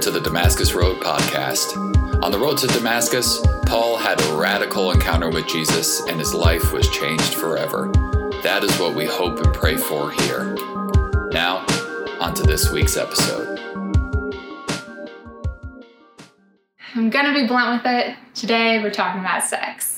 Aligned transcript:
To 0.00 0.10
the 0.10 0.20
Damascus 0.20 0.72
Road 0.72 0.98
podcast. 1.00 1.76
On 2.24 2.32
the 2.32 2.38
road 2.38 2.56
to 2.58 2.66
Damascus, 2.68 3.44
Paul 3.66 3.98
had 3.98 4.18
a 4.18 4.34
radical 4.34 4.92
encounter 4.92 5.28
with 5.28 5.46
Jesus 5.46 6.00
and 6.08 6.18
his 6.18 6.32
life 6.32 6.72
was 6.72 6.88
changed 6.88 7.34
forever. 7.34 7.92
That 8.42 8.64
is 8.64 8.74
what 8.78 8.94
we 8.94 9.04
hope 9.04 9.38
and 9.40 9.52
pray 9.52 9.76
for 9.76 10.10
here. 10.10 10.54
Now, 11.32 11.66
on 12.18 12.32
to 12.32 12.42
this 12.44 12.72
week's 12.72 12.96
episode. 12.96 13.58
I'm 16.94 17.10
gonna 17.10 17.34
be 17.34 17.46
blunt 17.46 17.82
with 17.82 17.92
it. 17.92 18.16
Today 18.34 18.82
we're 18.82 18.90
talking 18.90 19.20
about 19.20 19.44
sex. 19.44 19.89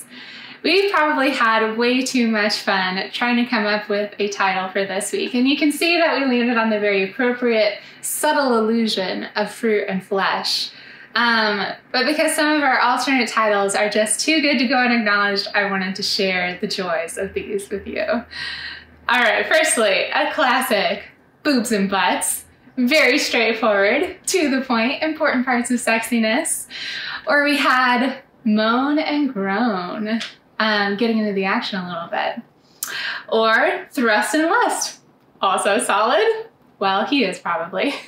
We've 0.63 0.89
probably 0.93 1.31
had 1.31 1.77
way 1.77 2.03
too 2.03 2.29
much 2.29 2.59
fun 2.59 3.09
trying 3.11 3.35
to 3.43 3.49
come 3.49 3.65
up 3.65 3.89
with 3.89 4.13
a 4.17 4.29
title 4.29 4.69
for 4.69 4.85
this 4.85 5.11
week, 5.11 5.33
and 5.33 5.45
you 5.45 5.57
can 5.57 5.73
see 5.73 5.97
that 5.97 6.17
we 6.17 6.25
landed 6.25 6.57
on 6.57 6.69
the 6.69 6.79
very 6.79 7.11
appropriate, 7.11 7.79
subtle 8.01 8.57
illusion 8.57 9.25
of 9.35 9.51
fruit 9.51 9.85
and 9.89 10.01
flesh. 10.01 10.71
Um, 11.15 11.65
but 11.91 12.05
because 12.05 12.33
some 12.33 12.55
of 12.55 12.63
our 12.63 12.79
alternate 12.79 13.27
titles 13.27 13.75
are 13.75 13.89
just 13.89 14.21
too 14.21 14.41
good 14.41 14.57
to 14.57 14.67
go 14.67 14.77
unacknowledged, 14.77 15.49
I 15.53 15.69
wanted 15.69 15.95
to 15.97 16.03
share 16.03 16.57
the 16.59 16.67
joys 16.67 17.17
of 17.17 17.33
these 17.33 17.69
with 17.69 17.85
you. 17.85 18.05
All 18.05 19.19
right, 19.19 19.45
firstly, 19.45 20.05
a 20.13 20.31
classic 20.31 21.03
boobs 21.43 21.73
and 21.73 21.89
butts. 21.89 22.45
Very 22.77 23.19
straightforward, 23.19 24.17
to 24.27 24.49
the 24.49 24.61
point, 24.61 25.03
important 25.03 25.45
parts 25.45 25.69
of 25.69 25.79
sexiness. 25.79 26.67
Or 27.27 27.43
we 27.43 27.57
had 27.57 28.21
moan 28.45 28.97
and 28.97 29.31
groan 29.31 30.21
um, 30.59 30.97
getting 30.97 31.19
into 31.19 31.33
the 31.33 31.45
action 31.45 31.79
a 31.79 31.87
little 31.87 32.09
bit. 32.09 32.41
Or 33.29 33.87
thrust 33.91 34.35
and 34.35 34.49
lust, 34.49 34.99
also 35.41 35.79
solid. 35.79 36.27
Well, 36.79 37.05
he 37.05 37.23
is 37.23 37.39
probably. 37.39 37.93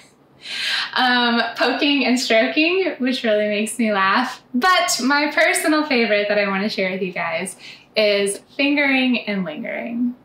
Um, 0.96 1.42
poking 1.58 2.06
and 2.06 2.20
stroking, 2.20 2.96
which 3.00 3.24
really 3.24 3.48
makes 3.48 3.80
me 3.80 3.92
laugh. 3.92 4.44
But 4.54 5.00
my 5.04 5.32
personal 5.34 5.86
favorite 5.86 6.28
that 6.28 6.38
I 6.38 6.48
want 6.48 6.64
to 6.64 6.70
share 6.70 6.92
with 6.92 7.02
you 7.02 7.12
guys 7.12 7.58
is 7.96 8.40
fingering 8.56 9.28
and 9.28 9.44
lingering. 9.44 10.16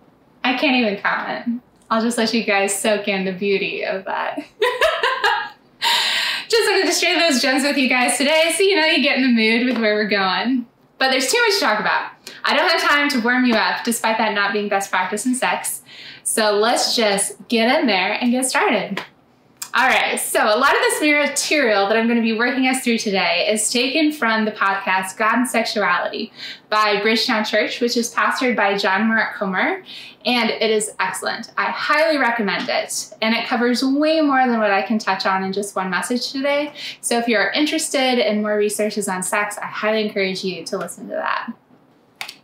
I 0.44 0.56
can't 0.56 0.76
even 0.76 1.00
comment. 1.00 1.62
I'll 1.90 2.02
just 2.02 2.18
let 2.18 2.32
you 2.32 2.44
guys 2.44 2.78
soak 2.78 3.08
in 3.08 3.24
the 3.24 3.32
beauty 3.32 3.84
of 3.84 4.04
that. 4.04 4.36
just 6.48 6.70
wanted 6.70 6.86
to 6.86 6.92
share 6.92 7.18
those 7.18 7.42
gems 7.42 7.62
with 7.64 7.76
you 7.76 7.88
guys 7.88 8.16
today 8.16 8.52
so 8.56 8.62
you 8.62 8.76
know 8.76 8.86
you 8.86 9.02
get 9.02 9.16
in 9.16 9.22
the 9.22 9.28
mood 9.28 9.66
with 9.66 9.80
where 9.80 9.94
we're 9.94 10.08
going. 10.08 10.66
But 10.98 11.10
there's 11.10 11.32
too 11.32 11.40
much 11.46 11.54
to 11.54 11.60
talk 11.60 11.80
about. 11.80 12.12
I 12.44 12.56
don't 12.56 12.68
have 12.68 12.80
time 12.80 13.08
to 13.10 13.20
warm 13.20 13.44
you 13.44 13.54
up, 13.54 13.84
despite 13.84 14.18
that 14.18 14.34
not 14.34 14.52
being 14.52 14.68
best 14.68 14.90
practice 14.90 15.26
in 15.26 15.34
sex. 15.34 15.82
So 16.22 16.52
let's 16.52 16.96
just 16.96 17.36
get 17.48 17.80
in 17.80 17.86
there 17.86 18.12
and 18.12 18.30
get 18.30 18.46
started. 18.46 19.02
All 19.72 19.86
right, 19.86 20.18
so 20.18 20.42
a 20.42 20.58
lot 20.58 20.74
of 20.74 20.80
this 20.80 21.00
material 21.00 21.86
that 21.86 21.96
I'm 21.96 22.08
going 22.08 22.18
to 22.18 22.24
be 22.24 22.36
working 22.36 22.66
us 22.66 22.82
through 22.82 22.98
today 22.98 23.46
is 23.48 23.70
taken 23.70 24.10
from 24.10 24.44
the 24.44 24.50
podcast 24.50 25.16
God 25.16 25.38
and 25.38 25.48
Sexuality 25.48 26.32
by 26.68 27.00
Bridgetown 27.00 27.44
Church, 27.44 27.80
which 27.80 27.96
is 27.96 28.12
pastored 28.12 28.56
by 28.56 28.76
John 28.76 29.06
Mark 29.06 29.36
Comer, 29.36 29.84
and 30.26 30.50
it 30.50 30.72
is 30.72 30.90
excellent. 30.98 31.52
I 31.56 31.66
highly 31.66 32.18
recommend 32.18 32.68
it, 32.68 33.14
and 33.22 33.32
it 33.32 33.46
covers 33.46 33.84
way 33.84 34.20
more 34.20 34.44
than 34.44 34.58
what 34.58 34.72
I 34.72 34.82
can 34.82 34.98
touch 34.98 35.24
on 35.24 35.44
in 35.44 35.52
just 35.52 35.76
one 35.76 35.88
message 35.88 36.32
today. 36.32 36.72
So 37.00 37.18
if 37.18 37.28
you're 37.28 37.50
interested 37.50 38.18
in 38.18 38.42
more 38.42 38.56
resources 38.56 39.06
on 39.06 39.22
sex, 39.22 39.56
I 39.56 39.66
highly 39.66 40.04
encourage 40.04 40.42
you 40.42 40.64
to 40.64 40.78
listen 40.78 41.06
to 41.10 41.14
that. 41.14 41.52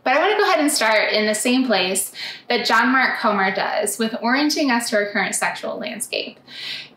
But 0.07 0.15
I 0.15 0.19
want 0.21 0.31
to 0.31 0.37
go 0.37 0.49
ahead 0.49 0.61
and 0.61 0.71
start 0.71 1.11
in 1.11 1.25
the 1.25 1.35
same 1.35 1.65
place 1.65 2.13
that 2.47 2.65
John 2.65 2.93
Mark 2.93 3.19
Comer 3.19 3.53
does 3.53 3.99
with 3.99 4.15
orienting 4.21 4.71
us 4.71 4.89
to 4.89 4.95
our 4.95 5.11
current 5.11 5.35
sexual 5.35 5.77
landscape, 5.77 6.39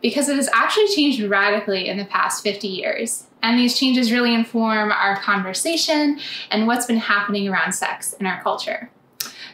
because 0.01 0.29
it 0.29 0.37
has 0.37 0.47
actually 0.53 0.87
changed 0.95 1.21
radically 1.21 1.89
in 1.89 1.97
the 1.97 2.05
past 2.05 2.41
50 2.41 2.69
years. 2.69 3.27
And 3.43 3.59
these 3.59 3.77
changes 3.77 4.13
really 4.13 4.33
inform 4.33 4.93
our 4.93 5.17
conversation 5.17 6.21
and 6.51 6.67
what's 6.67 6.85
been 6.85 6.99
happening 6.99 7.49
around 7.49 7.73
sex 7.73 8.13
in 8.13 8.25
our 8.25 8.41
culture. 8.41 8.89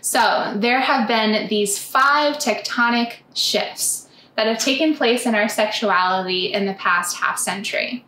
So, 0.01 0.53
there 0.55 0.81
have 0.81 1.07
been 1.07 1.47
these 1.47 1.79
five 1.79 2.35
tectonic 2.35 3.21
shifts 3.33 4.07
that 4.35 4.45
have 4.45 4.59
taken 4.59 4.95
place 4.95 5.25
in 5.25 5.33
our 5.33 5.49
sexuality 5.49 6.53
in 6.53 6.67
the 6.67 6.75
past 6.75 7.17
half 7.17 7.39
century. 7.39 8.05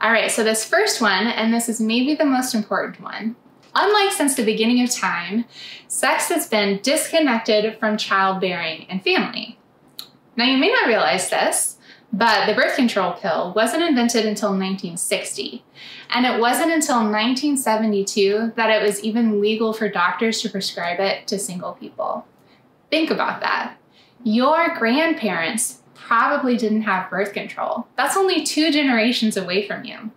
All 0.00 0.12
right, 0.12 0.30
so 0.30 0.42
this 0.42 0.64
first 0.64 1.02
one, 1.02 1.26
and 1.26 1.52
this 1.52 1.68
is 1.68 1.78
maybe 1.78 2.14
the 2.14 2.24
most 2.24 2.54
important 2.54 3.02
one, 3.02 3.36
Unlike 3.78 4.12
since 4.12 4.34
the 4.34 4.44
beginning 4.44 4.82
of 4.82 4.90
time, 4.90 5.44
sex 5.86 6.30
has 6.30 6.48
been 6.48 6.80
disconnected 6.82 7.78
from 7.78 7.98
childbearing 7.98 8.86
and 8.88 9.04
family. 9.04 9.58
Now, 10.34 10.46
you 10.46 10.56
may 10.56 10.70
not 10.70 10.88
realize 10.88 11.28
this, 11.28 11.76
but 12.10 12.46
the 12.46 12.54
birth 12.54 12.74
control 12.74 13.12
pill 13.12 13.52
wasn't 13.54 13.82
invented 13.82 14.24
until 14.24 14.48
1960. 14.48 15.62
And 16.08 16.24
it 16.24 16.40
wasn't 16.40 16.72
until 16.72 16.96
1972 16.96 18.54
that 18.56 18.70
it 18.70 18.82
was 18.82 19.04
even 19.04 19.42
legal 19.42 19.74
for 19.74 19.90
doctors 19.90 20.40
to 20.40 20.48
prescribe 20.48 20.98
it 20.98 21.26
to 21.26 21.38
single 21.38 21.74
people. 21.74 22.26
Think 22.90 23.10
about 23.10 23.42
that. 23.42 23.76
Your 24.24 24.74
grandparents 24.74 25.82
probably 25.92 26.56
didn't 26.56 26.82
have 26.82 27.10
birth 27.10 27.34
control. 27.34 27.86
That's 27.96 28.16
only 28.16 28.42
two 28.42 28.72
generations 28.72 29.36
away 29.36 29.66
from 29.66 29.84
you. 29.84 30.12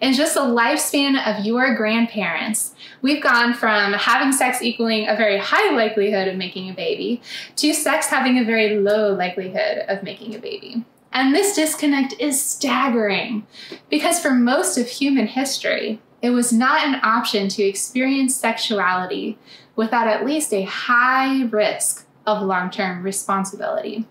In 0.00 0.14
just 0.14 0.32
the 0.32 0.40
lifespan 0.40 1.22
of 1.26 1.44
your 1.44 1.74
grandparents, 1.74 2.74
we've 3.02 3.22
gone 3.22 3.52
from 3.52 3.92
having 3.92 4.32
sex 4.32 4.62
equaling 4.62 5.06
a 5.06 5.14
very 5.14 5.36
high 5.36 5.74
likelihood 5.74 6.26
of 6.26 6.36
making 6.36 6.70
a 6.70 6.74
baby 6.74 7.20
to 7.56 7.74
sex 7.74 8.06
having 8.06 8.38
a 8.38 8.44
very 8.44 8.78
low 8.78 9.12
likelihood 9.12 9.84
of 9.88 10.02
making 10.02 10.34
a 10.34 10.38
baby. 10.38 10.86
And 11.12 11.34
this 11.34 11.54
disconnect 11.54 12.14
is 12.18 12.42
staggering 12.42 13.46
because 13.90 14.18
for 14.18 14.30
most 14.30 14.78
of 14.78 14.88
human 14.88 15.26
history, 15.26 16.00
it 16.22 16.30
was 16.30 16.50
not 16.50 16.86
an 16.86 17.00
option 17.02 17.48
to 17.48 17.62
experience 17.62 18.34
sexuality 18.34 19.38
without 19.76 20.06
at 20.06 20.24
least 20.24 20.54
a 20.54 20.62
high 20.62 21.44
risk 21.44 22.06
of 22.26 22.42
long 22.42 22.70
term 22.70 23.02
responsibility. 23.02 24.06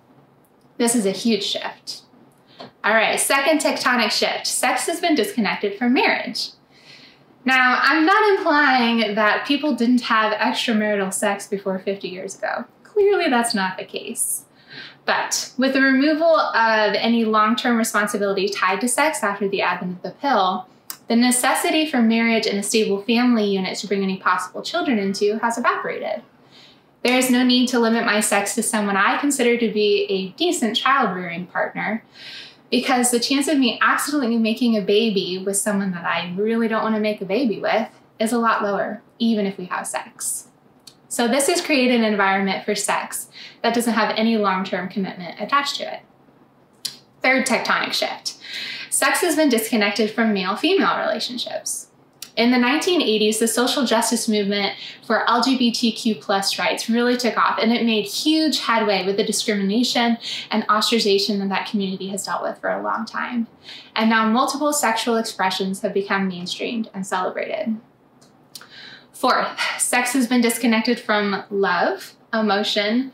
This 0.78 0.96
is 0.96 1.08
a 1.08 1.12
huge 1.12 1.44
shift. 1.44 2.04
All 2.84 2.94
right, 2.94 3.20
second 3.20 3.60
tectonic 3.60 4.12
shift 4.12 4.48
sex 4.48 4.86
has 4.88 5.00
been 5.00 5.16
disconnected 5.16 5.78
from 5.78 5.94
marriage. 5.94 6.50
Now, 7.46 7.80
I'm 7.82 8.06
not 8.06 8.38
implying 8.38 9.16
that 9.16 9.48
people 9.48 9.76
didn't 9.76 10.02
have 10.02 10.34
extramarital 10.34 11.14
sex 11.14 11.48
before 11.48 11.80
50 11.80 12.08
years 12.08 12.38
ago. 12.38 12.66
Clearly, 12.84 13.30
that's 13.30 13.56
not 13.56 13.78
the 13.78 13.86
case. 13.86 14.46
But 15.06 15.54
with 15.58 15.74
the 15.74 15.82
removal 15.82 16.36
of 16.36 16.94
any 16.94 17.26
long 17.26 17.56
term 17.56 17.78
responsibility 17.78 18.48
tied 18.48 18.82
to 18.82 18.88
sex 18.88 19.24
after 19.24 19.48
the 19.48 19.62
advent 19.62 19.98
of 19.98 20.02
the 20.04 20.12
pill, 20.12 20.68
the 21.08 21.16
necessity 21.16 21.90
for 21.90 22.02
marriage 22.02 22.46
and 22.46 22.60
a 22.60 22.64
stable 22.64 23.02
family 23.02 23.46
unit 23.46 23.78
to 23.80 23.88
bring 23.88 24.04
any 24.04 24.18
possible 24.18 24.62
children 24.62 25.00
into 25.00 25.40
has 25.40 25.58
evaporated. 25.58 26.22
There 27.04 27.18
is 27.18 27.32
no 27.32 27.44
need 27.44 27.68
to 27.70 27.80
limit 27.80 28.06
my 28.06 28.20
sex 28.20 28.54
to 28.56 28.64
someone 28.64 28.98
I 28.98 29.18
consider 29.18 29.58
to 29.58 29.74
be 29.74 30.06
a 30.10 30.38
decent 30.38 30.76
child 30.76 31.16
rearing 31.16 31.48
partner, 31.48 32.04
because 32.70 33.12
the 33.12 33.20
chance 33.20 33.48
of 33.48 33.58
me 33.58 33.80
accidentally 33.82 34.38
making 34.38 34.76
a 34.76 34.82
baby 34.82 35.42
with 35.44 35.58
someone 35.58 35.92
that 35.92 36.06
I 36.06 36.34
really 36.36 36.68
don't 36.68 36.84
want 36.84 36.96
to 36.96 37.02
make 37.02 37.22
a 37.22 37.26
baby 37.26 37.60
with 37.60 37.90
is 38.20 38.32
a 38.32 38.40
lot 38.40 38.64
lower, 38.64 39.02
even 39.18 39.46
if 39.46 39.58
we 39.58 39.66
have 39.66 39.88
sex. 39.88 40.48
So, 41.08 41.28
this 41.28 41.48
has 41.48 41.62
created 41.62 42.00
an 42.00 42.06
environment 42.06 42.66
for 42.66 42.76
sex 42.76 43.30
that 43.64 43.74
doesn't 43.74 43.94
have 43.94 44.16
any 44.16 44.38
long 44.38 44.64
term 44.64 44.90
commitment 44.90 45.40
attached 45.40 45.78
to 45.78 45.94
it. 45.94 46.02
Third 47.22 47.46
tectonic 47.46 47.94
shift 47.94 48.38
sex 48.90 49.22
has 49.22 49.36
been 49.36 49.50
disconnected 49.50 50.12
from 50.12 50.34
male 50.34 50.56
female 50.56 51.00
relationships. 51.00 51.89
In 52.40 52.52
the 52.52 52.58
1980s, 52.58 53.40
the 53.40 53.50
social 53.50 53.86
justice 53.86 54.30
movement 54.30 54.78
for 55.06 55.26
LGBTQ 55.28 56.22
plus 56.22 56.58
rights 56.58 56.90
really 56.90 57.18
took 57.18 57.36
off, 57.36 57.60
and 57.62 57.74
it 57.74 57.84
made 57.84 58.06
huge 58.06 58.62
headway 58.62 59.06
with 59.06 59.18
the 59.18 59.26
discrimination 59.26 60.18
and 60.50 60.66
ostracization 60.70 61.40
that 61.40 61.50
that 61.50 61.68
community 61.68 62.08
has 62.08 62.24
dealt 62.24 62.42
with 62.42 62.58
for 62.60 62.70
a 62.70 62.82
long 62.82 63.06
time. 63.06 63.48
And 63.94 64.10
now 64.10 64.26
multiple 64.26 64.72
sexual 64.72 65.18
expressions 65.18 65.82
have 65.82 65.94
become 65.94 66.32
mainstreamed 66.32 66.88
and 66.94 67.06
celebrated. 67.06 67.76
Fourth, 69.12 69.60
sex 69.78 70.14
has 70.14 70.26
been 70.26 70.40
disconnected 70.40 70.98
from 70.98 71.44
love, 71.50 72.14
emotion, 72.34 73.12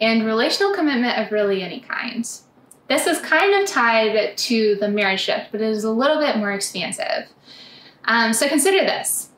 and 0.00 0.24
relational 0.24 0.72
commitment 0.72 1.18
of 1.18 1.32
really 1.32 1.64
any 1.64 1.80
kind. 1.80 2.24
This 2.88 3.08
is 3.08 3.18
kind 3.22 3.60
of 3.60 3.68
tied 3.68 4.38
to 4.38 4.76
the 4.76 4.88
marriage 4.88 5.22
shift, 5.22 5.50
but 5.50 5.60
it 5.60 5.68
is 5.68 5.82
a 5.82 5.90
little 5.90 6.18
bit 6.18 6.36
more 6.36 6.52
expansive. 6.52 7.26
Um, 8.08 8.32
so 8.32 8.48
consider 8.48 8.78
this. 8.78 9.28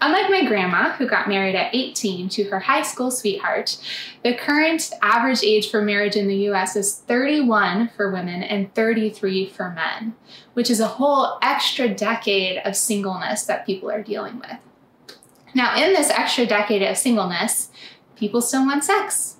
Unlike 0.00 0.30
my 0.30 0.44
grandma, 0.44 0.92
who 0.92 1.08
got 1.08 1.28
married 1.28 1.56
at 1.56 1.74
18 1.74 2.28
to 2.30 2.44
her 2.50 2.60
high 2.60 2.82
school 2.82 3.10
sweetheart, 3.10 3.78
the 4.22 4.34
current 4.34 4.92
average 5.02 5.42
age 5.42 5.70
for 5.70 5.82
marriage 5.82 6.14
in 6.14 6.28
the 6.28 6.48
US 6.50 6.76
is 6.76 6.94
31 6.94 7.90
for 7.96 8.12
women 8.12 8.42
and 8.42 8.72
33 8.74 9.48
for 9.48 9.70
men, 9.70 10.14
which 10.54 10.70
is 10.70 10.78
a 10.78 10.86
whole 10.86 11.38
extra 11.42 11.88
decade 11.88 12.60
of 12.64 12.76
singleness 12.76 13.44
that 13.44 13.66
people 13.66 13.90
are 13.90 14.02
dealing 14.02 14.38
with. 14.38 15.16
Now, 15.54 15.76
in 15.76 15.94
this 15.94 16.10
extra 16.10 16.46
decade 16.46 16.82
of 16.82 16.96
singleness, 16.96 17.70
people 18.14 18.40
still 18.40 18.66
want 18.66 18.84
sex. 18.84 19.36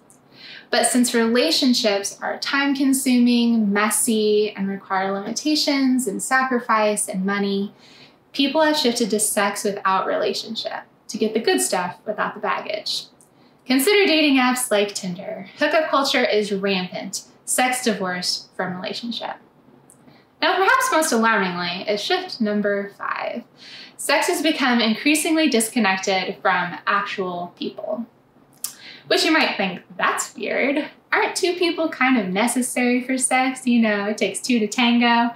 But 0.71 0.87
since 0.87 1.15
relationships 1.15 2.19
are 2.21 2.39
time 2.39 2.75
consuming, 2.75 3.73
messy, 3.73 4.51
and 4.51 4.69
require 4.69 5.13
limitations 5.13 6.07
and 6.07 6.23
sacrifice 6.23 7.09
and 7.09 7.25
money, 7.25 7.73
people 8.33 8.63
have 8.63 8.77
shifted 8.77 9.11
to 9.11 9.21
sex 9.21 9.65
without 9.65 10.07
relationship 10.07 10.85
to 11.09 11.19
get 11.19 11.35
the 11.35 11.41
good 11.41 11.61
stuff 11.61 11.99
without 12.07 12.35
the 12.35 12.41
baggage. 12.41 13.05
Consider 13.67 14.07
dating 14.07 14.37
apps 14.37 14.71
like 14.71 14.95
Tinder. 14.95 15.49
Hookup 15.59 15.91
culture 15.91 16.25
is 16.25 16.53
rampant, 16.53 17.25
sex 17.45 17.85
divorced 17.85 18.49
from 18.55 18.75
relationship. 18.75 19.37
Now, 20.41 20.57
perhaps 20.57 20.93
most 20.93 21.13
alarmingly, 21.13 21.89
is 21.89 22.01
shift 22.01 22.41
number 22.41 22.93
five. 22.97 23.43
Sex 23.97 24.29
has 24.29 24.43
become 24.43 24.81
increasingly 24.81 25.49
disconnected 25.49 26.37
from 26.41 26.79
actual 26.87 27.53
people. 27.59 28.07
Which 29.09 29.25
you 29.25 29.33
might 29.33 29.57
think, 29.57 29.83
that's 29.97 30.35
weird. 30.35 30.89
Aren't 31.11 31.35
two 31.35 31.55
people 31.55 31.89
kind 31.89 32.19
of 32.19 32.29
necessary 32.29 33.03
for 33.03 33.19
sex? 33.19 33.67
You 33.67 33.81
know, 33.81 34.05
it 34.05 34.19
takes 34.19 34.41
two 34.41 34.59
to 34.61 34.69
tango. 34.69 35.35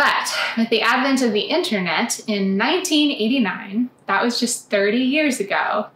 But 0.00 0.34
with 0.56 0.70
the 0.70 0.80
advent 0.80 1.20
of 1.20 1.34
the 1.34 1.40
internet 1.40 2.20
in 2.26 2.56
1989, 2.56 3.90
that 4.06 4.24
was 4.24 4.40
just 4.40 4.70
30 4.70 4.96
years 4.96 5.40
ago, 5.40 5.88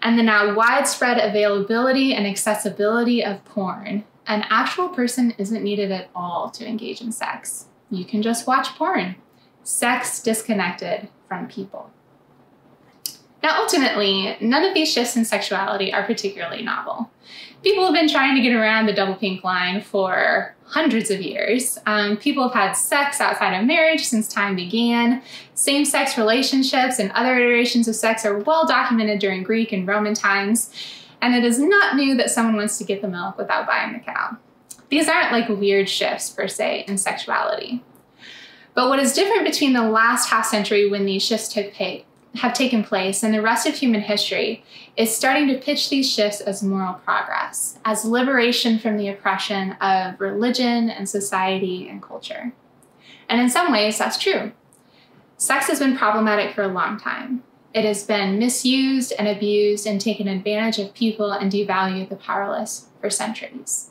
and 0.00 0.18
the 0.18 0.22
now 0.22 0.54
widespread 0.54 1.18
availability 1.18 2.14
and 2.14 2.26
accessibility 2.26 3.22
of 3.22 3.44
porn, 3.44 4.04
an 4.26 4.46
actual 4.48 4.88
person 4.88 5.34
isn't 5.36 5.62
needed 5.62 5.92
at 5.92 6.08
all 6.14 6.48
to 6.52 6.66
engage 6.66 7.02
in 7.02 7.12
sex. 7.12 7.66
You 7.90 8.06
can 8.06 8.22
just 8.22 8.46
watch 8.46 8.68
porn. 8.78 9.16
Sex 9.62 10.22
disconnected 10.22 11.10
from 11.28 11.46
people. 11.46 11.90
Now, 13.42 13.60
ultimately, 13.60 14.38
none 14.40 14.64
of 14.64 14.72
these 14.72 14.90
shifts 14.90 15.16
in 15.16 15.26
sexuality 15.26 15.92
are 15.92 16.06
particularly 16.06 16.62
novel. 16.62 17.10
People 17.62 17.84
have 17.84 17.94
been 17.94 18.08
trying 18.08 18.34
to 18.36 18.40
get 18.40 18.54
around 18.54 18.86
the 18.86 18.92
double 18.94 19.14
pink 19.14 19.44
line 19.44 19.82
for 19.82 20.54
hundreds 20.64 21.10
of 21.10 21.20
years. 21.20 21.78
Um, 21.84 22.16
people 22.16 22.48
have 22.48 22.54
had 22.54 22.72
sex 22.72 23.20
outside 23.20 23.58
of 23.58 23.66
marriage 23.66 24.04
since 24.04 24.28
time 24.28 24.56
began. 24.56 25.22
Same 25.54 25.84
sex 25.84 26.16
relationships 26.16 26.98
and 26.98 27.10
other 27.12 27.36
iterations 27.36 27.86
of 27.86 27.96
sex 27.96 28.24
are 28.24 28.38
well 28.38 28.66
documented 28.66 29.18
during 29.18 29.42
Greek 29.42 29.72
and 29.72 29.86
Roman 29.86 30.14
times. 30.14 30.72
And 31.20 31.34
it 31.34 31.44
is 31.44 31.58
not 31.58 31.96
new 31.96 32.16
that 32.16 32.30
someone 32.30 32.56
wants 32.56 32.78
to 32.78 32.84
get 32.84 33.02
the 33.02 33.08
milk 33.08 33.36
without 33.36 33.66
buying 33.66 33.92
the 33.92 33.98
cow. 33.98 34.38
These 34.88 35.08
aren't 35.08 35.32
like 35.32 35.48
weird 35.48 35.88
shifts 35.88 36.30
per 36.30 36.48
se 36.48 36.84
in 36.88 36.96
sexuality. 36.96 37.84
But 38.74 38.88
what 38.88 39.00
is 39.00 39.12
different 39.12 39.44
between 39.44 39.74
the 39.74 39.88
last 39.88 40.30
half 40.30 40.46
century 40.46 40.88
when 40.88 41.04
these 41.04 41.22
shifts 41.22 41.48
took 41.48 41.74
place 41.74 42.04
have 42.36 42.54
taken 42.54 42.84
place 42.84 43.22
and 43.22 43.34
the 43.34 43.42
rest 43.42 43.66
of 43.66 43.74
human 43.74 44.02
history 44.02 44.64
is 44.96 45.14
starting 45.14 45.48
to 45.48 45.58
pitch 45.58 45.90
these 45.90 46.10
shifts 46.10 46.40
as 46.40 46.62
moral 46.62 46.94
progress, 46.94 47.78
as 47.84 48.04
liberation 48.04 48.78
from 48.78 48.96
the 48.96 49.08
oppression 49.08 49.72
of 49.80 50.20
religion 50.20 50.90
and 50.90 51.08
society 51.08 51.88
and 51.88 52.02
culture. 52.02 52.52
And 53.28 53.40
in 53.40 53.50
some 53.50 53.72
ways, 53.72 53.98
that's 53.98 54.18
true. 54.18 54.52
Sex 55.36 55.66
has 55.66 55.78
been 55.78 55.96
problematic 55.96 56.54
for 56.54 56.62
a 56.62 56.68
long 56.68 56.98
time. 56.98 57.42
It 57.72 57.84
has 57.84 58.04
been 58.04 58.38
misused 58.38 59.12
and 59.18 59.28
abused 59.28 59.86
and 59.86 60.00
taken 60.00 60.28
advantage 60.28 60.78
of 60.78 60.92
people 60.92 61.30
and 61.32 61.50
devalued 61.50 62.08
the 62.08 62.16
powerless 62.16 62.88
for 63.00 63.10
centuries. 63.10 63.89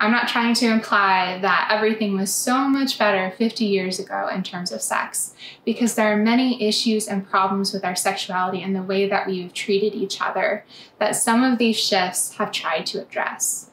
I'm 0.00 0.10
not 0.10 0.26
trying 0.26 0.54
to 0.54 0.66
imply 0.66 1.38
that 1.42 1.68
everything 1.70 2.16
was 2.16 2.32
so 2.32 2.68
much 2.68 2.98
better 2.98 3.34
50 3.36 3.64
years 3.64 4.00
ago 4.00 4.28
in 4.34 4.42
terms 4.42 4.72
of 4.72 4.82
sex, 4.82 5.34
because 5.64 5.94
there 5.94 6.12
are 6.12 6.16
many 6.16 6.62
issues 6.62 7.06
and 7.06 7.28
problems 7.28 7.72
with 7.72 7.84
our 7.84 7.94
sexuality 7.94 8.62
and 8.62 8.74
the 8.74 8.82
way 8.82 9.08
that 9.08 9.28
we've 9.28 9.54
treated 9.54 9.94
each 9.94 10.20
other 10.20 10.64
that 10.98 11.14
some 11.14 11.44
of 11.44 11.58
these 11.58 11.78
shifts 11.78 12.36
have 12.38 12.50
tried 12.50 12.86
to 12.86 13.00
address. 13.00 13.70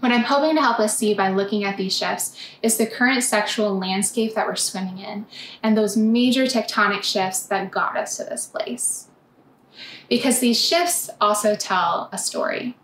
What 0.00 0.12
I'm 0.12 0.24
hoping 0.24 0.56
to 0.56 0.62
help 0.62 0.78
us 0.78 0.98
see 0.98 1.14
by 1.14 1.30
looking 1.30 1.64
at 1.64 1.78
these 1.78 1.96
shifts 1.96 2.36
is 2.62 2.76
the 2.76 2.86
current 2.86 3.22
sexual 3.22 3.78
landscape 3.78 4.34
that 4.34 4.46
we're 4.46 4.54
swimming 4.54 4.98
in 4.98 5.26
and 5.62 5.76
those 5.76 5.96
major 5.96 6.44
tectonic 6.44 7.02
shifts 7.02 7.40
that 7.46 7.70
got 7.70 7.96
us 7.96 8.16
to 8.18 8.24
this 8.24 8.46
place. 8.46 9.08
Because 10.08 10.38
these 10.38 10.62
shifts 10.62 11.10
also 11.20 11.56
tell 11.56 12.10
a 12.12 12.18
story. 12.18 12.76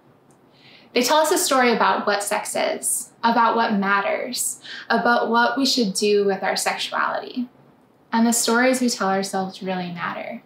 They 0.94 1.02
tell 1.02 1.18
us 1.18 1.30
a 1.30 1.38
story 1.38 1.72
about 1.72 2.06
what 2.06 2.22
sex 2.22 2.54
is, 2.54 3.10
about 3.22 3.56
what 3.56 3.74
matters, 3.74 4.60
about 4.90 5.30
what 5.30 5.56
we 5.56 5.64
should 5.64 5.94
do 5.94 6.24
with 6.24 6.42
our 6.42 6.56
sexuality. 6.56 7.48
And 8.12 8.26
the 8.26 8.32
stories 8.32 8.80
we 8.80 8.90
tell 8.90 9.08
ourselves 9.08 9.62
really 9.62 9.90
matter. 9.90 10.42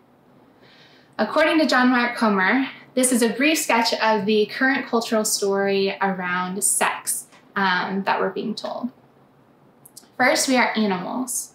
According 1.19 1.59
to 1.59 1.67
John 1.67 1.89
Mark 1.89 2.17
Comer, 2.17 2.69
this 2.95 3.11
is 3.11 3.23
a 3.23 3.31
brief 3.31 3.59
sketch 3.59 3.93
of 3.95 4.25
the 4.25 4.47
current 4.47 4.87
cultural 4.87 5.25
story 5.25 5.97
around 6.01 6.63
sex 6.63 7.27
um, 7.57 8.05
that 8.05 8.21
we're 8.21 8.31
being 8.31 8.55
told. 8.55 8.91
First, 10.17 10.49
we 10.49 10.57
are 10.57 10.73
animals. 10.77 11.55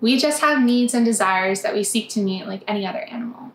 We 0.00 0.18
just 0.18 0.40
have 0.40 0.62
needs 0.62 0.92
and 0.92 1.04
desires 1.04 1.62
that 1.62 1.74
we 1.74 1.84
seek 1.84 2.10
to 2.10 2.20
meet 2.20 2.46
like 2.46 2.64
any 2.66 2.86
other 2.86 2.98
animal. 2.98 3.52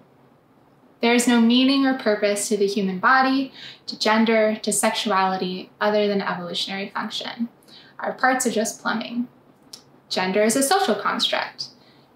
There 1.02 1.14
is 1.14 1.28
no 1.28 1.40
meaning 1.40 1.86
or 1.86 1.98
purpose 1.98 2.50
to 2.50 2.58
the 2.58 2.68
human 2.68 3.00
body, 3.00 3.54
to 3.88 3.98
gender, 3.98 4.58
to 4.58 4.72
sexuality, 4.72 5.72
other 5.80 6.08
than 6.08 6.22
evolutionary 6.22 6.90
function. 6.90 7.48
Our 8.00 8.14
parts 8.14 8.46
are 8.46 8.52
just 8.52 8.82
plumbing. 8.82 9.28
Gender 10.10 10.44
is 10.44 10.56
a 10.56 10.64
social 10.64 10.96
construct. 10.96 11.68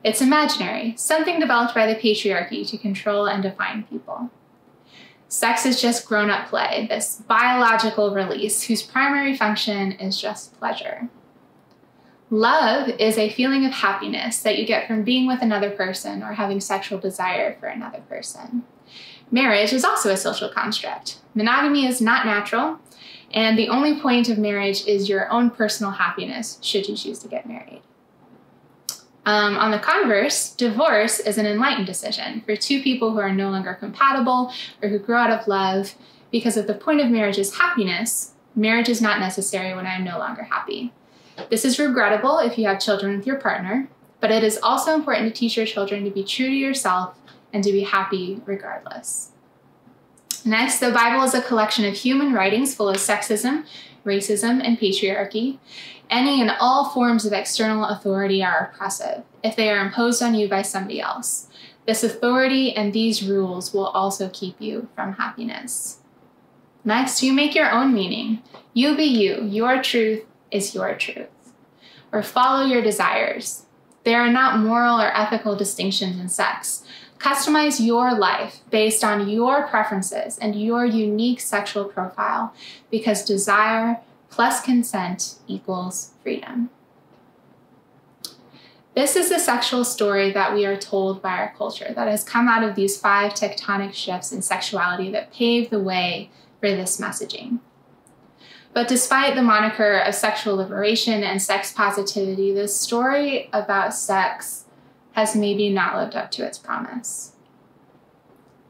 It's 0.03 0.21
imaginary, 0.21 0.95
something 0.97 1.39
developed 1.39 1.73
by 1.73 1.87
the 1.87 1.99
patriarchy 1.99 2.67
to 2.69 2.77
control 2.77 3.25
and 3.25 3.41
define 3.41 3.83
people. 3.83 4.31
Sex 5.29 5.65
is 5.65 5.81
just 5.81 6.05
grown 6.05 6.29
up 6.29 6.49
play, 6.49 6.85
this 6.89 7.23
biological 7.27 8.13
release 8.13 8.63
whose 8.63 8.83
primary 8.83 9.35
function 9.35 9.93
is 9.93 10.19
just 10.19 10.59
pleasure. 10.59 11.09
Love 12.33 12.89
is 12.97 13.19
a 13.19 13.29
feeling 13.29 13.63
of 13.63 13.71
happiness 13.71 14.41
that 14.41 14.57
you 14.57 14.65
get 14.65 14.87
from 14.87 15.03
being 15.03 15.27
with 15.27 15.39
another 15.43 15.69
person 15.69 16.23
or 16.23 16.33
having 16.33 16.59
sexual 16.59 16.97
desire 16.97 17.55
for 17.59 17.67
another 17.67 17.99
person. 18.09 18.63
Marriage 19.29 19.71
is 19.71 19.85
also 19.85 20.09
a 20.09 20.17
social 20.17 20.49
construct. 20.49 21.19
Monogamy 21.35 21.85
is 21.85 22.01
not 22.01 22.25
natural, 22.25 22.79
and 23.35 23.55
the 23.55 23.69
only 23.69 24.01
point 24.01 24.29
of 24.29 24.39
marriage 24.39 24.83
is 24.87 25.07
your 25.07 25.31
own 25.31 25.51
personal 25.51 25.91
happiness 25.91 26.57
should 26.59 26.89
you 26.89 26.95
choose 26.95 27.19
to 27.19 27.27
get 27.27 27.47
married. 27.47 27.83
Um, 29.27 29.55
on 29.55 29.69
the 29.69 29.77
converse, 29.77 30.55
divorce 30.55 31.19
is 31.19 31.37
an 31.37 31.45
enlightened 31.45 31.85
decision 31.85 32.41
for 32.41 32.55
two 32.55 32.81
people 32.81 33.11
who 33.11 33.19
are 33.19 33.31
no 33.31 33.51
longer 33.51 33.75
compatible 33.75 34.51
or 34.81 34.89
who 34.89 34.97
grow 34.97 35.19
out 35.19 35.29
of 35.29 35.47
love 35.47 35.93
because 36.31 36.57
if 36.57 36.65
the 36.65 36.73
point 36.73 36.99
of 36.99 37.11
marriage 37.11 37.37
is 37.37 37.59
happiness, 37.59 38.33
marriage 38.55 38.89
is 38.89 39.03
not 39.03 39.19
necessary 39.19 39.75
when 39.75 39.85
I 39.85 39.97
am 39.97 40.03
no 40.03 40.17
longer 40.17 40.41
happy. 40.41 40.93
This 41.49 41.65
is 41.65 41.79
regrettable 41.79 42.39
if 42.39 42.57
you 42.57 42.67
have 42.67 42.79
children 42.79 43.17
with 43.17 43.27
your 43.27 43.37
partner, 43.37 43.87
but 44.19 44.31
it 44.31 44.43
is 44.43 44.59
also 44.61 44.93
important 44.93 45.27
to 45.27 45.39
teach 45.39 45.57
your 45.57 45.65
children 45.65 46.03
to 46.03 46.11
be 46.11 46.23
true 46.23 46.47
to 46.47 46.55
yourself 46.55 47.17
and 47.51 47.63
to 47.63 47.71
be 47.71 47.83
happy 47.83 48.41
regardless. 48.45 49.31
Next, 50.45 50.79
the 50.79 50.91
Bible 50.91 51.23
is 51.23 51.33
a 51.33 51.41
collection 51.41 51.85
of 51.85 51.93
human 51.93 52.33
writings 52.33 52.75
full 52.75 52.89
of 52.89 52.97
sexism, 52.97 53.65
racism, 54.05 54.61
and 54.63 54.77
patriarchy. 54.77 55.59
Any 56.09 56.41
and 56.41 56.51
all 56.59 56.89
forms 56.89 57.25
of 57.25 57.33
external 57.33 57.85
authority 57.85 58.43
are 58.43 58.69
oppressive 58.71 59.23
if 59.41 59.55
they 59.55 59.69
are 59.69 59.83
imposed 59.83 60.21
on 60.21 60.35
you 60.35 60.49
by 60.49 60.61
somebody 60.61 60.99
else. 60.99 61.47
This 61.87 62.03
authority 62.03 62.73
and 62.75 62.93
these 62.93 63.23
rules 63.27 63.73
will 63.73 63.87
also 63.87 64.29
keep 64.29 64.59
you 64.59 64.89
from 64.95 65.13
happiness. 65.13 65.99
Next, 66.85 67.23
you 67.23 67.31
make 67.33 67.55
your 67.55 67.71
own 67.71 67.93
meaning. 67.93 68.41
You 68.73 68.95
be 68.95 69.05
you. 69.05 69.43
Your 69.45 69.81
truth 69.81 70.23
is 70.53 70.73
your 70.73 70.95
truth. 70.95 71.27
Or 72.11 72.23
follow 72.23 72.65
your 72.65 72.81
desires. 72.81 73.65
There 74.03 74.21
are 74.21 74.31
not 74.31 74.59
moral 74.59 75.01
or 75.01 75.15
ethical 75.17 75.55
distinctions 75.55 76.19
in 76.19 76.29
sex. 76.29 76.83
Customize 77.17 77.85
your 77.85 78.13
life 78.13 78.59
based 78.69 79.03
on 79.03 79.29
your 79.29 79.65
preferences 79.67 80.37
and 80.37 80.61
your 80.61 80.85
unique 80.85 81.39
sexual 81.39 81.85
profile 81.85 82.53
because 82.91 83.25
desire 83.25 83.99
plus 84.29 84.61
consent 84.61 85.35
equals 85.47 86.11
freedom. 86.21 86.69
This 88.95 89.15
is 89.15 89.29
the 89.29 89.39
sexual 89.39 89.83
story 89.83 90.31
that 90.33 90.53
we 90.53 90.65
are 90.65 90.77
told 90.77 91.21
by 91.21 91.37
our 91.37 91.53
culture 91.57 91.93
that 91.95 92.07
has 92.07 92.23
come 92.23 92.47
out 92.47 92.63
of 92.63 92.75
these 92.75 92.99
five 92.99 93.33
tectonic 93.33 93.93
shifts 93.93 94.31
in 94.31 94.43
sexuality 94.43 95.09
that 95.11 95.33
pave 95.33 95.71
the 95.71 95.79
way 95.79 96.29
for 96.59 96.69
this 96.69 96.99
messaging. 96.99 97.59
But 98.73 98.87
despite 98.87 99.35
the 99.35 99.43
moniker 99.43 99.99
of 99.99 100.15
sexual 100.15 100.55
liberation 100.55 101.23
and 101.23 101.41
sex 101.41 101.71
positivity, 101.71 102.53
this 102.53 102.79
story 102.79 103.49
about 103.53 103.93
sex 103.93 104.65
has 105.11 105.35
maybe 105.35 105.69
not 105.69 105.95
lived 105.95 106.15
up 106.15 106.31
to 106.31 106.45
its 106.45 106.57
promise. 106.57 107.33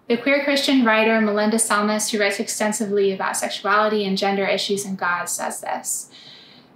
The 0.10 0.18
queer 0.18 0.44
Christian 0.44 0.84
writer 0.84 1.22
Melinda 1.22 1.56
Selmys, 1.56 2.12
who 2.12 2.20
writes 2.20 2.40
extensively 2.40 3.14
about 3.14 3.38
sexuality 3.38 4.04
and 4.04 4.18
gender 4.18 4.46
issues 4.46 4.86
in 4.86 4.98
God, 4.98 5.26
says 5.26 5.62
this 5.62 6.12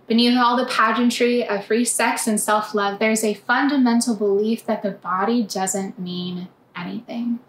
Beneath 0.07 0.38
all 0.38 0.55
the 0.55 0.65
pageantry 0.65 1.46
of 1.46 1.65
free 1.65 1.84
sex 1.84 2.27
and 2.27 2.39
self 2.39 2.74
love, 2.74 3.00
there's 3.00 3.25
a 3.25 3.34
fundamental 3.34 4.15
belief 4.15 4.65
that 4.65 4.81
the 4.81 4.91
body 4.91 5.43
doesn't 5.43 6.00
mean 6.00 6.48
anything. 6.77 7.39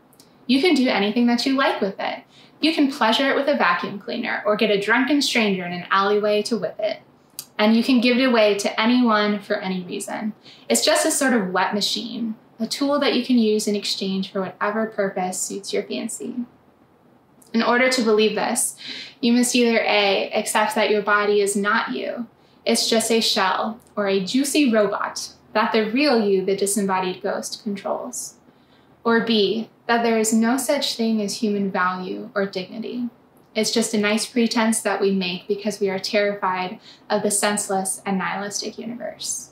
You 0.49 0.61
can 0.61 0.75
do 0.75 0.89
anything 0.89 1.27
that 1.27 1.47
you 1.47 1.57
like 1.57 1.81
with 1.81 2.01
it. 2.01 2.25
You 2.61 2.75
can 2.75 2.91
pleasure 2.91 3.31
it 3.31 3.37
with 3.37 3.49
a 3.49 3.57
vacuum 3.57 3.99
cleaner 3.99 4.43
or 4.45 4.57
get 4.57 4.71
a 4.71 4.81
drunken 4.81 5.23
stranger 5.23 5.65
in 5.65 5.73
an 5.73 5.87
alleyway 5.91 6.43
to 6.43 6.57
whip 6.57 6.77
it. 6.79 7.01
And 7.59 7.77
you 7.77 7.83
can 7.83 8.01
give 8.01 8.19
it 8.19 8.25
away 8.25 8.57
to 8.59 8.81
anyone 8.81 9.41
for 9.41 9.57
any 9.57 9.83
reason. 9.83 10.33
It's 10.69 10.85
just 10.85 11.07
a 11.07 11.11
sort 11.11 11.35
of 11.35 11.51
wet 11.51 11.75
machine, 11.75 12.37
a 12.59 12.67
tool 12.67 12.99
that 13.01 13.15
you 13.15 13.25
can 13.25 13.39
use 13.39 13.67
in 13.67 13.77
exchange 13.77 14.33
for 14.33 14.41
whatever 14.41 14.87
purpose 14.87 15.39
suits 15.41 15.73
your 15.73 15.83
fancy. 15.83 16.37
In 17.53 17.63
order 17.63 17.89
to 17.89 18.03
believe 18.03 18.35
this, 18.35 18.77
you 19.21 19.33
must 19.33 19.55
either 19.55 19.79
A, 19.81 20.31
accept 20.33 20.75
that 20.75 20.91
your 20.91 21.03
body 21.03 21.41
is 21.41 21.57
not 21.57 21.93
you, 21.93 22.27
it's 22.65 22.89
just 22.89 23.11
a 23.11 23.21
shell 23.21 23.81
or 23.97 24.07
a 24.07 24.23
juicy 24.23 24.71
robot 24.71 25.33
that 25.55 25.73
the 25.73 25.91
real 25.91 26.21
you, 26.29 26.45
the 26.45 26.55
disembodied 26.57 27.23
ghost, 27.23 27.63
controls. 27.63 28.35
Or 29.05 29.25
B, 29.25 29.71
that 29.87 30.03
there 30.03 30.19
is 30.19 30.33
no 30.33 30.57
such 30.57 30.97
thing 30.97 31.21
as 31.23 31.37
human 31.37 31.71
value 31.71 32.31
or 32.35 32.47
dignity. 32.47 33.09
It's 33.55 33.71
just 33.71 33.95
a 33.95 33.99
nice 33.99 34.27
pretense 34.27 34.81
that 34.83 35.01
we 35.01 35.11
make 35.13 35.49
because 35.49 35.81
we 35.81 35.89
are 35.89 35.99
terrified 35.99 36.79
of 37.09 37.23
the 37.23 37.31
senseless 37.31 38.03
and 38.05 38.19
nihilistic 38.19 38.79
universe. 38.79 39.51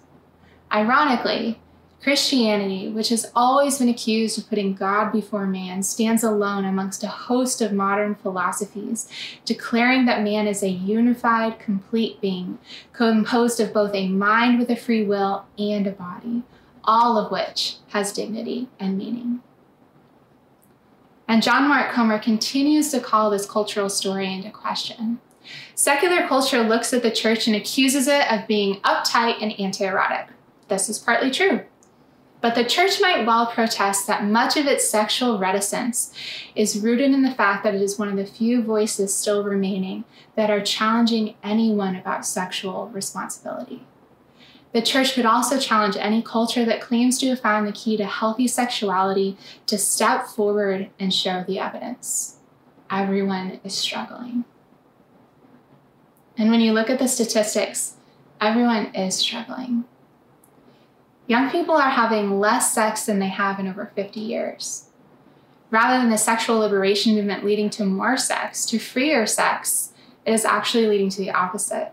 Ironically, 0.70 1.60
Christianity, 2.02 2.88
which 2.88 3.08
has 3.08 3.32
always 3.34 3.78
been 3.78 3.88
accused 3.88 4.38
of 4.38 4.48
putting 4.48 4.74
God 4.74 5.10
before 5.10 5.46
man, 5.46 5.82
stands 5.82 6.22
alone 6.22 6.64
amongst 6.64 7.02
a 7.02 7.08
host 7.08 7.60
of 7.60 7.72
modern 7.72 8.14
philosophies, 8.14 9.08
declaring 9.44 10.04
that 10.06 10.22
man 10.22 10.46
is 10.46 10.62
a 10.62 10.68
unified, 10.68 11.58
complete 11.58 12.20
being, 12.20 12.58
composed 12.92 13.58
of 13.58 13.72
both 13.72 13.92
a 13.94 14.08
mind 14.08 14.60
with 14.60 14.70
a 14.70 14.76
free 14.76 15.02
will 15.02 15.46
and 15.58 15.86
a 15.86 15.90
body, 15.90 16.44
all 16.86 17.18
of 17.18 17.30
which 17.30 17.76
has 17.88 18.12
dignity 18.12 18.68
and 18.78 18.96
meaning. 18.96 19.42
And 21.28 21.42
John 21.42 21.68
Mark 21.68 21.92
Comer 21.92 22.18
continues 22.18 22.90
to 22.92 23.00
call 23.00 23.30
this 23.30 23.46
cultural 23.46 23.88
story 23.88 24.32
into 24.32 24.50
question. 24.50 25.18
Secular 25.74 26.26
culture 26.26 26.62
looks 26.62 26.92
at 26.92 27.02
the 27.02 27.10
church 27.10 27.46
and 27.46 27.56
accuses 27.56 28.06
it 28.08 28.30
of 28.30 28.46
being 28.46 28.80
uptight 28.80 29.42
and 29.42 29.58
anti 29.58 29.84
erotic. 29.84 30.28
This 30.68 30.88
is 30.88 30.98
partly 30.98 31.30
true. 31.30 31.62
But 32.40 32.54
the 32.54 32.64
church 32.64 33.00
might 33.00 33.26
well 33.26 33.46
protest 33.46 34.06
that 34.06 34.24
much 34.24 34.56
of 34.56 34.66
its 34.66 34.88
sexual 34.88 35.38
reticence 35.38 36.12
is 36.54 36.78
rooted 36.78 37.12
in 37.12 37.22
the 37.22 37.34
fact 37.34 37.64
that 37.64 37.74
it 37.74 37.82
is 37.82 37.98
one 37.98 38.08
of 38.08 38.16
the 38.16 38.26
few 38.26 38.62
voices 38.62 39.14
still 39.14 39.42
remaining 39.42 40.04
that 40.36 40.50
are 40.50 40.60
challenging 40.60 41.34
anyone 41.42 41.96
about 41.96 42.26
sexual 42.26 42.88
responsibility. 42.88 43.84
The 44.72 44.82
church 44.82 45.14
could 45.14 45.26
also 45.26 45.58
challenge 45.58 45.96
any 45.96 46.22
culture 46.22 46.64
that 46.64 46.80
claims 46.80 47.18
to 47.18 47.28
have 47.28 47.40
found 47.40 47.66
the 47.66 47.72
key 47.72 47.96
to 47.96 48.04
healthy 48.04 48.46
sexuality 48.46 49.36
to 49.66 49.78
step 49.78 50.26
forward 50.26 50.90
and 50.98 51.14
show 51.14 51.44
the 51.46 51.58
evidence. 51.58 52.36
Everyone 52.90 53.60
is 53.64 53.74
struggling. 53.74 54.44
And 56.36 56.50
when 56.50 56.60
you 56.60 56.72
look 56.72 56.90
at 56.90 56.98
the 56.98 57.08
statistics, 57.08 57.94
everyone 58.40 58.94
is 58.94 59.14
struggling. 59.14 59.84
Young 61.26 61.50
people 61.50 61.74
are 61.74 61.90
having 61.90 62.38
less 62.38 62.72
sex 62.72 63.06
than 63.06 63.18
they 63.18 63.28
have 63.28 63.58
in 63.58 63.66
over 63.66 63.90
50 63.94 64.20
years. 64.20 64.90
Rather 65.70 65.98
than 65.98 66.10
the 66.10 66.18
sexual 66.18 66.58
liberation 66.58 67.14
movement 67.14 67.44
leading 67.44 67.70
to 67.70 67.84
more 67.84 68.16
sex, 68.16 68.64
to 68.66 68.78
freer 68.78 69.26
sex, 69.26 69.92
it 70.24 70.32
is 70.32 70.44
actually 70.44 70.86
leading 70.86 71.10
to 71.10 71.18
the 71.18 71.30
opposite. 71.30 71.92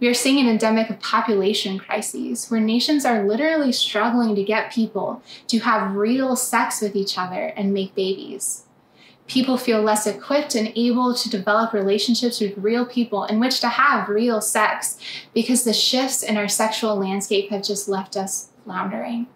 We 0.00 0.06
are 0.06 0.14
seeing 0.14 0.38
an 0.38 0.48
endemic 0.48 0.90
of 0.90 1.00
population 1.00 1.78
crises 1.78 2.48
where 2.48 2.60
nations 2.60 3.04
are 3.04 3.26
literally 3.26 3.72
struggling 3.72 4.36
to 4.36 4.44
get 4.44 4.72
people 4.72 5.22
to 5.48 5.58
have 5.60 5.96
real 5.96 6.36
sex 6.36 6.80
with 6.80 6.94
each 6.94 7.18
other 7.18 7.52
and 7.56 7.74
make 7.74 7.96
babies. 7.96 8.64
People 9.26 9.58
feel 9.58 9.82
less 9.82 10.06
equipped 10.06 10.54
and 10.54 10.72
able 10.74 11.14
to 11.14 11.28
develop 11.28 11.72
relationships 11.72 12.40
with 12.40 12.56
real 12.56 12.86
people 12.86 13.24
in 13.24 13.40
which 13.40 13.60
to 13.60 13.68
have 13.68 14.08
real 14.08 14.40
sex 14.40 14.98
because 15.34 15.64
the 15.64 15.74
shifts 15.74 16.22
in 16.22 16.36
our 16.36 16.48
sexual 16.48 16.96
landscape 16.96 17.50
have 17.50 17.62
just 17.62 17.88
left 17.88 18.16
us 18.16 18.50
floundering. 18.64 19.26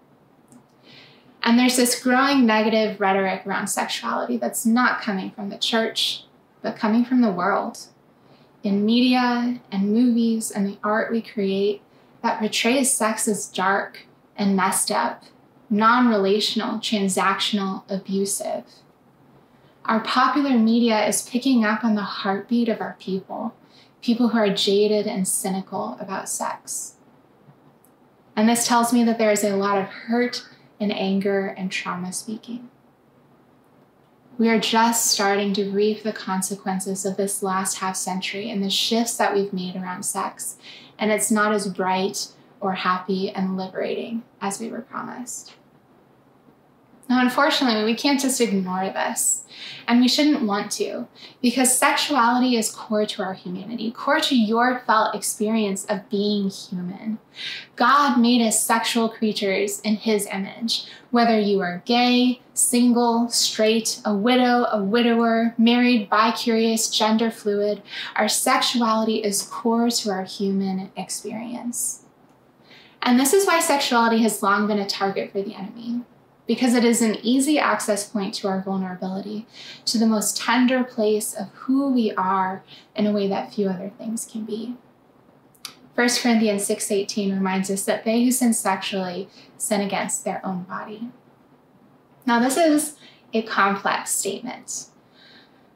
And 1.43 1.59
there's 1.59 1.77
this 1.77 2.01
growing 2.01 2.47
negative 2.47 3.01
rhetoric 3.01 3.45
around 3.47 3.67
sexuality 3.67 4.37
that's 4.37 4.65
not 4.65 5.03
coming 5.03 5.33
from 5.33 5.51
the 5.51 5.59
church, 5.59 6.25
but 6.63 6.77
coming 6.77 7.05
from 7.05 7.21
the 7.21 7.33
world. 7.33 7.89
In 8.63 8.87
media 8.87 9.61
and 9.73 9.93
movies 9.93 10.51
and 10.51 10.67
the 10.67 10.79
art 10.85 11.11
we 11.11 11.21
create 11.21 11.83
that 12.23 12.39
portrays 12.39 12.93
sex 12.93 13.27
as 13.27 13.49
dark 13.49 14.07
and 14.37 14.57
messed 14.57 14.91
up, 14.91 15.25
non 15.69 16.09
relational, 16.09 16.79
transactional, 16.79 17.83
abusive. 17.91 18.65
Our 19.85 20.01
popular 20.01 20.57
media 20.57 21.05
is 21.07 21.29
picking 21.29 21.65
up 21.65 21.83
on 21.83 21.97
the 21.97 22.03
heartbeat 22.03 22.69
of 22.69 22.81
our 22.81 22.97
people, 23.01 23.55
people 24.01 24.29
who 24.29 24.39
are 24.39 24.55
jaded 24.55 25.09
and 25.09 25.27
cynical 25.27 25.97
about 26.01 26.29
sex. 26.29 26.95
And 28.37 28.49
this 28.49 28.67
tells 28.67 28.93
me 28.93 29.03
that 29.05 29.19
there 29.19 29.33
is 29.33 29.43
a 29.43 29.57
lot 29.57 29.79
of 29.79 29.87
hurt 29.87 30.47
and 30.79 30.93
anger 30.93 31.49
and 31.49 31.71
trauma 31.71 32.13
speaking. 32.13 32.71
We 34.39 34.49
are 34.49 34.59
just 34.59 35.07
starting 35.11 35.53
to 35.55 35.71
reap 35.71 36.03
the 36.03 36.13
consequences 36.13 37.05
of 37.05 37.17
this 37.17 37.43
last 37.43 37.79
half 37.79 37.97
century 37.97 38.51
and 38.51 38.63
the 38.63 38.71
shifts 38.71 39.17
that 39.19 39.35
we've 39.35 39.53
made 39.53 39.77
around 39.77 40.05
sex, 40.05 40.57
and 40.99 41.13
it's 41.13 41.31
not 41.31 41.53
as 41.53 41.69
bright 41.69 42.29
or 42.59 42.73
happy 42.73 43.31
and 43.31 43.57
liberating 43.57 44.23
as 44.41 44.59
we 44.59 44.71
were 44.71 44.81
promised. 44.81 45.53
Now, 47.09 47.21
unfortunately, 47.21 47.85
we 47.85 47.95
can't 47.95 48.21
just 48.21 48.41
ignore 48.41 48.87
this, 48.87 49.45
and 49.87 50.01
we 50.01 50.09
shouldn't 50.09 50.47
want 50.47 50.71
to, 50.73 51.09
because 51.43 51.77
sexuality 51.77 52.57
is 52.57 52.71
core 52.71 53.05
to 53.05 53.23
our 53.23 53.35
humanity, 53.35 53.91
core 53.91 54.21
to 54.21 54.37
your 54.37 54.83
felt 54.87 55.15
experience 55.15 55.85
of 55.87 56.09
being 56.09 56.49
human. 56.49 57.19
God 57.77 58.19
made 58.19 58.41
us 58.41 58.63
sexual 58.63 59.09
creatures 59.09 59.81
in 59.81 59.97
His 59.97 60.27
image. 60.27 60.87
Whether 61.11 61.39
you 61.39 61.61
are 61.61 61.83
gay, 61.85 62.41
single, 62.55 63.29
straight, 63.29 64.01
a 64.05 64.15
widow, 64.15 64.67
a 64.71 64.83
widower, 64.83 65.55
married, 65.59 66.09
bi-curious, 66.09 66.89
gender 66.89 67.31
fluid, 67.31 67.83
our 68.17 68.29
sexuality 68.29 69.17
is 69.17 69.43
core 69.43 69.91
to 69.91 70.11
our 70.11 70.25
human 70.25 70.91
experience. 70.97 72.05
And 73.03 73.19
this 73.19 73.35
is 73.35 73.47
why 73.47 73.61
sexuality 73.61 74.23
has 74.23 74.43
long 74.43 74.69
been 74.69 74.79
a 74.79 74.87
target 74.87 75.33
for 75.33 75.43
the 75.43 75.55
enemy 75.55 76.03
because 76.47 76.75
it 76.75 76.85
is 76.85 77.01
an 77.01 77.17
easy 77.23 77.59
access 77.59 78.09
point 78.09 78.35
to 78.35 78.49
our 78.49 78.61
vulnerability, 78.61 79.47
to 79.85 79.99
the 79.99 80.07
most 80.07 80.37
tender 80.37 80.83
place 80.83 81.35
of 81.35 81.49
who 81.51 81.91
we 81.91 82.13
are 82.13 82.65
in 82.97 83.07
a 83.07 83.13
way 83.13 83.29
that 83.29 83.55
few 83.55 83.69
other 83.69 83.91
things 83.97 84.25
can 84.25 84.45
be. 84.45 84.77
1 85.95 86.09
Corinthians 86.23 86.67
6:18 86.67 87.35
reminds 87.35 87.71
us 87.71 87.85
that 87.85 88.05
they 88.05 88.25
who 88.25 88.31
sin 88.31 88.53
sexually 88.53 89.29
sin 89.57 89.81
against 89.81 90.25
their 90.25 90.45
own 90.45 90.63
body. 90.63 91.11
Now 92.27 92.39
this 92.39 92.57
is 92.57 92.97
a 93.33 93.43
complex 93.43 94.11
statement. 94.11 94.87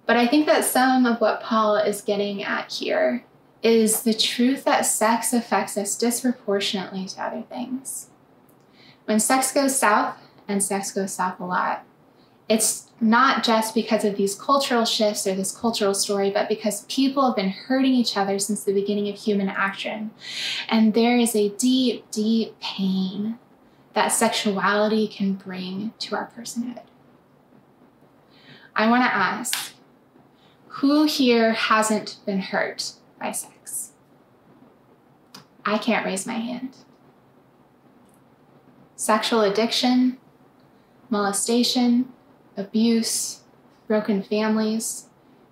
But 0.06 0.16
I 0.16 0.26
think 0.26 0.46
that 0.46 0.64
some 0.64 1.04
of 1.04 1.20
what 1.20 1.42
Paul 1.42 1.76
is 1.76 2.00
getting 2.00 2.42
at 2.42 2.72
here 2.72 3.24
is 3.62 4.02
the 4.02 4.14
truth 4.14 4.64
that 4.64 4.86
sex 4.86 5.32
affects 5.32 5.76
us 5.76 5.96
disproportionately 5.96 7.06
to 7.06 7.22
other 7.22 7.42
things. 7.42 8.08
When 9.06 9.18
sex 9.18 9.52
goes 9.52 9.76
south, 9.76 10.16
and 10.48 10.62
sex 10.62 10.92
goes 10.92 11.12
south 11.12 11.40
a 11.40 11.44
lot. 11.44 11.84
It's 12.48 12.90
not 13.00 13.42
just 13.42 13.74
because 13.74 14.04
of 14.04 14.16
these 14.16 14.34
cultural 14.34 14.84
shifts 14.84 15.26
or 15.26 15.34
this 15.34 15.56
cultural 15.56 15.94
story, 15.94 16.30
but 16.30 16.48
because 16.48 16.84
people 16.84 17.26
have 17.26 17.36
been 17.36 17.50
hurting 17.50 17.92
each 17.92 18.16
other 18.16 18.38
since 18.38 18.62
the 18.62 18.72
beginning 18.72 19.08
of 19.08 19.16
human 19.16 19.48
action. 19.48 20.12
And 20.68 20.94
there 20.94 21.16
is 21.16 21.34
a 21.34 21.48
deep, 21.50 22.10
deep 22.10 22.58
pain 22.60 23.38
that 23.94 24.08
sexuality 24.08 25.08
can 25.08 25.34
bring 25.34 25.92
to 25.98 26.14
our 26.14 26.30
personhood. 26.36 26.82
I 28.76 28.88
want 28.88 29.04
to 29.04 29.14
ask 29.14 29.72
who 30.80 31.04
here 31.04 31.52
hasn't 31.54 32.18
been 32.26 32.40
hurt 32.40 32.92
by 33.18 33.32
sex? 33.32 33.92
I 35.64 35.78
can't 35.78 36.04
raise 36.04 36.26
my 36.26 36.34
hand. 36.34 36.76
Sexual 38.94 39.40
addiction, 39.40 40.18
molestation, 41.10 42.12
abuse, 42.56 43.40
broken 43.86 44.22
families, 44.22 45.06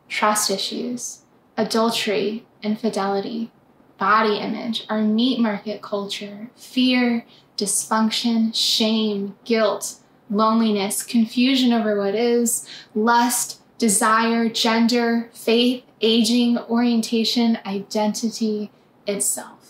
trust 0.08 0.50
issues, 0.50 1.20
adultery, 1.56 2.44
infidelity, 2.62 3.50
body 3.98 4.36
image, 4.38 4.86
our 4.88 5.02
meat 5.02 5.38
market 5.40 5.80
culture, 5.82 6.50
fear, 6.56 7.24
dysfunction, 7.56 8.54
shame, 8.54 9.36
guilt, 9.44 9.96
loneliness, 10.30 11.02
confusion 11.02 11.72
over 11.72 11.98
what 11.98 12.14
is, 12.14 12.66
lust, 12.94 13.60
desire, 13.78 14.48
gender, 14.48 15.28
faith, 15.32 15.84
aging, 16.00 16.58
orientation, 16.58 17.58
identity 17.64 18.70
itself. 19.06 19.63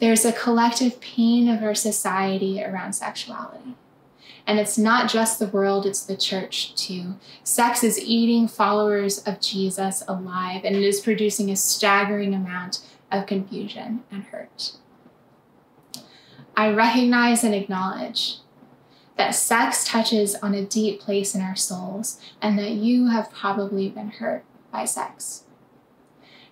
There's 0.00 0.24
a 0.24 0.32
collective 0.32 1.00
pain 1.00 1.48
of 1.48 1.62
our 1.62 1.74
society 1.74 2.62
around 2.62 2.94
sexuality. 2.94 3.76
And 4.46 4.58
it's 4.58 4.76
not 4.76 5.10
just 5.10 5.38
the 5.38 5.46
world, 5.46 5.86
it's 5.86 6.02
the 6.02 6.16
church 6.16 6.74
too. 6.74 7.14
Sex 7.42 7.82
is 7.82 7.98
eating 7.98 8.46
followers 8.46 9.18
of 9.22 9.40
Jesus 9.40 10.02
alive, 10.06 10.62
and 10.64 10.76
it 10.76 10.82
is 10.82 11.00
producing 11.00 11.50
a 11.50 11.56
staggering 11.56 12.34
amount 12.34 12.80
of 13.10 13.26
confusion 13.26 14.02
and 14.10 14.24
hurt. 14.24 14.72
I 16.56 16.70
recognize 16.70 17.42
and 17.42 17.54
acknowledge 17.54 18.38
that 19.16 19.34
sex 19.34 19.84
touches 19.84 20.34
on 20.36 20.54
a 20.54 20.64
deep 20.64 21.00
place 21.00 21.34
in 21.34 21.40
our 21.40 21.56
souls, 21.56 22.20
and 22.42 22.58
that 22.58 22.72
you 22.72 23.08
have 23.08 23.32
probably 23.32 23.88
been 23.88 24.10
hurt 24.10 24.44
by 24.70 24.84
sex. 24.84 25.44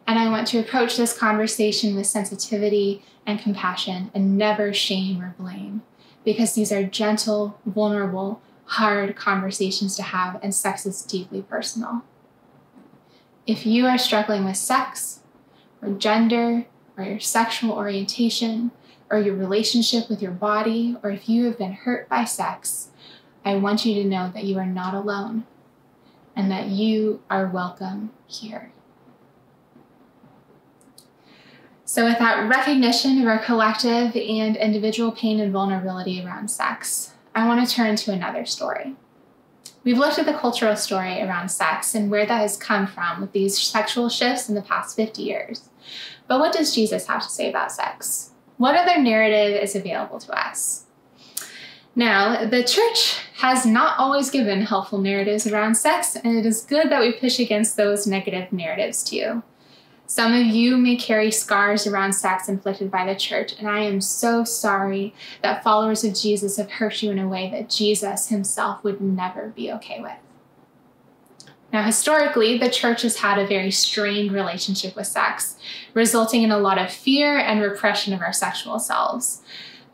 And 0.06 0.18
I 0.18 0.28
want 0.28 0.46
to 0.48 0.58
approach 0.58 0.96
this 0.96 1.16
conversation 1.16 1.94
with 1.94 2.06
sensitivity 2.06 3.04
and 3.26 3.38
compassion 3.38 4.10
and 4.14 4.36
never 4.36 4.72
shame 4.72 5.22
or 5.22 5.34
blame 5.38 5.82
because 6.24 6.54
these 6.54 6.72
are 6.72 6.84
gentle, 6.84 7.58
vulnerable, 7.66 8.40
hard 8.64 9.16
conversations 9.16 9.96
to 9.96 10.02
have, 10.02 10.38
and 10.42 10.54
sex 10.54 10.86
is 10.86 11.02
deeply 11.02 11.42
personal. 11.42 12.02
If 13.46 13.66
you 13.66 13.86
are 13.86 13.98
struggling 13.98 14.44
with 14.44 14.56
sex, 14.56 15.20
or 15.82 15.90
gender, 15.90 16.66
or 16.96 17.04
your 17.04 17.20
sexual 17.20 17.72
orientation, 17.72 18.70
or 19.10 19.18
your 19.18 19.34
relationship 19.34 20.08
with 20.08 20.22
your 20.22 20.30
body, 20.30 20.96
or 21.02 21.10
if 21.10 21.28
you 21.28 21.46
have 21.46 21.58
been 21.58 21.72
hurt 21.72 22.08
by 22.08 22.24
sex, 22.24 22.88
I 23.44 23.56
want 23.56 23.84
you 23.84 24.00
to 24.00 24.08
know 24.08 24.30
that 24.32 24.44
you 24.44 24.58
are 24.58 24.66
not 24.66 24.94
alone 24.94 25.44
and 26.36 26.50
that 26.50 26.68
you 26.68 27.20
are 27.28 27.46
welcome 27.46 28.10
here. 28.26 28.72
So, 31.92 32.06
with 32.06 32.18
that 32.20 32.48
recognition 32.48 33.20
of 33.20 33.28
our 33.28 33.38
collective 33.38 34.16
and 34.16 34.56
individual 34.56 35.12
pain 35.12 35.38
and 35.40 35.52
vulnerability 35.52 36.24
around 36.24 36.50
sex, 36.50 37.12
I 37.34 37.46
want 37.46 37.68
to 37.68 37.74
turn 37.74 37.96
to 37.96 38.12
another 38.12 38.46
story. 38.46 38.96
We've 39.84 39.98
looked 39.98 40.18
at 40.18 40.24
the 40.24 40.32
cultural 40.32 40.74
story 40.74 41.20
around 41.20 41.50
sex 41.50 41.94
and 41.94 42.10
where 42.10 42.24
that 42.24 42.40
has 42.40 42.56
come 42.56 42.86
from 42.86 43.20
with 43.20 43.32
these 43.32 43.60
sexual 43.60 44.08
shifts 44.08 44.48
in 44.48 44.54
the 44.54 44.62
past 44.62 44.96
50 44.96 45.20
years. 45.20 45.68
But 46.28 46.40
what 46.40 46.54
does 46.54 46.74
Jesus 46.74 47.08
have 47.08 47.24
to 47.24 47.28
say 47.28 47.50
about 47.50 47.72
sex? 47.72 48.30
What 48.56 48.74
other 48.74 48.98
narrative 48.98 49.62
is 49.62 49.76
available 49.76 50.18
to 50.20 50.32
us? 50.32 50.86
Now, 51.94 52.46
the 52.46 52.64
church 52.64 53.18
has 53.34 53.66
not 53.66 53.98
always 53.98 54.30
given 54.30 54.62
helpful 54.62 54.96
narratives 54.96 55.46
around 55.46 55.74
sex, 55.74 56.16
and 56.16 56.38
it 56.38 56.46
is 56.46 56.62
good 56.62 56.88
that 56.88 57.02
we 57.02 57.12
push 57.12 57.38
against 57.38 57.76
those 57.76 58.06
negative 58.06 58.50
narratives 58.50 59.04
too. 59.04 59.42
Some 60.14 60.34
of 60.34 60.44
you 60.44 60.76
may 60.76 60.96
carry 60.96 61.30
scars 61.30 61.86
around 61.86 62.12
sex 62.12 62.46
inflicted 62.46 62.90
by 62.90 63.06
the 63.06 63.18
church, 63.18 63.54
and 63.58 63.66
I 63.66 63.80
am 63.80 64.02
so 64.02 64.44
sorry 64.44 65.14
that 65.40 65.64
followers 65.64 66.04
of 66.04 66.14
Jesus 66.14 66.58
have 66.58 66.72
hurt 66.72 67.02
you 67.02 67.10
in 67.10 67.18
a 67.18 67.26
way 67.26 67.48
that 67.48 67.70
Jesus 67.70 68.28
himself 68.28 68.84
would 68.84 69.00
never 69.00 69.54
be 69.56 69.72
okay 69.72 70.02
with. 70.02 70.12
Now, 71.72 71.82
historically, 71.82 72.58
the 72.58 72.68
church 72.68 73.00
has 73.00 73.20
had 73.20 73.38
a 73.38 73.46
very 73.46 73.70
strained 73.70 74.32
relationship 74.32 74.96
with 74.96 75.06
sex, 75.06 75.56
resulting 75.94 76.42
in 76.42 76.50
a 76.50 76.58
lot 76.58 76.76
of 76.76 76.92
fear 76.92 77.38
and 77.38 77.62
repression 77.62 78.12
of 78.12 78.20
our 78.20 78.34
sexual 78.34 78.78
selves. 78.78 79.40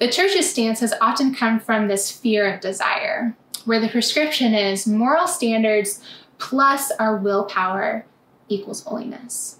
The 0.01 0.11
church's 0.11 0.51
stance 0.51 0.81
has 0.81 0.95
often 1.01 1.33
come 1.33 1.61
from 1.61 1.87
this 1.87 2.11
fear 2.11 2.53
of 2.53 2.61
desire, 2.61 3.37
where 3.67 3.79
the 3.79 3.89
prescription 3.89 4.53
is 4.53 4.85
moral 4.85 5.29
standards 5.29 6.03
plus 6.39 6.91
our 6.99 7.17
willpower 7.17 8.05
equals 8.49 8.83
holiness. 8.83 9.58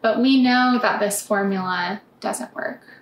But 0.00 0.20
we 0.20 0.42
know 0.42 0.78
that 0.80 1.00
this 1.00 1.22
formula 1.22 2.00
doesn't 2.20 2.54
work. 2.54 2.98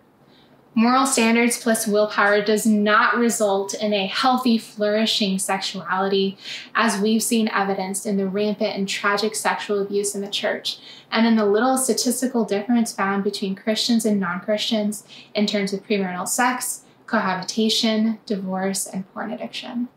Moral 0.78 1.06
standards 1.06 1.56
plus 1.56 1.86
willpower 1.86 2.42
does 2.42 2.66
not 2.66 3.16
result 3.16 3.72
in 3.72 3.94
a 3.94 4.06
healthy, 4.06 4.58
flourishing 4.58 5.38
sexuality, 5.38 6.36
as 6.74 7.00
we've 7.00 7.22
seen 7.22 7.48
evidenced 7.48 8.04
in 8.04 8.18
the 8.18 8.26
rampant 8.26 8.76
and 8.76 8.86
tragic 8.86 9.34
sexual 9.34 9.80
abuse 9.80 10.14
in 10.14 10.20
the 10.20 10.28
church, 10.28 10.78
and 11.10 11.26
in 11.26 11.36
the 11.36 11.46
little 11.46 11.78
statistical 11.78 12.44
difference 12.44 12.92
found 12.92 13.24
between 13.24 13.54
Christians 13.54 14.04
and 14.04 14.20
non 14.20 14.40
Christians 14.40 15.06
in 15.34 15.46
terms 15.46 15.72
of 15.72 15.82
premarital 15.82 16.28
sex, 16.28 16.82
cohabitation, 17.06 18.18
divorce, 18.26 18.86
and 18.86 19.10
porn 19.14 19.30
addiction. 19.30 19.88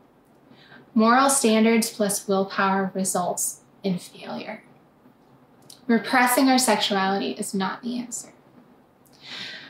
Moral 0.94 1.30
standards 1.30 1.90
plus 1.90 2.26
willpower 2.26 2.90
results 2.96 3.64
in 3.84 3.98
failure. 3.98 4.64
Repressing 5.90 6.50
our 6.50 6.60
sexuality 6.60 7.32
is 7.32 7.56
not 7.56 7.82
the 7.82 7.98
answer. 7.98 8.30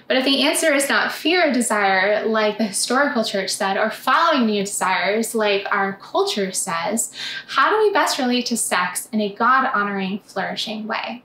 But 0.05 0.17
if 0.17 0.25
the 0.25 0.41
answer 0.41 0.73
is 0.73 0.89
not 0.89 1.13
fear 1.13 1.47
of 1.47 1.53
desire, 1.53 2.25
like 2.25 2.57
the 2.57 2.65
historical 2.65 3.23
church 3.23 3.49
said, 3.51 3.77
or 3.77 3.89
following 3.89 4.45
new 4.45 4.65
desires, 4.65 5.33
like 5.33 5.65
our 5.71 5.93
culture 5.93 6.51
says, 6.51 7.13
how 7.47 7.69
do 7.69 7.81
we 7.81 7.93
best 7.93 8.19
relate 8.19 8.47
to 8.47 8.57
sex 8.57 9.07
in 9.13 9.21
a 9.21 9.33
God 9.33 9.71
honoring, 9.73 10.19
flourishing 10.25 10.87
way? 10.87 11.23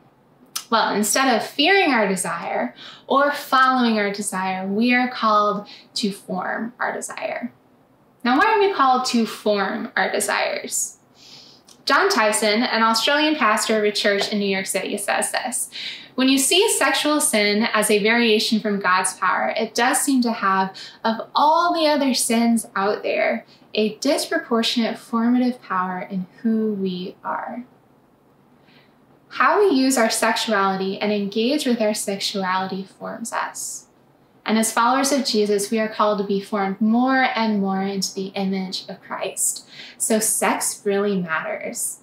Well, 0.70 0.94
instead 0.94 1.34
of 1.34 1.44
fearing 1.44 1.90
our 1.90 2.06
desire 2.06 2.72
or 3.08 3.32
following 3.32 3.98
our 3.98 4.12
desire, 4.12 4.64
we 4.64 4.94
are 4.94 5.10
called 5.10 5.66
to 5.94 6.12
form 6.12 6.72
our 6.78 6.92
desire. 6.92 7.52
Now, 8.22 8.38
why 8.38 8.52
are 8.52 8.60
we 8.60 8.72
called 8.72 9.06
to 9.06 9.26
form 9.26 9.90
our 9.96 10.12
desires? 10.12 10.93
Jon 11.84 12.08
Tyson, 12.08 12.62
an 12.62 12.82
Australian 12.82 13.36
pastor 13.36 13.76
of 13.76 13.84
a 13.84 13.92
church 13.92 14.32
in 14.32 14.38
New 14.38 14.48
York 14.48 14.66
City, 14.66 14.96
says 14.96 15.32
this 15.32 15.68
When 16.14 16.28
you 16.28 16.38
see 16.38 16.68
sexual 16.70 17.20
sin 17.20 17.68
as 17.74 17.90
a 17.90 18.02
variation 18.02 18.60
from 18.60 18.80
God's 18.80 19.14
power, 19.14 19.52
it 19.56 19.74
does 19.74 20.00
seem 20.00 20.22
to 20.22 20.32
have, 20.32 20.74
of 21.04 21.28
all 21.34 21.74
the 21.74 21.86
other 21.86 22.14
sins 22.14 22.66
out 22.74 23.02
there, 23.02 23.44
a 23.74 23.96
disproportionate 23.96 24.98
formative 24.98 25.60
power 25.60 26.00
in 26.00 26.26
who 26.42 26.72
we 26.72 27.16
are. 27.22 27.64
How 29.28 29.58
we 29.58 29.74
use 29.74 29.98
our 29.98 30.10
sexuality 30.10 30.98
and 30.98 31.12
engage 31.12 31.66
with 31.66 31.82
our 31.82 31.92
sexuality 31.92 32.84
forms 32.84 33.32
us. 33.32 33.88
And 34.46 34.58
as 34.58 34.72
followers 34.72 35.12
of 35.12 35.24
Jesus, 35.24 35.70
we 35.70 35.78
are 35.80 35.88
called 35.88 36.18
to 36.18 36.24
be 36.24 36.40
formed 36.40 36.80
more 36.80 37.28
and 37.34 37.60
more 37.60 37.82
into 37.82 38.14
the 38.14 38.26
image 38.28 38.84
of 38.88 39.00
Christ. 39.00 39.66
So 39.96 40.18
sex 40.18 40.82
really 40.84 41.20
matters. 41.20 42.00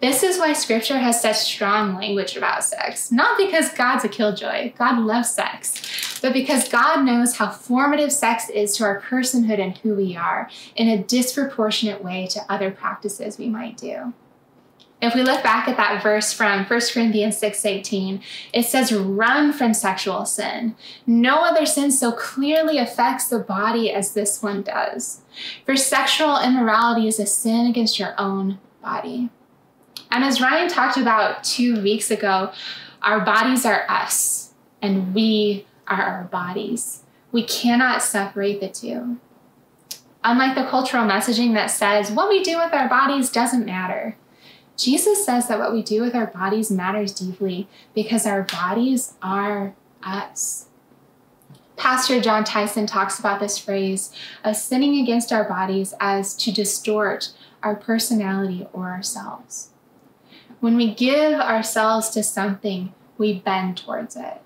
This 0.00 0.22
is 0.22 0.38
why 0.38 0.54
scripture 0.54 0.98
has 0.98 1.20
such 1.20 1.36
strong 1.36 1.94
language 1.94 2.34
about 2.34 2.64
sex. 2.64 3.12
Not 3.12 3.36
because 3.36 3.74
God's 3.74 4.04
a 4.04 4.08
killjoy, 4.08 4.72
God 4.78 4.98
loves 4.98 5.30
sex, 5.30 6.18
but 6.22 6.32
because 6.32 6.70
God 6.70 7.04
knows 7.04 7.36
how 7.36 7.50
formative 7.50 8.10
sex 8.10 8.48
is 8.48 8.74
to 8.76 8.84
our 8.84 9.00
personhood 9.02 9.60
and 9.60 9.76
who 9.76 9.94
we 9.94 10.16
are 10.16 10.48
in 10.74 10.88
a 10.88 11.02
disproportionate 11.02 12.02
way 12.02 12.26
to 12.28 12.40
other 12.48 12.70
practices 12.70 13.36
we 13.36 13.50
might 13.50 13.76
do. 13.76 14.14
If 15.02 15.14
we 15.14 15.22
look 15.22 15.42
back 15.42 15.66
at 15.66 15.78
that 15.78 16.02
verse 16.02 16.32
from 16.32 16.66
1 16.66 16.92
Corinthians 16.92 17.38
6:18, 17.38 18.20
it 18.52 18.66
says 18.66 18.92
run 18.92 19.52
from 19.52 19.72
sexual 19.72 20.26
sin. 20.26 20.74
No 21.06 21.36
other 21.36 21.64
sin 21.64 21.90
so 21.90 22.12
clearly 22.12 22.76
affects 22.76 23.26
the 23.26 23.38
body 23.38 23.90
as 23.90 24.12
this 24.12 24.42
one 24.42 24.62
does. 24.62 25.22
For 25.64 25.74
sexual 25.74 26.38
immorality 26.38 27.08
is 27.08 27.18
a 27.18 27.24
sin 27.24 27.66
against 27.66 27.98
your 27.98 28.14
own 28.18 28.58
body. 28.82 29.30
And 30.10 30.22
as 30.22 30.40
Ryan 30.40 30.68
talked 30.68 30.98
about 30.98 31.44
2 31.44 31.82
weeks 31.82 32.10
ago, 32.10 32.52
our 33.00 33.20
bodies 33.20 33.64
are 33.64 33.86
us 33.88 34.52
and 34.82 35.14
we 35.14 35.66
are 35.86 36.02
our 36.02 36.24
bodies. 36.24 37.04
We 37.32 37.42
cannot 37.44 38.02
separate 38.02 38.60
the 38.60 38.68
two. 38.68 39.18
Unlike 40.22 40.56
the 40.56 40.66
cultural 40.66 41.04
messaging 41.04 41.54
that 41.54 41.70
says 41.70 42.10
what 42.10 42.28
we 42.28 42.42
do 42.42 42.58
with 42.58 42.74
our 42.74 42.88
bodies 42.88 43.30
doesn't 43.30 43.64
matter. 43.64 44.16
Jesus 44.80 45.24
says 45.24 45.48
that 45.48 45.58
what 45.58 45.72
we 45.72 45.82
do 45.82 46.00
with 46.00 46.14
our 46.14 46.26
bodies 46.26 46.70
matters 46.70 47.12
deeply 47.12 47.68
because 47.94 48.26
our 48.26 48.42
bodies 48.42 49.14
are 49.22 49.74
us. 50.02 50.66
Pastor 51.76 52.20
Jon 52.20 52.44
Tyson 52.44 52.86
talks 52.86 53.18
about 53.18 53.40
this 53.40 53.58
phrase 53.58 54.12
of 54.44 54.56
sinning 54.56 55.00
against 55.00 55.32
our 55.32 55.44
bodies 55.44 55.94
as 56.00 56.34
to 56.36 56.52
distort 56.52 57.32
our 57.62 57.74
personality 57.74 58.66
or 58.72 58.90
ourselves. 58.90 59.70
When 60.60 60.76
we 60.76 60.94
give 60.94 61.40
ourselves 61.40 62.10
to 62.10 62.22
something, 62.22 62.92
we 63.16 63.38
bend 63.38 63.78
towards 63.78 64.16
it. 64.16 64.42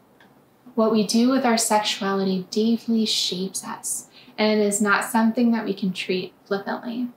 What 0.75 0.93
we 0.93 1.07
do 1.07 1.31
with 1.31 1.45
our 1.45 1.59
sexuality 1.59 2.47
deeply 2.51 3.07
shapes 3.07 3.65
us, 3.65 4.09
and 4.37 4.61
it 4.61 4.65
is 4.65 4.81
not 4.81 5.05
something 5.05 5.53
that 5.53 5.65
we 5.65 5.75
can 5.75 5.93
treat 5.93 6.33
flippantly. 6.45 7.09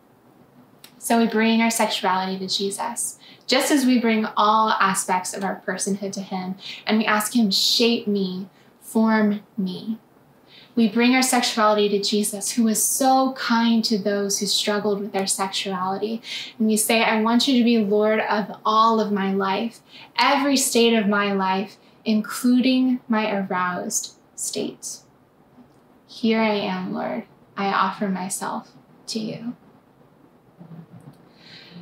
So 1.07 1.17
we 1.17 1.27
bring 1.27 1.61
our 1.61 1.71
sexuality 1.71 2.37
to 2.37 2.53
Jesus, 2.53 3.17
just 3.45 3.71
as 3.71 3.85
we 3.85 3.97
bring 3.97 4.25
all 4.35 4.71
aspects 4.71 5.33
of 5.33 5.41
our 5.41 5.63
personhood 5.65 6.11
to 6.11 6.21
Him, 6.21 6.55
and 6.85 6.97
we 6.97 7.05
ask 7.05 7.33
Him, 7.33 7.49
shape 7.49 8.07
me, 8.07 8.49
form 8.81 9.39
me. 9.57 9.99
We 10.75 10.89
bring 10.89 11.15
our 11.15 11.21
sexuality 11.21 11.87
to 11.87 12.03
Jesus, 12.03 12.51
who 12.51 12.65
was 12.65 12.83
so 12.83 13.31
kind 13.37 13.85
to 13.85 13.97
those 13.97 14.39
who 14.39 14.47
struggled 14.47 14.99
with 14.99 15.13
their 15.13 15.27
sexuality. 15.27 16.21
And 16.59 16.67
we 16.67 16.75
say, 16.75 17.01
I 17.01 17.21
want 17.21 17.47
you 17.47 17.57
to 17.57 17.63
be 17.63 17.77
Lord 17.77 18.19
of 18.19 18.59
all 18.65 18.99
of 18.99 19.09
my 19.09 19.33
life, 19.33 19.79
every 20.19 20.57
state 20.57 20.93
of 20.93 21.07
my 21.07 21.31
life, 21.31 21.77
including 22.03 22.99
my 23.07 23.33
aroused 23.33 24.15
state. 24.35 24.97
Here 26.05 26.41
I 26.41 26.55
am, 26.55 26.93
Lord. 26.93 27.23
I 27.55 27.67
offer 27.67 28.09
myself. 28.09 28.73
to 29.07 29.19
you? 29.19 29.55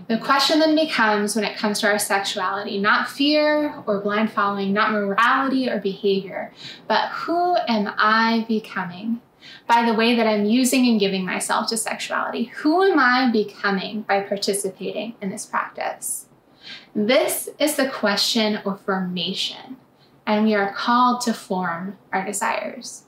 The 0.08 0.20
question 0.20 0.60
then 0.60 0.76
becomes 0.76 1.36
when 1.36 1.46
it 1.46 1.58
comes 1.58 1.80
to 1.80 1.88
our 1.88 1.98
sexuality, 1.98 2.80
not 2.80 3.10
fear 3.10 3.74
or 3.88 4.02
blind 4.02 4.32
following, 4.32 4.72
not 4.72 4.92
morality 4.92 5.68
or 5.68 5.80
behavior, 5.80 6.54
but 6.88 7.10
who 7.10 7.56
am 7.68 7.92
I 7.98 8.46
becoming 8.48 9.22
by 9.68 9.84
the 9.84 9.96
way 9.96 10.16
that 10.16 10.28
I'm 10.28 10.46
using 10.46 10.88
and 10.88 11.00
giving 11.00 11.26
myself 11.26 11.70
to 11.70 11.78
sexuality? 11.78 12.46
Who 12.58 12.84
am 12.84 13.00
I 13.00 13.32
becoming 13.32 14.04
by 14.04 14.22
participating 14.22 15.16
in 15.22 15.32
this 15.32 15.48
practice? 15.48 16.28
This 16.94 17.50
is 17.58 17.76
the 17.76 17.90
question 17.90 18.58
of 18.58 18.82
formation, 18.82 19.78
and 20.28 20.46
we 20.46 20.54
are 20.54 20.72
called 20.72 21.22
to 21.22 21.34
form 21.34 21.98
our 22.14 22.24
desires. 22.24 23.06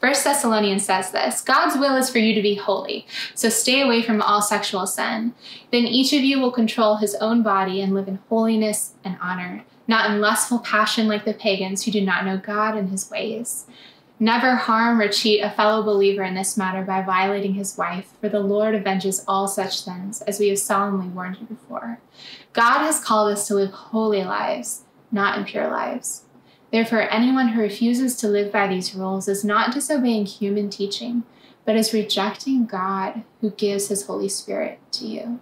First 0.00 0.22
Thessalonians 0.22 0.84
says 0.84 1.10
this 1.10 1.40
God's 1.40 1.76
will 1.76 1.96
is 1.96 2.08
for 2.08 2.18
you 2.18 2.34
to 2.34 2.42
be 2.42 2.54
holy, 2.54 3.06
so 3.34 3.48
stay 3.48 3.80
away 3.80 4.02
from 4.02 4.22
all 4.22 4.40
sexual 4.40 4.86
sin. 4.86 5.34
Then 5.72 5.86
each 5.86 6.12
of 6.12 6.22
you 6.22 6.40
will 6.40 6.52
control 6.52 6.96
his 6.96 7.16
own 7.16 7.42
body 7.42 7.80
and 7.80 7.94
live 7.94 8.06
in 8.06 8.20
holiness 8.28 8.94
and 9.02 9.18
honor, 9.20 9.64
not 9.88 10.10
in 10.10 10.20
lustful 10.20 10.60
passion 10.60 11.08
like 11.08 11.24
the 11.24 11.34
pagans 11.34 11.84
who 11.84 11.90
do 11.90 12.00
not 12.00 12.24
know 12.24 12.38
God 12.38 12.76
and 12.76 12.90
his 12.90 13.10
ways. 13.10 13.66
Never 14.20 14.56
harm 14.56 15.00
or 15.00 15.08
cheat 15.08 15.42
a 15.42 15.50
fellow 15.50 15.82
believer 15.82 16.24
in 16.24 16.34
this 16.34 16.56
matter 16.56 16.82
by 16.82 17.02
violating 17.02 17.54
his 17.54 17.78
wife, 17.78 18.12
for 18.20 18.28
the 18.28 18.40
Lord 18.40 18.74
avenges 18.74 19.24
all 19.28 19.46
such 19.46 19.80
sins, 19.80 20.22
as 20.22 20.40
we 20.40 20.48
have 20.48 20.58
solemnly 20.58 21.06
warned 21.08 21.38
you 21.40 21.46
before. 21.46 22.00
God 22.52 22.80
has 22.80 22.98
called 23.02 23.32
us 23.32 23.46
to 23.46 23.54
live 23.54 23.70
holy 23.70 24.24
lives, 24.24 24.82
not 25.12 25.38
impure 25.38 25.70
lives. 25.70 26.24
Therefore, 26.70 27.10
anyone 27.10 27.48
who 27.48 27.62
refuses 27.62 28.16
to 28.16 28.28
live 28.28 28.52
by 28.52 28.66
these 28.66 28.94
rules 28.94 29.28
is 29.28 29.44
not 29.44 29.72
disobeying 29.72 30.26
human 30.26 30.68
teaching, 30.68 31.22
but 31.64 31.76
is 31.76 31.94
rejecting 31.94 32.66
God 32.66 33.22
who 33.40 33.50
gives 33.50 33.88
his 33.88 34.06
Holy 34.06 34.28
Spirit 34.28 34.78
to 34.92 35.06
you. 35.06 35.40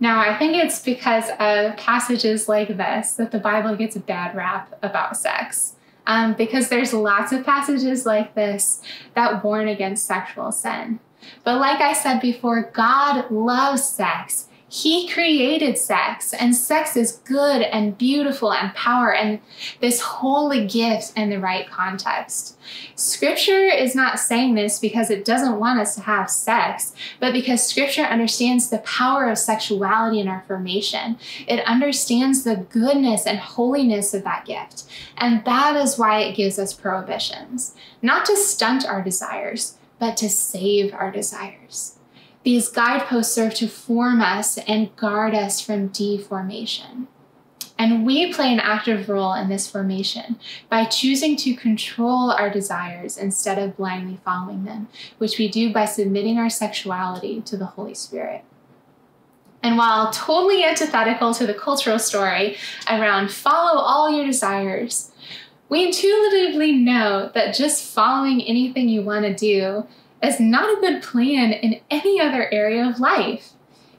Now, 0.00 0.20
I 0.20 0.38
think 0.38 0.54
it's 0.54 0.80
because 0.80 1.28
of 1.40 1.76
passages 1.76 2.48
like 2.48 2.76
this 2.76 3.12
that 3.12 3.32
the 3.32 3.38
Bible 3.38 3.74
gets 3.76 3.96
a 3.96 4.00
bad 4.00 4.36
rap 4.36 4.78
about 4.82 5.16
sex. 5.16 5.74
Um, 6.06 6.32
because 6.32 6.70
there's 6.70 6.94
lots 6.94 7.32
of 7.32 7.44
passages 7.44 8.06
like 8.06 8.34
this 8.34 8.80
that 9.14 9.44
warn 9.44 9.68
against 9.68 10.06
sexual 10.06 10.52
sin. 10.52 11.00
But 11.44 11.60
like 11.60 11.82
I 11.82 11.92
said 11.92 12.20
before, 12.20 12.70
God 12.72 13.30
loves 13.30 13.84
sex 13.84 14.47
he 14.70 15.08
created 15.08 15.78
sex, 15.78 16.34
and 16.34 16.54
sex 16.54 16.94
is 16.94 17.22
good 17.24 17.62
and 17.62 17.96
beautiful 17.96 18.52
and 18.52 18.74
power 18.74 19.14
and 19.14 19.40
this 19.80 20.00
holy 20.00 20.66
gift 20.66 21.14
in 21.16 21.30
the 21.30 21.40
right 21.40 21.68
context. 21.70 22.58
Scripture 22.94 23.66
is 23.66 23.94
not 23.94 24.18
saying 24.18 24.54
this 24.54 24.78
because 24.78 25.08
it 25.08 25.24
doesn't 25.24 25.58
want 25.58 25.80
us 25.80 25.94
to 25.94 26.02
have 26.02 26.28
sex, 26.28 26.92
but 27.18 27.32
because 27.32 27.66
Scripture 27.66 28.02
understands 28.02 28.68
the 28.68 28.78
power 28.78 29.30
of 29.30 29.38
sexuality 29.38 30.20
in 30.20 30.28
our 30.28 30.44
formation. 30.46 31.18
It 31.46 31.64
understands 31.66 32.44
the 32.44 32.56
goodness 32.56 33.26
and 33.26 33.38
holiness 33.38 34.12
of 34.12 34.24
that 34.24 34.44
gift. 34.44 34.84
And 35.16 35.42
that 35.46 35.76
is 35.76 35.98
why 35.98 36.20
it 36.20 36.36
gives 36.36 36.58
us 36.58 36.74
prohibitions, 36.74 37.74
not 38.02 38.26
to 38.26 38.36
stunt 38.36 38.84
our 38.84 39.02
desires, 39.02 39.78
but 39.98 40.16
to 40.18 40.28
save 40.28 40.92
our 40.92 41.10
desires. 41.10 41.97
These 42.48 42.70
guideposts 42.70 43.34
serve 43.34 43.52
to 43.56 43.68
form 43.68 44.22
us 44.22 44.56
and 44.56 44.96
guard 44.96 45.34
us 45.34 45.60
from 45.60 45.88
deformation. 45.88 47.06
And 47.78 48.06
we 48.06 48.32
play 48.32 48.50
an 48.50 48.58
active 48.58 49.10
role 49.10 49.34
in 49.34 49.50
this 49.50 49.70
formation 49.70 50.40
by 50.70 50.86
choosing 50.86 51.36
to 51.36 51.52
control 51.52 52.30
our 52.30 52.48
desires 52.48 53.18
instead 53.18 53.58
of 53.58 53.76
blindly 53.76 54.18
following 54.24 54.64
them, 54.64 54.88
which 55.18 55.38
we 55.38 55.48
do 55.48 55.74
by 55.74 55.84
submitting 55.84 56.38
our 56.38 56.48
sexuality 56.48 57.42
to 57.42 57.58
the 57.58 57.66
Holy 57.66 57.92
Spirit. 57.92 58.44
And 59.62 59.76
while 59.76 60.10
totally 60.10 60.64
antithetical 60.64 61.34
to 61.34 61.46
the 61.46 61.52
cultural 61.52 61.98
story 61.98 62.56
around 62.88 63.30
follow 63.30 63.78
all 63.78 64.10
your 64.10 64.24
desires, 64.24 65.12
we 65.68 65.84
intuitively 65.84 66.72
know 66.72 67.30
that 67.34 67.54
just 67.54 67.84
following 67.84 68.40
anything 68.40 68.88
you 68.88 69.02
want 69.02 69.26
to 69.26 69.34
do 69.34 69.86
is 70.22 70.40
not 70.40 70.76
a 70.76 70.80
good 70.80 71.02
plan 71.02 71.52
in 71.52 71.80
any 71.90 72.20
other 72.20 72.52
area 72.52 72.88
of 72.88 73.00
life. 73.00 73.50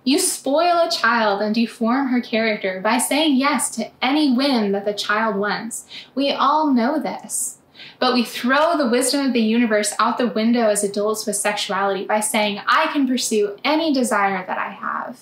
You 0.03 0.17
spoil 0.19 0.87
a 0.87 0.89
child 0.89 1.41
and 1.41 1.53
deform 1.53 2.07
her 2.07 2.21
character 2.21 2.81
by 2.81 2.97
saying 2.97 3.37
yes 3.37 3.69
to 3.75 3.91
any 4.01 4.33
whim 4.33 4.71
that 4.71 4.85
the 4.85 4.93
child 4.93 5.35
wants. 5.35 5.85
We 6.15 6.31
all 6.31 6.73
know 6.73 6.99
this. 6.99 7.57
But 7.99 8.13
we 8.13 8.23
throw 8.23 8.77
the 8.77 8.89
wisdom 8.89 9.25
of 9.25 9.33
the 9.33 9.41
universe 9.41 9.93
out 9.99 10.17
the 10.17 10.27
window 10.27 10.69
as 10.69 10.83
adults 10.83 11.25
with 11.25 11.35
sexuality 11.35 12.05
by 12.05 12.21
saying, 12.21 12.61
I 12.65 12.87
can 12.87 13.07
pursue 13.07 13.57
any 13.63 13.93
desire 13.93 14.45
that 14.45 14.57
I 14.57 14.71
have. 14.71 15.21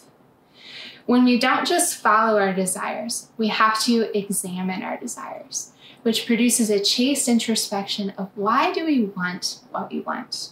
When 1.07 1.23
we 1.23 1.39
don't 1.39 1.67
just 1.67 1.95
follow 1.95 2.39
our 2.39 2.53
desires, 2.53 3.29
we 3.37 3.47
have 3.47 3.81
to 3.83 4.15
examine 4.17 4.83
our 4.83 4.97
desires, 4.97 5.71
which 6.03 6.25
produces 6.25 6.69
a 6.69 6.83
chaste 6.83 7.27
introspection 7.27 8.11
of 8.11 8.29
why 8.35 8.73
do 8.73 8.85
we 8.85 9.05
want 9.05 9.59
what 9.71 9.91
we 9.91 10.01
want? 10.01 10.49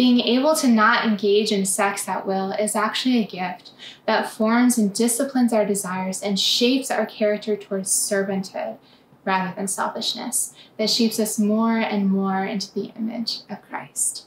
Being 0.00 0.20
able 0.20 0.54
to 0.54 0.66
not 0.66 1.04
engage 1.04 1.52
in 1.52 1.66
sex 1.66 2.08
at 2.08 2.26
will 2.26 2.52
is 2.52 2.74
actually 2.74 3.18
a 3.18 3.26
gift 3.26 3.72
that 4.06 4.30
forms 4.30 4.78
and 4.78 4.94
disciplines 4.94 5.52
our 5.52 5.66
desires 5.66 6.22
and 6.22 6.40
shapes 6.40 6.90
our 6.90 7.04
character 7.04 7.54
towards 7.54 7.90
servanthood 7.90 8.78
rather 9.26 9.54
than 9.54 9.68
selfishness, 9.68 10.54
that 10.78 10.88
shapes 10.88 11.20
us 11.20 11.38
more 11.38 11.76
and 11.76 12.08
more 12.08 12.46
into 12.46 12.72
the 12.72 12.94
image 12.96 13.40
of 13.50 13.60
Christ. 13.60 14.24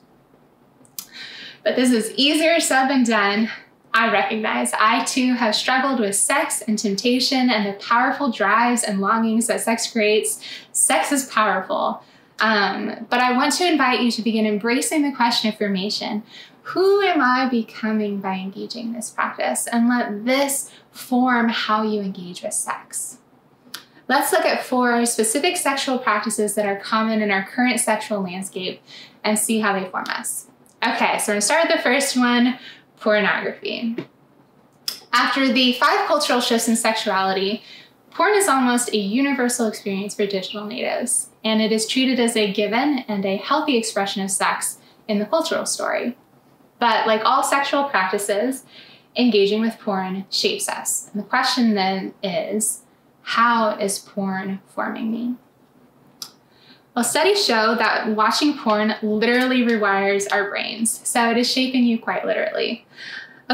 But 1.64 1.76
this 1.76 1.92
is 1.92 2.14
easier 2.18 2.60
said 2.60 2.88
than 2.88 3.04
done. 3.04 3.50
I 3.96 4.12
recognize 4.12 4.74
I 4.80 5.04
too 5.06 5.34
have 5.34 5.56
struggled 5.56 6.00
with 6.00 6.16
sex 6.16 6.62
and 6.62 6.78
temptation 6.78 7.50
and 7.50 7.66
the 7.66 7.74
powerful 7.84 8.32
drives 8.32 8.84
and 8.84 9.02
longings 9.02 9.48
that 9.48 9.62
sex 9.62 9.92
creates. 9.92 10.40
Sex 10.72 11.12
is 11.12 11.26
powerful. 11.26 12.04
Um, 12.44 13.08
but 13.10 13.22
I 13.22 13.32
want 13.32 13.54
to 13.54 13.66
invite 13.66 14.02
you 14.02 14.12
to 14.12 14.22
begin 14.22 14.46
embracing 14.46 15.02
the 15.02 15.16
question 15.16 15.50
of 15.50 15.58
formation. 15.58 16.24
Who 16.64 17.02
am 17.02 17.22
I 17.22 17.48
becoming 17.50 18.20
by 18.20 18.34
engaging 18.34 18.92
this 18.92 19.10
practice? 19.10 19.66
And 19.66 19.88
let 19.88 20.26
this 20.26 20.70
form 20.92 21.48
how 21.48 21.84
you 21.84 22.02
engage 22.02 22.44
with 22.44 22.54
sex. 22.54 23.20
Let's 24.10 24.34
look 24.34 24.44
at 24.46 24.66
four 24.66 25.06
specific 25.06 25.56
sexual 25.56 25.98
practices 25.98 26.56
that 26.56 26.66
are 26.66 26.76
common 26.76 27.22
in 27.22 27.32
our 27.32 27.46
current 27.46 27.80
sexual 27.80 28.22
landscape 28.22 28.82
and 29.24 29.40
see 29.40 29.62
how 29.62 29.72
they 29.72 29.90
form 29.90 30.06
us. 30.10 30.48
Okay, 30.86 31.20
so 31.20 31.32
we're 31.32 31.36
gonna 31.36 31.42
start 31.42 31.70
with 31.70 31.78
the 31.78 31.82
first 31.82 32.18
one 32.18 32.60
pornography. 33.00 33.96
After 35.14 35.54
the 35.54 35.74
five 35.74 36.08
cultural 36.08 36.42
shifts 36.42 36.68
in 36.68 36.76
sexuality, 36.76 37.64
porn 38.16 38.36
is 38.36 38.48
almost 38.48 38.94
a 38.94 38.98
universal 38.98 39.68
experience 39.68 40.16
for 40.16 40.26
digital 40.26 40.66
natives 40.66 41.30
and 41.44 41.62
it 41.62 41.72
is 41.72 41.88
treated 41.88 42.20
as 42.20 42.36
a 42.36 42.52
given 42.52 43.00
and 43.08 43.26
a 43.26 43.38
healthy 43.38 43.78
expression 43.78 44.24
of 44.24 44.32
sex 44.32 44.78
in 45.08 45.20
the 45.20 45.26
cultural 45.26 45.66
story. 45.66 46.18
But 46.80 47.08
like 47.08 47.24
all 47.26 47.44
sexual 47.44 47.86
practices, 47.86 48.66
engaging 49.16 49.62
with 49.62 49.80
porn 49.80 50.26
shapes 50.30 50.68
us. 50.68 51.10
And 51.14 51.22
the 51.22 51.28
question 51.28 51.76
then 51.76 52.14
is 52.22 52.82
how 53.22 53.72
is 53.78 54.00
porn 54.00 54.60
forming 54.68 55.12
me? 55.12 55.36
Well, 56.96 57.04
studies 57.04 57.44
show 57.44 57.76
that 57.76 58.10
watching 58.10 58.58
porn 58.58 58.96
literally 59.02 59.64
rewires 59.64 60.28
our 60.32 60.50
brains, 60.50 61.02
so 61.08 61.32
it 61.32 61.38
is 61.38 61.52
shaping 61.52 61.86
you 61.86 61.98
quite 61.98 62.24
literally. 62.24 62.86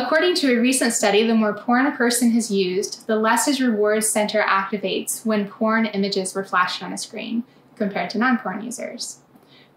According 0.01 0.35
to 0.35 0.53
a 0.53 0.61
recent 0.61 0.93
study, 0.93 1.27
the 1.27 1.35
more 1.35 1.53
porn 1.53 1.85
a 1.85 1.91
person 1.91 2.31
has 2.31 2.49
used, 2.49 3.05
the 3.05 3.17
less 3.17 3.47
his 3.47 3.59
reward 3.59 4.05
center 4.05 4.41
activates 4.41 5.25
when 5.25 5.49
porn 5.49 5.87
images 5.87 6.33
were 6.33 6.45
flashed 6.45 6.81
on 6.81 6.93
a 6.93 6.97
screen 6.97 7.43
compared 7.75 8.09
to 8.11 8.17
non 8.17 8.37
porn 8.37 8.63
users. 8.63 9.19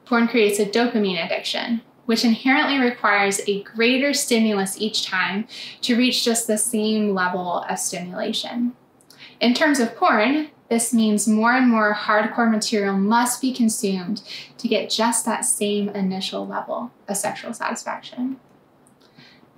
Porn 0.06 0.28
creates 0.28 0.61
a 0.61 0.64
dopamine 0.64 1.24
addiction, 1.26 1.80
which 2.06 2.24
inherently 2.24 2.78
requires 2.78 3.40
a 3.48 3.64
greater 3.64 4.14
stimulus 4.14 4.80
each 4.80 5.04
time 5.04 5.48
to 5.80 5.96
reach 5.96 6.24
just 6.24 6.46
the 6.46 6.56
same 6.56 7.14
level 7.14 7.64
of 7.68 7.80
stimulation. 7.80 8.74
In 9.40 9.54
terms 9.54 9.80
of 9.80 9.96
porn, 9.96 10.50
this 10.68 10.94
means 10.94 11.26
more 11.26 11.52
and 11.52 11.68
more 11.68 11.94
hardcore 11.94 12.48
material 12.48 12.96
must 12.96 13.40
be 13.40 13.52
consumed 13.52 14.22
to 14.58 14.68
get 14.68 14.88
just 14.88 15.24
that 15.24 15.44
same 15.44 15.88
initial 15.88 16.46
level 16.46 16.92
of 17.08 17.16
sexual 17.16 17.52
satisfaction. 17.52 18.38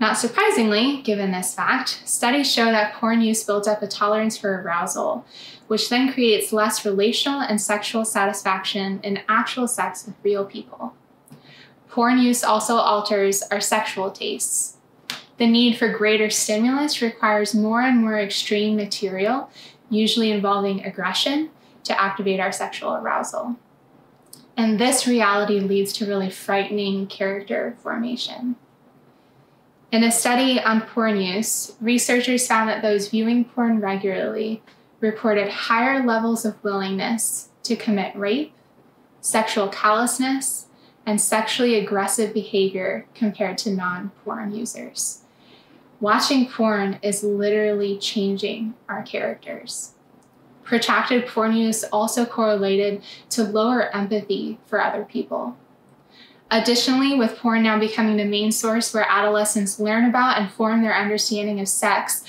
Not 0.00 0.18
surprisingly, 0.18 1.00
given 1.02 1.30
this 1.30 1.54
fact, 1.54 2.02
studies 2.04 2.52
show 2.52 2.66
that 2.66 2.94
porn 2.94 3.20
use 3.20 3.44
builds 3.44 3.68
up 3.68 3.80
a 3.80 3.86
tolerance 3.86 4.36
for 4.36 4.60
arousal, 4.60 5.24
which 5.68 5.88
then 5.88 6.12
creates 6.12 6.52
less 6.52 6.84
relational 6.84 7.40
and 7.40 7.60
sexual 7.60 8.04
satisfaction 8.04 9.00
in 9.02 9.22
actual 9.28 9.68
sex 9.68 10.04
with 10.04 10.16
real 10.22 10.44
people. 10.44 10.94
Porn 11.88 12.18
use 12.18 12.42
also 12.42 12.76
alters 12.76 13.42
our 13.52 13.60
sexual 13.60 14.10
tastes. 14.10 14.78
The 15.36 15.46
need 15.46 15.78
for 15.78 15.88
greater 15.88 16.28
stimulus 16.28 17.00
requires 17.00 17.54
more 17.54 17.80
and 17.80 18.00
more 18.00 18.18
extreme 18.18 18.76
material, 18.76 19.48
usually 19.90 20.32
involving 20.32 20.84
aggression, 20.84 21.50
to 21.84 22.00
activate 22.00 22.40
our 22.40 22.52
sexual 22.52 22.94
arousal. 22.94 23.56
And 24.56 24.78
this 24.78 25.06
reality 25.06 25.60
leads 25.60 25.92
to 25.94 26.06
really 26.06 26.30
frightening 26.30 27.06
character 27.06 27.76
formation. 27.82 28.56
In 29.94 30.02
a 30.02 30.10
study 30.10 30.60
on 30.60 30.80
porn 30.80 31.20
use, 31.20 31.76
researchers 31.80 32.48
found 32.48 32.68
that 32.68 32.82
those 32.82 33.10
viewing 33.10 33.44
porn 33.44 33.78
regularly 33.78 34.60
reported 34.98 35.48
higher 35.48 36.04
levels 36.04 36.44
of 36.44 36.60
willingness 36.64 37.50
to 37.62 37.76
commit 37.76 38.16
rape, 38.16 38.52
sexual 39.20 39.68
callousness, 39.68 40.66
and 41.06 41.20
sexually 41.20 41.76
aggressive 41.76 42.34
behavior 42.34 43.06
compared 43.14 43.56
to 43.58 43.70
non 43.70 44.10
porn 44.24 44.52
users. 44.52 45.20
Watching 46.00 46.48
porn 46.50 46.98
is 47.00 47.22
literally 47.22 47.96
changing 47.96 48.74
our 48.88 49.04
characters. 49.04 49.92
Protracted 50.64 51.28
porn 51.28 51.52
use 51.54 51.84
also 51.84 52.26
correlated 52.26 53.00
to 53.30 53.44
lower 53.44 53.94
empathy 53.94 54.58
for 54.66 54.80
other 54.80 55.04
people. 55.04 55.56
Additionally, 56.54 57.16
with 57.16 57.36
porn 57.38 57.64
now 57.64 57.80
becoming 57.80 58.16
the 58.16 58.24
main 58.24 58.52
source 58.52 58.94
where 58.94 59.04
adolescents 59.10 59.80
learn 59.80 60.04
about 60.04 60.38
and 60.38 60.48
form 60.52 60.82
their 60.82 60.96
understanding 60.96 61.58
of 61.58 61.66
sex, 61.66 62.22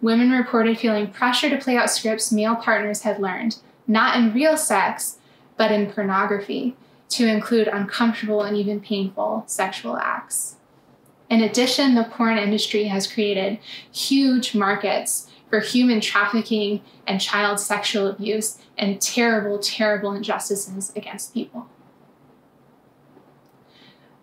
women 0.00 0.30
reported 0.30 0.78
feeling 0.78 1.10
pressure 1.10 1.50
to 1.50 1.58
play 1.58 1.76
out 1.76 1.90
scripts 1.90 2.30
male 2.30 2.54
partners 2.54 3.02
had 3.02 3.20
learned, 3.20 3.56
not 3.88 4.16
in 4.16 4.32
real 4.32 4.56
sex, 4.56 5.18
but 5.56 5.72
in 5.72 5.90
pornography, 5.90 6.76
to 7.08 7.26
include 7.26 7.66
uncomfortable 7.66 8.42
and 8.42 8.56
even 8.56 8.78
painful 8.78 9.42
sexual 9.48 9.96
acts. 9.96 10.54
In 11.28 11.42
addition, 11.42 11.96
the 11.96 12.04
porn 12.04 12.38
industry 12.38 12.84
has 12.84 13.12
created 13.12 13.58
huge 13.90 14.54
markets 14.54 15.28
for 15.50 15.58
human 15.58 16.00
trafficking 16.00 16.82
and 17.04 17.20
child 17.20 17.58
sexual 17.58 18.06
abuse 18.06 18.58
and 18.78 19.00
terrible, 19.00 19.58
terrible 19.58 20.12
injustices 20.12 20.92
against 20.94 21.34
people. 21.34 21.66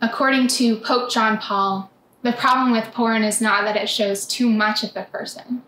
According 0.02 0.48
to 0.48 0.78
Pope 0.78 1.12
John 1.12 1.38
Paul, 1.38 1.92
the 2.22 2.32
problem 2.32 2.72
with 2.72 2.94
porn 2.94 3.24
is 3.24 3.42
not 3.42 3.66
that 3.66 3.76
it 3.76 3.90
shows 3.90 4.26
too 4.26 4.50
much 4.50 4.84
of 4.84 4.94
the 4.94 5.04
person, 5.04 5.64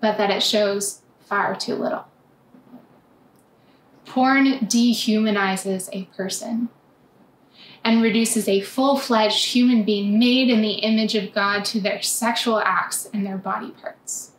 but 0.00 0.18
that 0.18 0.30
it 0.30 0.42
shows 0.42 1.00
far 1.20 1.54
too 1.56 1.74
little. 1.74 2.04
Porn 4.04 4.66
dehumanizes 4.66 5.88
a 5.92 6.04
person 6.14 6.68
and 7.82 8.02
reduces 8.02 8.46
a 8.46 8.60
full 8.60 8.98
fledged 8.98 9.46
human 9.46 9.84
being 9.84 10.18
made 10.18 10.50
in 10.50 10.60
the 10.60 10.74
image 10.74 11.14
of 11.14 11.32
God 11.32 11.64
to 11.66 11.80
their 11.80 12.02
sexual 12.02 12.60
acts 12.60 13.08
and 13.14 13.24
their 13.24 13.38
body 13.38 13.70
parts. 13.70 14.31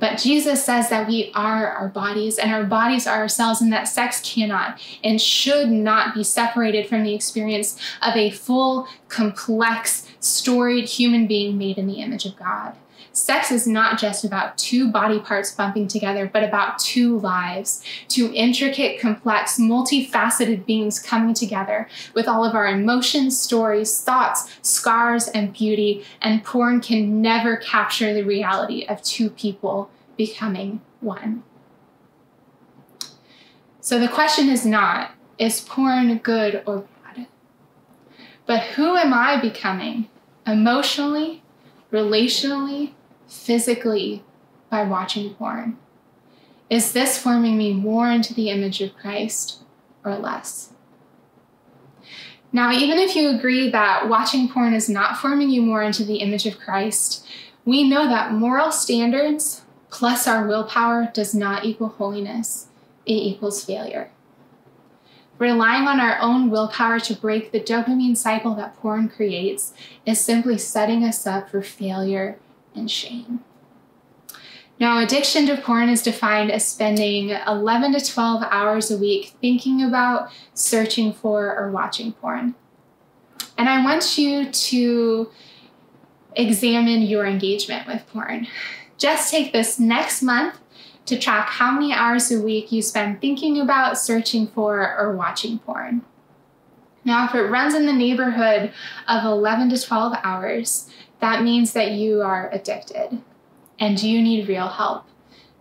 But 0.00 0.18
Jesus 0.18 0.64
says 0.64 0.88
that 0.88 1.06
we 1.06 1.30
are 1.34 1.68
our 1.68 1.88
bodies 1.88 2.38
and 2.38 2.50
our 2.50 2.64
bodies 2.64 3.06
are 3.06 3.18
ourselves, 3.18 3.60
and 3.60 3.72
that 3.72 3.84
sex 3.84 4.20
cannot 4.22 4.80
and 5.04 5.20
should 5.20 5.70
not 5.70 6.14
be 6.14 6.24
separated 6.24 6.88
from 6.88 7.04
the 7.04 7.14
experience 7.14 7.78
of 8.02 8.16
a 8.16 8.30
full, 8.30 8.88
complex, 9.08 10.06
storied 10.18 10.88
human 10.88 11.26
being 11.26 11.56
made 11.56 11.78
in 11.78 11.86
the 11.86 12.00
image 12.00 12.24
of 12.24 12.36
God. 12.36 12.74
Sex 13.20 13.50
is 13.50 13.66
not 13.66 13.98
just 13.98 14.24
about 14.24 14.56
two 14.56 14.90
body 14.90 15.20
parts 15.20 15.52
bumping 15.52 15.86
together, 15.86 16.28
but 16.32 16.42
about 16.42 16.78
two 16.78 17.18
lives, 17.18 17.84
two 18.08 18.32
intricate, 18.34 18.98
complex, 18.98 19.58
multifaceted 19.58 20.64
beings 20.64 20.98
coming 20.98 21.34
together 21.34 21.86
with 22.14 22.26
all 22.26 22.44
of 22.44 22.54
our 22.54 22.66
emotions, 22.66 23.38
stories, 23.38 24.00
thoughts, 24.02 24.50
scars, 24.62 25.28
and 25.28 25.52
beauty. 25.52 26.02
And 26.22 26.42
porn 26.42 26.80
can 26.80 27.20
never 27.20 27.58
capture 27.58 28.14
the 28.14 28.22
reality 28.22 28.86
of 28.86 29.02
two 29.02 29.28
people 29.28 29.90
becoming 30.16 30.80
one. 31.00 31.42
So 33.80 33.98
the 33.98 34.08
question 34.08 34.48
is 34.48 34.64
not, 34.64 35.12
is 35.38 35.60
porn 35.60 36.16
good 36.18 36.62
or 36.66 36.86
bad? 37.04 37.26
But 38.46 38.62
who 38.62 38.96
am 38.96 39.12
I 39.12 39.38
becoming 39.40 40.08
emotionally, 40.46 41.42
relationally, 41.92 42.92
physically 43.30 44.24
by 44.68 44.82
watching 44.82 45.32
porn? 45.34 45.78
Is 46.68 46.92
this 46.92 47.16
forming 47.16 47.56
me 47.56 47.72
more 47.72 48.10
into 48.10 48.34
the 48.34 48.50
image 48.50 48.80
of 48.80 48.96
Christ 48.96 49.62
or 50.04 50.16
less? 50.16 50.72
Now, 52.52 52.72
even 52.72 52.98
if 52.98 53.14
you 53.14 53.28
agree 53.28 53.70
that 53.70 54.08
watching 54.08 54.48
porn 54.48 54.74
is 54.74 54.88
not 54.88 55.18
forming 55.18 55.50
you 55.50 55.62
more 55.62 55.82
into 55.82 56.04
the 56.04 56.16
image 56.16 56.46
of 56.46 56.58
Christ, 56.58 57.26
we 57.64 57.88
know 57.88 58.08
that 58.08 58.32
moral 58.32 58.72
standards 58.72 59.62
plus 59.90 60.26
our 60.26 60.46
willpower 60.46 61.10
does 61.12 61.34
not 61.34 61.64
equal 61.64 61.88
holiness, 61.88 62.68
it 63.06 63.12
equals 63.12 63.64
failure. 63.64 64.10
Relying 65.38 65.86
on 65.88 66.00
our 66.00 66.18
own 66.20 66.50
willpower 66.50 67.00
to 67.00 67.14
break 67.14 67.50
the 67.50 67.60
dopamine 67.60 68.16
cycle 68.16 68.54
that 68.56 68.76
porn 68.76 69.08
creates 69.08 69.72
is 70.04 70.20
simply 70.20 70.58
setting 70.58 71.02
us 71.02 71.26
up 71.26 71.48
for 71.48 71.62
failure 71.62 72.38
and 72.74 72.90
shame. 72.90 73.40
Now, 74.78 75.02
addiction 75.02 75.46
to 75.46 75.58
porn 75.58 75.90
is 75.90 76.02
defined 76.02 76.50
as 76.50 76.66
spending 76.66 77.30
11 77.30 77.92
to 77.92 78.04
12 78.04 78.42
hours 78.50 78.90
a 78.90 78.96
week 78.96 79.34
thinking 79.40 79.82
about, 79.82 80.30
searching 80.54 81.12
for, 81.12 81.54
or 81.54 81.70
watching 81.70 82.12
porn. 82.12 82.54
And 83.58 83.68
I 83.68 83.84
want 83.84 84.16
you 84.16 84.50
to 84.50 85.30
examine 86.34 87.02
your 87.02 87.26
engagement 87.26 87.86
with 87.86 88.06
porn. 88.06 88.46
Just 88.96 89.30
take 89.30 89.52
this 89.52 89.78
next 89.78 90.22
month 90.22 90.58
to 91.06 91.18
track 91.18 91.48
how 91.48 91.72
many 91.72 91.92
hours 91.92 92.30
a 92.32 92.40
week 92.40 92.72
you 92.72 92.80
spend 92.80 93.20
thinking 93.20 93.60
about, 93.60 93.98
searching 93.98 94.46
for, 94.46 94.96
or 94.96 95.14
watching 95.14 95.58
porn. 95.58 96.02
Now, 97.04 97.26
if 97.26 97.34
it 97.34 97.42
runs 97.42 97.74
in 97.74 97.86
the 97.86 97.92
neighborhood 97.92 98.72
of 99.08 99.24
11 99.24 99.70
to 99.70 99.82
12 99.82 100.16
hours, 100.22 100.89
that 101.20 101.42
means 101.42 101.72
that 101.72 101.92
you 101.92 102.22
are 102.22 102.50
addicted 102.52 103.22
and 103.78 104.02
you 104.02 104.20
need 104.22 104.48
real 104.48 104.68
help, 104.68 105.04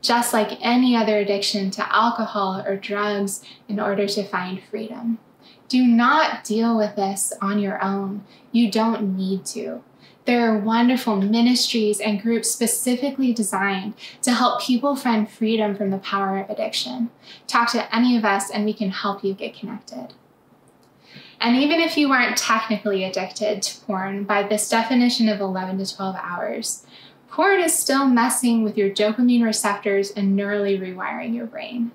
just 0.02 0.34
like 0.34 0.58
any 0.62 0.95
other 0.95 1.17
addiction 1.17 1.72
to 1.72 1.95
alcohol 1.95 2.63
or 2.65 2.76
drugs 2.76 3.43
in 3.67 3.80
order 3.80 4.08
to 4.08 4.24
find 4.24 4.62
freedom. 4.69 5.19
Do 5.67 5.86
not 5.86 6.43
deal 6.43 6.76
with 6.78 6.95
this 6.95 7.32
on 7.41 7.60
your 7.60 7.84
own. 7.84 8.24
You 8.52 8.72
don't 8.72 9.15
need 9.15 9.45
to. 9.48 9.84
There 10.26 10.52
are 10.52 10.58
wonderful 10.58 11.15
ministries 11.15 12.00
and 12.00 12.22
groups 12.22 12.52
specifically 12.52 13.34
designed 13.34 13.95
to 14.22 14.34
help 14.34 14.62
people 14.62 14.95
find 14.95 15.30
freedom 15.30 15.76
from 15.76 15.89
the 15.89 15.98
power 15.98 16.38
of 16.39 16.50
addiction. 16.50 17.10
Talk 17.48 17.72
to 17.72 17.95
any 17.95 18.15
of 18.17 18.26
us 18.26 18.52
and 18.52 18.65
we 18.65 18.74
can 18.74 18.91
help 18.91 19.24
you 19.24 19.34
get 19.34 19.58
connected. 19.58 20.13
And 21.41 21.56
even 21.56 21.80
if 21.80 21.97
you 21.97 22.10
weren't 22.10 22.38
technically 22.38 23.04
addicted 23.04 23.62
to 23.62 23.80
porn 23.86 24.25
by 24.25 24.43
this 24.43 24.69
definition 24.69 25.30
of 25.30 25.39
11 25.39 25.78
to 25.78 25.95
12 25.95 26.15
hours, 26.21 26.86
porn 27.30 27.62
is 27.62 27.73
still 27.73 28.06
messing 28.08 28.63
with 28.63 28.78
your 28.78 28.89
dopamine 28.89 29.43
receptors 29.43 30.12
and 30.12 30.38
neurally 30.38 30.80
rewiring 30.80 31.34
your 31.34 31.45
brain. 31.45 31.91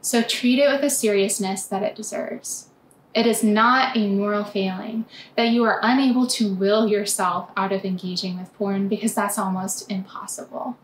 So 0.00 0.22
treat 0.22 0.58
it 0.58 0.70
with 0.70 0.80
the 0.80 0.90
seriousness 0.90 1.66
that 1.66 1.82
it 1.82 1.96
deserves. 1.96 2.70
It 3.12 3.26
is 3.26 3.42
not 3.42 3.96
a 3.96 4.08
moral 4.08 4.44
failing 4.44 5.06
that 5.36 5.48
you 5.48 5.64
are 5.64 5.80
unable 5.82 6.26
to 6.28 6.54
will 6.54 6.86
yourself 6.86 7.50
out 7.56 7.72
of 7.72 7.84
engaging 7.84 8.38
with 8.38 8.52
porn 8.54 8.88
because 8.88 9.14
that's 9.14 9.38
almost 9.38 9.90
impossible. 9.90 10.76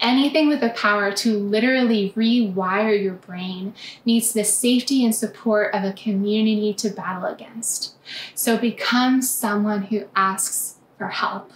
Anything 0.00 0.48
with 0.48 0.60
the 0.60 0.70
power 0.70 1.12
to 1.12 1.38
literally 1.38 2.12
rewire 2.16 3.00
your 3.00 3.14
brain 3.14 3.74
needs 4.04 4.32
the 4.32 4.44
safety 4.44 5.04
and 5.04 5.14
support 5.14 5.74
of 5.74 5.84
a 5.84 5.92
community 5.92 6.74
to 6.74 6.90
battle 6.90 7.24
against. 7.24 7.94
So 8.34 8.58
become 8.58 9.22
someone 9.22 9.84
who 9.84 10.04
asks 10.14 10.76
for 10.98 11.08
help. 11.08 11.52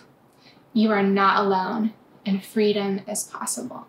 You 0.73 0.91
are 0.91 1.03
not 1.03 1.45
alone, 1.45 1.95
and 2.25 2.45
freedom 2.45 3.01
is 3.09 3.25
possible. 3.25 3.87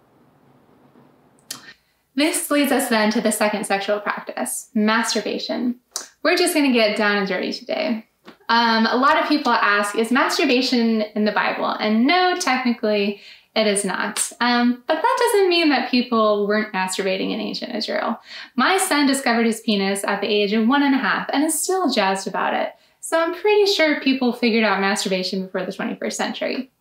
This 2.15 2.49
leads 2.49 2.71
us 2.71 2.89
then 2.89 3.11
to 3.11 3.21
the 3.21 3.31
second 3.31 3.65
sexual 3.65 3.99
practice, 3.99 4.69
masturbation. 4.73 5.75
We're 6.23 6.35
just 6.35 6.55
going 6.55 6.65
to 6.65 6.77
get 6.77 6.97
down 6.97 7.17
and 7.17 7.27
dirty 7.27 7.53
today. 7.53 8.07
Um, 8.49 8.87
a 8.87 8.95
lot 8.95 9.21
of 9.21 9.27
people 9.27 9.51
ask, 9.51 9.95
is 9.95 10.11
masturbation 10.11 11.01
in 11.01 11.25
the 11.25 11.31
Bible? 11.31 11.69
And 11.69 12.07
no, 12.07 12.35
technically, 12.39 13.21
it 13.57 13.65
is 13.65 13.83
not. 13.83 14.31
Um, 14.39 14.83
but 14.85 15.01
that 15.01 15.17
doesn't 15.19 15.49
mean 15.49 15.69
that 15.69 15.89
people 15.89 16.45
weren't 16.45 16.73
masturbating 16.73 17.31
in 17.31 17.39
ancient 17.39 17.73
Israel. 17.73 18.21
My 18.55 18.77
son 18.77 19.07
discovered 19.07 19.47
his 19.47 19.61
penis 19.61 20.03
at 20.03 20.21
the 20.21 20.27
age 20.27 20.53
of 20.53 20.67
one 20.67 20.83
and 20.83 20.93
a 20.93 20.99
half 20.99 21.27
and 21.33 21.43
is 21.43 21.59
still 21.59 21.89
jazzed 21.89 22.27
about 22.27 22.53
it. 22.53 22.73
So 22.99 23.19
I'm 23.19 23.33
pretty 23.33 23.65
sure 23.65 23.99
people 23.99 24.31
figured 24.31 24.63
out 24.63 24.79
masturbation 24.79 25.41
before 25.41 25.65
the 25.65 25.71
21st 25.71 26.13
century. 26.13 26.71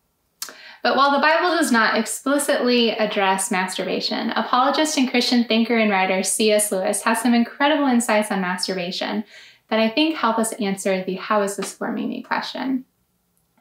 But 0.82 0.96
while 0.96 1.12
the 1.12 1.18
Bible 1.18 1.56
does 1.56 1.72
not 1.72 1.96
explicitly 1.96 2.90
address 2.90 3.50
masturbation, 3.50 4.30
apologist 4.32 4.98
and 4.98 5.10
Christian 5.10 5.44
thinker 5.44 5.78
and 5.78 5.90
writer 5.90 6.22
C.S. 6.22 6.70
Lewis 6.70 7.00
has 7.02 7.22
some 7.22 7.32
incredible 7.32 7.86
insights 7.86 8.30
on 8.30 8.42
masturbation 8.42 9.24
that 9.70 9.80
I 9.80 9.88
think 9.88 10.16
help 10.16 10.38
us 10.38 10.52
answer 10.52 11.02
the 11.02 11.14
how 11.14 11.40
is 11.40 11.56
this 11.56 11.72
forming 11.72 12.10
me 12.10 12.22
question. 12.22 12.84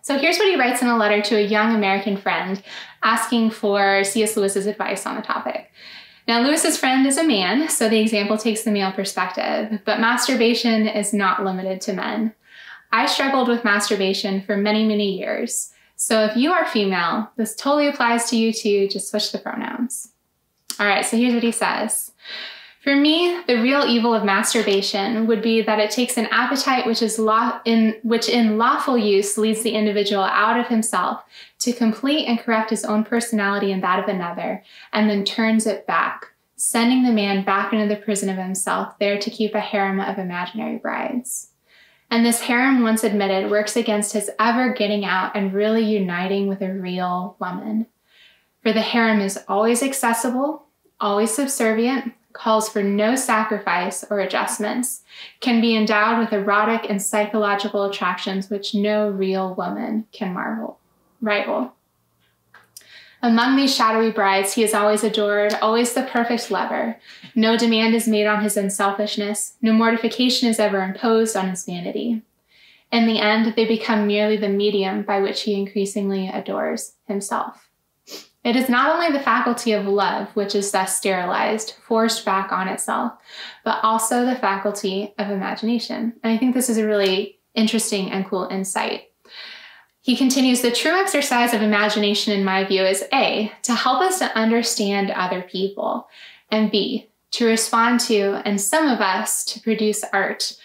So 0.06 0.20
here's 0.20 0.38
what 0.38 0.48
he 0.48 0.56
writes 0.56 0.84
in 0.84 0.88
a 0.88 0.98
letter 0.98 1.20
to 1.20 1.36
a 1.36 1.42
young 1.42 1.74
American 1.74 2.16
friend 2.16 2.62
asking 3.02 3.50
for 3.50 4.04
C.S. 4.04 4.38
Lewis's 4.38 4.68
advice 4.68 5.04
on 5.08 5.16
the 5.16 5.24
topic. 5.24 5.72
Now, 6.28 6.44
Lewis's 6.44 6.78
friend 6.78 7.08
is 7.08 7.18
a 7.18 7.24
man, 7.24 7.70
so 7.70 7.90
the 7.90 8.00
example 8.00 8.38
takes 8.38 8.62
the 8.62 8.70
male 8.70 8.92
perspective, 8.92 9.80
but 9.84 10.00
masturbation 10.00 10.88
is 10.88 11.12
not 11.12 11.44
limited 11.44 11.82
to 11.82 11.94
men. 11.94 12.36
I 12.92 13.08
struggled 13.08 13.48
with 13.48 13.64
masturbation 13.64 14.44
for 14.44 14.56
many, 14.56 14.86
many 14.88 15.18
years. 15.18 15.74
So 15.96 16.24
if 16.26 16.38
you 16.38 16.52
are 16.52 16.68
female, 16.68 17.32
this 17.36 17.56
totally 17.56 17.88
applies 17.88 18.30
to 18.30 18.38
you 18.38 18.54
too. 18.54 18.88
Just 18.88 19.10
switch 19.10 19.32
the 19.32 19.40
pronouns. 19.40 20.10
All 20.80 20.86
right, 20.86 21.04
so 21.04 21.18
here's 21.18 21.34
what 21.34 21.42
he 21.42 21.52
says. 21.52 22.12
For 22.86 22.96
me, 22.96 23.42
the 23.48 23.64
real 23.64 23.84
evil 23.84 24.14
of 24.14 24.24
masturbation 24.24 25.26
would 25.26 25.42
be 25.42 25.64
that 25.64 25.80
it 25.80 25.90
takes 25.90 26.18
an 26.18 26.28
appetite 26.28 26.86
which 26.86 27.02
is 27.02 27.18
law- 27.18 27.60
in 27.66 27.96
which 28.04 28.30
in 28.30 28.60
lawful 28.60 28.96
use 28.96 29.40
leads 29.40 29.64
the 29.64 29.72
individual 29.72 30.22
out 30.22 30.60
of 30.60 30.68
himself 30.68 31.24
to 31.62 31.74
complete 31.74 32.28
and 32.28 32.38
correct 32.38 32.70
his 32.70 32.86
own 32.86 33.04
personality 33.04 33.72
and 33.72 33.82
that 33.82 33.98
of 33.98 34.08
another, 34.08 34.62
and 34.94 35.10
then 35.10 35.26
turns 35.26 35.66
it 35.66 35.88
back, 35.88 36.28
sending 36.58 37.02
the 37.02 37.12
man 37.12 37.44
back 37.44 37.74
into 37.74 37.88
the 37.88 38.00
prison 38.00 38.30
of 38.30 38.38
himself, 38.38 38.94
there 39.00 39.18
to 39.18 39.32
keep 39.32 39.56
a 39.56 39.60
harem 39.60 40.00
of 40.00 40.20
imaginary 40.20 40.78
brides. 40.78 41.50
And 42.12 42.24
this 42.24 42.42
harem, 42.42 42.84
once 42.84 43.04
admitted, 43.04 43.50
works 43.50 43.76
against 43.76 44.14
his 44.14 44.30
ever 44.40 44.74
getting 44.74 45.04
out 45.04 45.36
and 45.36 45.56
really 45.56 45.84
uniting 45.84 46.46
with 46.46 46.62
a 46.62 46.72
real 46.72 47.36
woman. 47.40 47.88
For 48.62 48.72
the 48.72 48.82
harem 48.82 49.22
is 49.22 49.40
always 49.48 49.82
accessible, 49.82 50.68
always 51.00 51.34
subservient, 51.34 52.14
calls 52.36 52.70
for 52.70 52.84
no 52.84 53.16
sacrifice 53.16 54.04
or 54.10 54.20
adjustments, 54.20 55.02
can 55.40 55.62
be 55.62 55.76
endowed 55.76 56.20
with 56.20 56.34
erotic 56.34 56.90
and 56.90 57.02
psychological 57.02 57.86
attractions 57.86 58.50
which 58.50 58.76
no 58.76 59.10
real 59.10 59.56
woman 59.56 60.06
can 60.12 60.34
marvel, 60.34 60.78
rival. 61.22 61.74
Among 63.22 63.56
these 63.56 63.76
shadowy 63.76 64.12
brides, 64.12 64.54
he 64.54 64.64
is 64.64 64.74
always 64.74 65.04
adored, 65.04 65.56
always 65.56 65.94
the 65.94 66.04
perfect 66.04 66.52
lover. 66.52 66.98
No 67.34 67.58
demand 67.58 67.96
is 67.96 68.08
made 68.08 68.28
on 68.28 68.44
his 68.44 68.58
unselfishness, 68.58 69.54
no 69.62 69.74
mortification 69.74 70.48
is 70.48 70.60
ever 70.60 70.84
imposed 70.84 71.36
on 71.36 71.50
his 71.50 71.66
vanity. 71.66 72.22
In 72.92 73.08
the 73.08 73.20
end, 73.20 73.56
they 73.56 73.66
become 73.66 74.06
merely 74.06 74.38
the 74.38 74.50
medium 74.50 75.02
by 75.02 75.20
which 75.20 75.42
he 75.42 75.56
increasingly 75.56 76.28
adores 76.28 76.94
himself. 77.08 77.65
It 78.46 78.56
is 78.56 78.70
not 78.70 78.92
only 78.92 79.12
the 79.12 79.24
faculty 79.24 79.72
of 79.72 79.88
love 79.88 80.28
which 80.36 80.54
is 80.54 80.70
thus 80.70 80.96
sterilized, 80.96 81.74
forced 81.82 82.24
back 82.24 82.52
on 82.52 82.68
itself, 82.68 83.14
but 83.64 83.80
also 83.84 84.24
the 84.24 84.36
faculty 84.36 85.16
of 85.18 85.32
imagination. 85.32 86.14
And 86.24 86.32
I 86.32 86.38
think 86.38 86.54
this 86.54 86.70
is 86.70 86.78
a 86.78 86.86
really 86.86 87.40
interesting 87.56 88.12
and 88.12 88.24
cool 88.28 88.48
insight. 88.52 89.10
He 90.02 90.16
continues 90.16 90.62
the 90.62 90.70
true 90.70 90.92
exercise 90.92 91.56
of 91.56 91.64
imagination, 91.64 92.34
in 92.34 92.46
my 92.46 92.64
view, 92.64 92.84
is 92.84 93.04
A, 93.12 93.52
to 93.64 93.74
help 93.74 94.02
us 94.02 94.20
to 94.20 94.38
understand 94.38 95.10
other 95.10 95.42
people, 95.42 96.08
and 96.52 96.70
B, 96.70 97.10
to 97.32 97.48
respond 97.48 98.00
to, 98.02 98.44
and 98.46 98.62
some 98.62 98.88
of 98.88 99.02
us 99.02 99.44
to 99.46 99.60
produce 99.60 100.04
art. 100.14 100.56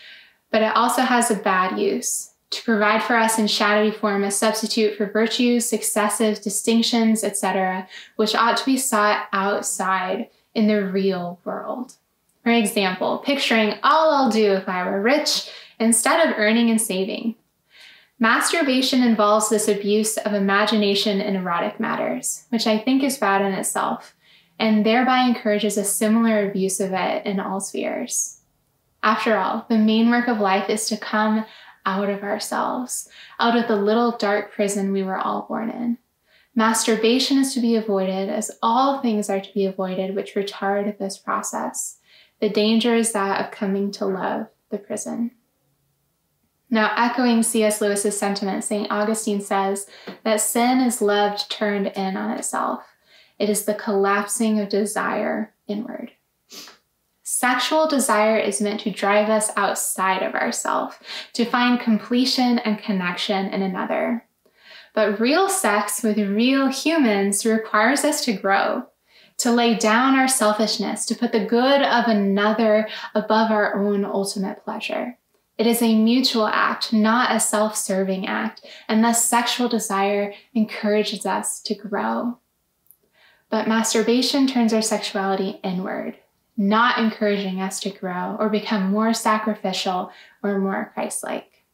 But 0.51 0.61
it 0.61 0.77
also 0.77 1.01
has 1.01 1.31
a 1.31 1.37
bad 1.37 1.79
use 1.79 2.30
to 2.51 2.65
provide 2.65 3.03
for 3.03 3.17
us 3.17 3.39
in 3.39 3.47
shadowy 3.47 3.93
form 3.93 4.25
a 4.25 4.31
substitute 4.31 4.97
for 4.97 5.07
virtues, 5.07 5.69
successes, 5.69 6.41
distinctions, 6.41 7.23
etc., 7.23 7.89
which 8.17 8.35
ought 8.35 8.57
to 8.57 8.65
be 8.65 8.77
sought 8.77 9.29
outside 9.33 10.29
in 10.55 10.67
the 10.67 10.85
real 10.85 11.39
world. 11.45 11.95
For 12.43 12.51
example, 12.51 13.19
picturing 13.19 13.75
all 13.83 14.11
I'll 14.11 14.31
do 14.31 14.53
if 14.53 14.69
I 14.69 14.85
were 14.85 15.01
rich 15.01 15.51
instead 15.79 16.27
of 16.27 16.39
earning 16.39 16.71
and 16.71 16.81
saving. 16.81 17.37
Masturbation 18.19 19.03
involves 19.03 19.49
this 19.49 19.69
abuse 19.69 20.17
of 20.19 20.35
imagination 20.35 21.21
in 21.21 21.37
erotic 21.37 21.81
matters, 21.81 22.45
which 22.51 22.67
I 22.67 22.79
think 22.79 23.03
is 23.03 23.17
bad 23.17 23.41
in 23.41 23.53
itself, 23.53 24.15
and 24.59 24.85
thereby 24.85 25.23
encourages 25.23 25.79
a 25.79 25.85
similar 25.85 26.47
abuse 26.47 26.81
of 26.81 26.93
it 26.93 27.25
in 27.25 27.41
all 27.41 27.61
spheres. 27.61 28.41
After 29.03 29.39
all, 29.39 29.65
the 29.71 29.79
main 29.79 30.11
work 30.11 30.29
of 30.29 30.39
life 30.39 30.69
is 30.69 30.87
to 30.89 30.99
come 30.99 31.47
out 31.87 32.09
of 32.09 32.23
ourselves, 32.23 33.09
out 33.39 33.57
of 33.57 33.69
the 33.69 33.77
little 33.77 34.17
dark 34.17 34.53
prison 34.53 34.93
we 34.93 35.03
were 35.03 35.19
all 35.19 35.47
born 35.49 35.71
in. 35.71 35.99
Masturbation 36.55 37.39
is 37.39 37.55
to 37.55 37.61
be 37.61 37.77
avoided, 37.77 38.29
as 38.29 38.51
all 38.63 39.01
things 39.01 39.31
are 39.31 39.41
to 39.41 39.55
be 39.55 39.65
avoided 39.65 40.15
which 40.15 40.35
retard 40.35 40.99
this 40.99 41.17
process. 41.17 41.99
The 42.41 42.49
danger 42.49 42.95
is 42.95 43.13
that 43.13 43.45
of 43.45 43.51
coming 43.53 43.91
to 43.93 44.07
love 44.07 44.49
the 44.71 44.79
prison. 44.79 45.33
Now, 46.71 46.93
echoing 46.97 47.43
C.S. 47.43 47.81
Lewis's 47.81 48.19
sentiment, 48.19 48.63
St. 48.63 48.91
Augustine 48.91 49.41
says 49.41 49.89
that 50.23 50.41
sin 50.41 50.81
is 50.81 51.03
loved 51.03 51.51
turned 51.51 51.89
in 51.89 52.17
on 52.17 52.31
itself. 52.31 52.85
It 53.39 53.51
is 53.51 53.65
the 53.65 53.75
collapsing 53.75 54.61
of 54.61 54.69
desire 54.69 55.53
inward. 55.67 56.13
Sexual 57.33 57.87
desire 57.87 58.37
is 58.37 58.61
meant 58.61 58.81
to 58.81 58.91
drive 58.91 59.31
us 59.31 59.53
outside 59.57 60.21
of 60.21 60.35
ourselves, 60.35 60.97
to 61.33 61.45
find 61.45 61.79
completion 61.79 62.59
and 62.59 62.83
connection 62.83 63.47
in 63.47 63.63
another. 63.63 64.27
But 64.95 65.21
real 65.21 65.49
sex 65.49 66.03
with 66.03 66.19
real 66.19 66.67
humans 66.67 67.47
requires 67.47 68.05
us 68.05 68.25
to 68.25 68.33
grow, 68.33 68.87
to 69.39 69.53
lay 69.53 69.77
down 69.77 70.19
our 70.19 70.27
selfishness, 70.27 71.07
to 71.07 71.15
put 71.15 71.31
the 71.31 71.47
good 71.47 71.83
of 71.83 72.09
another 72.09 72.89
above 73.15 73.53
our 73.53 73.77
own 73.77 74.05
ultimate 74.05 74.65
pleasure. 74.65 75.17
It 75.57 75.69
is 75.69 75.83
a 75.83 75.95
mutual 76.03 76.49
act, 76.49 76.93
not 76.93 77.35
a 77.35 77.39
self 77.39 77.77
serving 77.77 78.27
act, 78.27 78.67
and 78.89 79.05
thus 79.05 79.25
sexual 79.25 79.69
desire 79.69 80.35
encourages 80.53 81.25
us 81.25 81.61
to 81.63 81.77
grow. 81.77 82.41
But 83.51 83.69
masturbation 83.69 84.49
turns 84.49 84.73
our 84.73 84.83
sexuality 84.83 85.61
inward 85.63 86.19
not 86.57 86.99
encouraging 86.99 87.61
us 87.61 87.81
to 87.81 87.91
grow 87.91 88.37
or 88.39 88.49
become 88.49 88.91
more 88.91 89.15
sacrificial 89.15 90.13
or 90.43 90.59
more 90.59 90.91
Christ 90.95 91.23
like. 91.23 91.65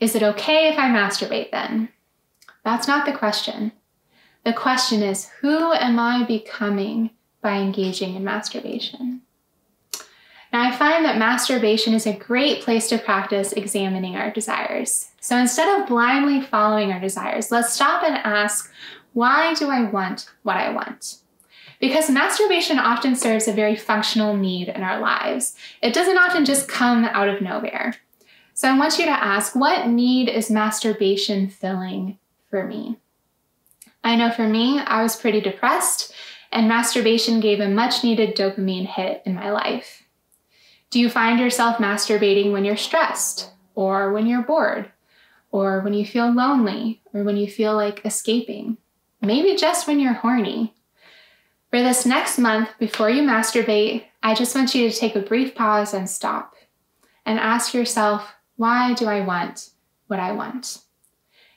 Is 0.00 0.14
it 0.14 0.22
okay 0.22 0.68
if 0.68 0.78
I 0.78 0.88
masturbate 0.88 1.50
then? 1.50 1.88
That's 2.64 2.88
not 2.88 3.04
the 3.04 3.16
question. 3.16 3.72
The 4.44 4.52
question 4.52 5.02
is 5.02 5.28
who 5.40 5.72
am 5.72 5.98
I 5.98 6.24
becoming 6.24 7.10
by 7.42 7.58
engaging 7.58 8.14
in 8.14 8.24
masturbation? 8.24 9.22
Now, 10.52 10.62
I 10.62 10.74
find 10.74 11.04
that 11.04 11.18
masturbation 11.18 11.92
is 11.92 12.06
a 12.06 12.16
great 12.16 12.62
place 12.62 12.88
to 12.88 12.98
practice 12.98 13.52
examining 13.52 14.16
our 14.16 14.30
desires. 14.30 15.10
So 15.20 15.36
instead 15.36 15.78
of 15.78 15.88
blindly 15.88 16.40
following 16.40 16.90
our 16.90 17.00
desires, 17.00 17.50
let's 17.50 17.74
stop 17.74 18.02
and 18.02 18.16
ask, 18.16 18.72
why 19.12 19.52
do 19.54 19.68
I 19.68 19.84
want 19.84 20.30
what 20.44 20.56
I 20.56 20.70
want? 20.70 21.16
Because 21.80 22.10
masturbation 22.10 22.78
often 22.78 23.14
serves 23.14 23.48
a 23.48 23.52
very 23.52 23.76
functional 23.76 24.36
need 24.36 24.68
in 24.68 24.82
our 24.82 25.00
lives. 25.00 25.54
It 25.82 25.94
doesn't 25.94 26.18
often 26.18 26.44
just 26.44 26.68
come 26.68 27.04
out 27.04 27.28
of 27.28 27.40
nowhere. 27.40 27.94
So 28.54 28.68
I 28.68 28.76
want 28.78 28.98
you 28.98 29.04
to 29.04 29.10
ask 29.10 29.54
what 29.54 29.86
need 29.86 30.28
is 30.28 30.50
masturbation 30.50 31.48
filling 31.48 32.18
for 32.50 32.66
me? 32.66 32.98
I 34.02 34.16
know 34.16 34.30
for 34.30 34.48
me, 34.48 34.78
I 34.78 35.02
was 35.02 35.16
pretty 35.16 35.40
depressed, 35.40 36.12
and 36.50 36.68
masturbation 36.68 37.40
gave 37.40 37.60
a 37.60 37.68
much 37.68 38.02
needed 38.02 38.36
dopamine 38.36 38.86
hit 38.86 39.22
in 39.24 39.34
my 39.34 39.50
life. 39.50 40.04
Do 40.90 40.98
you 40.98 41.10
find 41.10 41.38
yourself 41.38 41.76
masturbating 41.76 42.52
when 42.52 42.64
you're 42.64 42.76
stressed, 42.76 43.50
or 43.74 44.12
when 44.12 44.26
you're 44.26 44.42
bored, 44.42 44.90
or 45.50 45.80
when 45.80 45.92
you 45.92 46.06
feel 46.06 46.32
lonely, 46.32 47.02
or 47.12 47.22
when 47.22 47.36
you 47.36 47.46
feel 47.46 47.74
like 47.74 48.04
escaping? 48.04 48.78
Maybe 49.20 49.56
just 49.56 49.86
when 49.86 50.00
you're 50.00 50.14
horny. 50.14 50.74
For 51.70 51.82
this 51.82 52.06
next 52.06 52.38
month, 52.38 52.70
before 52.78 53.10
you 53.10 53.22
masturbate, 53.22 54.04
I 54.22 54.34
just 54.34 54.54
want 54.54 54.74
you 54.74 54.88
to 54.88 54.96
take 54.96 55.14
a 55.14 55.20
brief 55.20 55.54
pause 55.54 55.92
and 55.92 56.08
stop 56.08 56.54
and 57.26 57.38
ask 57.38 57.74
yourself, 57.74 58.32
why 58.56 58.94
do 58.94 59.06
I 59.06 59.20
want 59.20 59.70
what 60.06 60.18
I 60.18 60.32
want? 60.32 60.80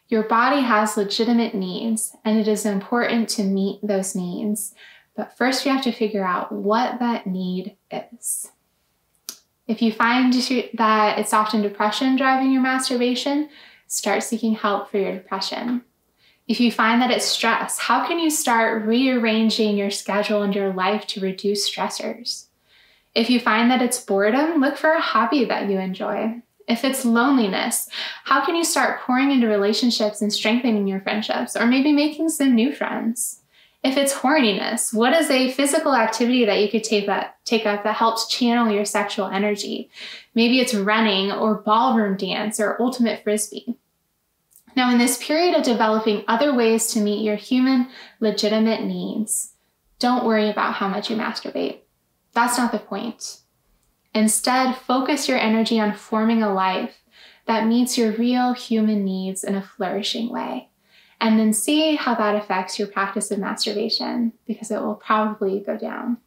Your 0.10 0.24
body 0.24 0.62
has 0.62 0.98
legitimate 0.98 1.56
needs, 1.56 2.14
and 2.26 2.38
it 2.38 2.50
is 2.50 2.66
important 2.66 3.30
to 3.30 3.44
meet 3.44 3.80
those 3.82 4.14
needs. 4.14 4.76
But 5.16 5.38
first, 5.38 5.66
you 5.66 5.72
have 5.72 5.84
to 5.86 5.94
figure 5.94 6.26
out 6.26 6.52
what 6.52 7.00
that 7.00 7.26
need 7.26 7.78
is. 7.90 8.52
If 9.68 9.82
you 9.82 9.94
find 9.94 10.34
that 10.74 11.20
it's 11.20 11.34
often 11.34 11.62
depression 11.62 12.18
driving 12.18 12.52
your 12.52 12.62
masturbation, 12.62 13.48
start 13.88 14.24
seeking 14.24 14.56
help 14.56 14.92
for 14.92 14.98
your 14.98 15.14
depression. 15.14 15.86
If 16.52 16.60
you 16.60 16.70
find 16.70 17.02
that 17.02 17.12
it's 17.12 17.24
stress, 17.24 17.80
how 17.80 18.06
can 18.06 18.20
you 18.20 18.30
start 18.30 18.86
rearranging 18.86 19.78
your 19.78 19.90
schedule 19.90 20.44
and 20.44 20.54
your 20.54 20.74
life 20.74 21.08
to 21.08 21.22
reduce 21.22 21.70
stressors? 21.70 22.48
If 23.16 23.30
you 23.30 23.40
find 23.40 23.72
that 23.72 23.82
it's 23.82 24.04
boredom, 24.04 24.60
look 24.60 24.76
for 24.76 24.92
a 24.92 25.00
hobby 25.00 25.46
that 25.46 25.70
you 25.70 25.80
enjoy. 25.80 26.42
If 26.68 26.84
it's 26.84 27.06
loneliness, 27.06 27.88
how 28.26 28.44
can 28.44 28.58
you 28.58 28.66
start 28.66 29.00
pouring 29.00 29.32
into 29.32 29.48
relationships 29.48 30.22
and 30.22 30.34
strengthening 30.34 30.88
your 30.88 31.00
friendships, 31.00 31.56
or 31.56 31.66
maybe 31.66 31.94
making 31.94 32.28
some 32.28 32.54
new 32.54 32.76
friends? 32.76 33.40
If 33.82 33.96
it's 33.96 34.14
horniness, 34.14 34.94
what 34.94 35.14
is 35.14 35.30
a 35.30 35.54
physical 35.54 35.96
activity 35.96 36.44
that 36.44 36.60
you 36.60 36.70
could 36.70 36.84
take 36.84 37.08
up, 37.08 37.34
take 37.46 37.66
up 37.66 37.86
that 37.86 37.96
helps 37.96 38.28
channel 38.28 38.70
your 38.70 38.84
sexual 38.84 39.28
energy? 39.28 39.90
Maybe 40.36 40.60
it's 40.60 40.74
running 40.74 41.32
or 41.32 41.62
ballroom 41.62 42.18
dance 42.18 42.60
or 42.60 42.76
ultimate 42.82 43.24
frisbee. 43.24 43.78
Now, 44.76 44.92
in 44.92 44.98
this 44.98 45.18
period 45.18 45.56
of 45.56 45.64
developing 45.64 46.24
other 46.28 46.54
ways 46.54 46.88
to 46.88 47.00
meet 47.00 47.24
your 47.24 47.36
human 47.36 47.90
legitimate 48.20 48.84
needs, 48.84 49.54
don't 50.00 50.26
worry 50.26 50.50
about 50.50 50.76
how 50.76 50.88
much 50.88 51.10
you 51.10 51.16
masturbate. 51.16 51.80
That's 52.34 52.58
not 52.58 52.72
the 52.72 52.80
point. 52.80 53.42
Instead, 54.14 54.76
focus 54.76 55.28
your 55.28 55.38
energy 55.38 55.80
on 55.80 55.94
forming 55.94 56.42
a 56.42 56.54
life 56.54 57.02
that 57.46 57.68
meets 57.68 57.98
your 57.98 58.12
real 58.14 58.54
human 58.54 59.04
needs 59.04 59.44
in 59.44 59.56
a 59.56 59.62
flourishing 59.62 60.30
way. 60.30 60.70
And 61.20 61.40
then 61.40 61.54
see 61.54 61.96
how 61.96 62.16
that 62.16 62.36
affects 62.36 62.80
your 62.80 62.88
practice 62.88 63.30
of 63.30 63.40
masturbation 63.40 64.34
because 64.48 64.72
it 64.72 64.82
will 64.82 64.96
probably 64.96 65.60
go 65.60 65.78
down. 65.78 66.18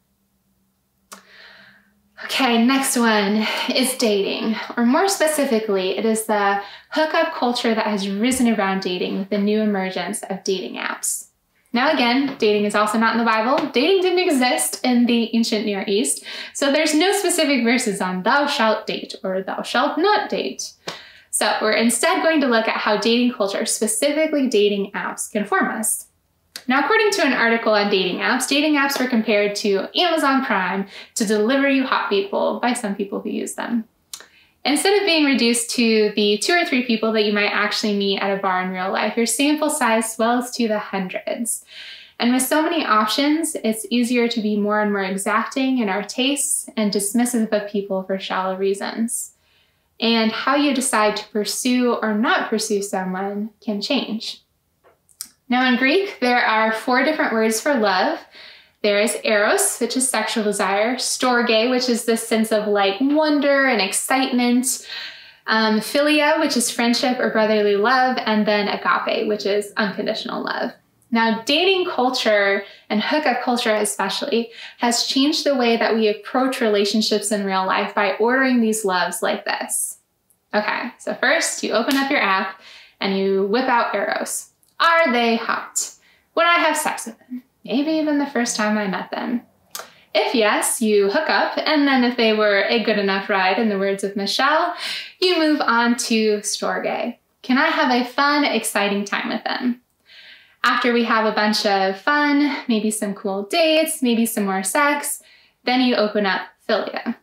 Okay, 2.25 2.65
next 2.65 2.97
one 2.97 3.45
is 3.69 3.95
dating, 3.99 4.55
or 4.75 4.83
more 4.83 5.07
specifically, 5.07 5.95
it 5.95 6.05
is 6.05 6.25
the 6.25 6.59
hookup 6.89 7.35
culture 7.35 7.75
that 7.75 7.85
has 7.85 8.09
risen 8.09 8.51
around 8.51 8.81
dating 8.81 9.19
with 9.19 9.29
the 9.29 9.37
new 9.37 9.61
emergence 9.61 10.23
of 10.23 10.43
dating 10.43 10.73
apps. 10.73 11.27
Now, 11.71 11.91
again, 11.91 12.35
dating 12.39 12.65
is 12.65 12.73
also 12.73 12.97
not 12.97 13.13
in 13.13 13.19
the 13.19 13.31
Bible. 13.31 13.69
Dating 13.71 14.01
didn't 14.01 14.27
exist 14.27 14.83
in 14.83 15.05
the 15.05 15.35
ancient 15.35 15.67
Near 15.67 15.83
East, 15.85 16.23
so 16.55 16.71
there's 16.71 16.95
no 16.95 17.13
specific 17.13 17.63
verses 17.63 18.01
on 18.01 18.23
thou 18.23 18.47
shalt 18.47 18.87
date 18.87 19.13
or 19.23 19.43
thou 19.43 19.61
shalt 19.61 19.99
not 19.99 20.27
date. 20.27 20.73
So, 21.29 21.53
we're 21.61 21.73
instead 21.73 22.23
going 22.23 22.41
to 22.41 22.47
look 22.47 22.67
at 22.67 22.77
how 22.77 22.97
dating 22.97 23.33
culture, 23.33 23.67
specifically 23.67 24.47
dating 24.47 24.93
apps, 24.93 25.31
can 25.31 25.45
form 25.45 25.67
us. 25.67 26.07
Now, 26.67 26.83
according 26.83 27.11
to 27.11 27.25
an 27.25 27.33
article 27.33 27.73
on 27.73 27.91
dating 27.91 28.17
apps, 28.17 28.47
dating 28.47 28.73
apps 28.75 28.99
were 28.99 29.07
compared 29.07 29.55
to 29.57 29.87
Amazon 29.99 30.43
Prime 30.45 30.87
to 31.15 31.25
deliver 31.25 31.69
you 31.69 31.83
hot 31.85 32.09
people 32.09 32.59
by 32.59 32.73
some 32.73 32.95
people 32.95 33.21
who 33.21 33.29
use 33.29 33.53
them. 33.53 33.85
Instead 34.63 34.99
of 34.99 35.05
being 35.05 35.25
reduced 35.25 35.69
to 35.71 36.11
the 36.15 36.39
two 36.39 36.53
or 36.53 36.65
three 36.65 36.83
people 36.83 37.11
that 37.11 37.25
you 37.25 37.33
might 37.33 37.51
actually 37.51 37.95
meet 37.95 38.19
at 38.19 38.35
a 38.35 38.41
bar 38.41 38.63
in 38.63 38.71
real 38.71 38.91
life, 38.91 39.15
your 39.15 39.27
sample 39.27 39.69
size 39.69 40.15
swells 40.15 40.49
to 40.51 40.67
the 40.67 40.79
hundreds. 40.79 41.63
And 42.17 42.33
with 42.33 42.41
so 42.41 42.63
many 42.63 42.83
options, 42.83 43.55
it's 43.63 43.85
easier 43.91 44.27
to 44.27 44.41
be 44.41 44.57
more 44.57 44.81
and 44.81 44.91
more 44.91 45.03
exacting 45.03 45.79
in 45.79 45.89
our 45.89 46.01
tastes 46.01 46.67
and 46.75 46.91
dismissive 46.91 47.51
of 47.51 47.69
people 47.69 48.01
for 48.03 48.17
shallow 48.17 48.55
reasons. 48.55 49.33
And 49.99 50.31
how 50.31 50.55
you 50.55 50.73
decide 50.73 51.15
to 51.17 51.29
pursue 51.29 51.93
or 51.93 52.15
not 52.15 52.49
pursue 52.49 52.81
someone 52.81 53.51
can 53.61 53.81
change. 53.81 54.41
Now, 55.47 55.67
in 55.67 55.77
Greek, 55.77 56.19
there 56.21 56.43
are 56.43 56.71
four 56.71 57.03
different 57.03 57.33
words 57.33 57.61
for 57.61 57.75
love. 57.75 58.19
There 58.81 58.99
is 58.99 59.17
eros, 59.23 59.79
which 59.79 59.97
is 59.97 60.09
sexual 60.09 60.43
desire, 60.43 60.95
storge, 60.95 61.69
which 61.69 61.89
is 61.89 62.05
this 62.05 62.27
sense 62.27 62.51
of 62.51 62.67
like 62.67 62.99
wonder 62.99 63.65
and 63.65 63.81
excitement, 63.81 64.87
um, 65.47 65.79
philia, 65.79 66.39
which 66.39 66.57
is 66.57 66.71
friendship 66.71 67.19
or 67.19 67.29
brotherly 67.29 67.75
love, 67.75 68.17
and 68.25 68.45
then 68.45 68.67
agape, 68.67 69.27
which 69.27 69.45
is 69.45 69.71
unconditional 69.77 70.43
love. 70.43 70.71
Now, 71.11 71.43
dating 71.45 71.85
culture 71.89 72.63
and 72.89 73.01
hookup 73.01 73.41
culture, 73.41 73.73
especially, 73.73 74.49
has 74.79 75.05
changed 75.05 75.45
the 75.45 75.55
way 75.55 75.77
that 75.77 75.95
we 75.95 76.07
approach 76.07 76.61
relationships 76.61 77.31
in 77.31 77.45
real 77.45 77.65
life 77.65 77.95
by 77.95 78.15
ordering 78.17 78.61
these 78.61 78.83
loves 78.83 79.21
like 79.21 79.45
this. 79.45 79.99
Okay, 80.53 80.91
so 80.97 81.13
first 81.15 81.63
you 81.63 81.71
open 81.73 81.95
up 81.95 82.09
your 82.09 82.21
app 82.21 82.59
and 82.99 83.17
you 83.17 83.45
whip 83.47 83.65
out 83.65 83.93
Eros. 83.93 84.51
Are 84.79 85.11
they 85.11 85.37
hot? 85.37 85.91
Would 86.35 86.45
I 86.45 86.59
have 86.59 86.77
sex 86.77 87.05
with 87.05 87.17
them? 87.19 87.43
Maybe 87.63 87.91
even 87.91 88.19
the 88.19 88.25
first 88.25 88.55
time 88.55 88.77
I 88.77 88.87
met 88.87 89.11
them. 89.11 89.41
If 90.13 90.33
yes, 90.33 90.81
you 90.81 91.09
hook 91.09 91.29
up, 91.29 91.57
and 91.57 91.87
then 91.87 92.03
if 92.03 92.15
they 92.15 92.33
were 92.33 92.63
a 92.63 92.83
good 92.83 92.97
enough 92.97 93.29
ride, 93.29 93.59
in 93.59 93.69
the 93.69 93.79
words 93.79 94.03
of 94.03 94.15
Michelle, 94.15 94.73
you 95.19 95.37
move 95.37 95.59
on 95.61 95.97
to 95.97 96.37
Storge. 96.37 97.17
Can 97.41 97.57
I 97.57 97.67
have 97.67 97.91
a 97.91 98.07
fun, 98.07 98.45
exciting 98.45 99.03
time 99.03 99.29
with 99.29 99.43
them? 99.43 99.81
After 100.63 100.93
we 100.93 101.03
have 101.03 101.25
a 101.25 101.35
bunch 101.35 101.65
of 101.65 101.99
fun, 101.99 102.57
maybe 102.67 102.91
some 102.91 103.13
cool 103.13 103.43
dates, 103.43 104.01
maybe 104.01 104.25
some 104.25 104.45
more 104.45 104.63
sex, 104.63 105.21
then 105.63 105.81
you 105.81 105.95
open 105.95 106.25
up 106.25 106.41
Philia. 106.67 107.17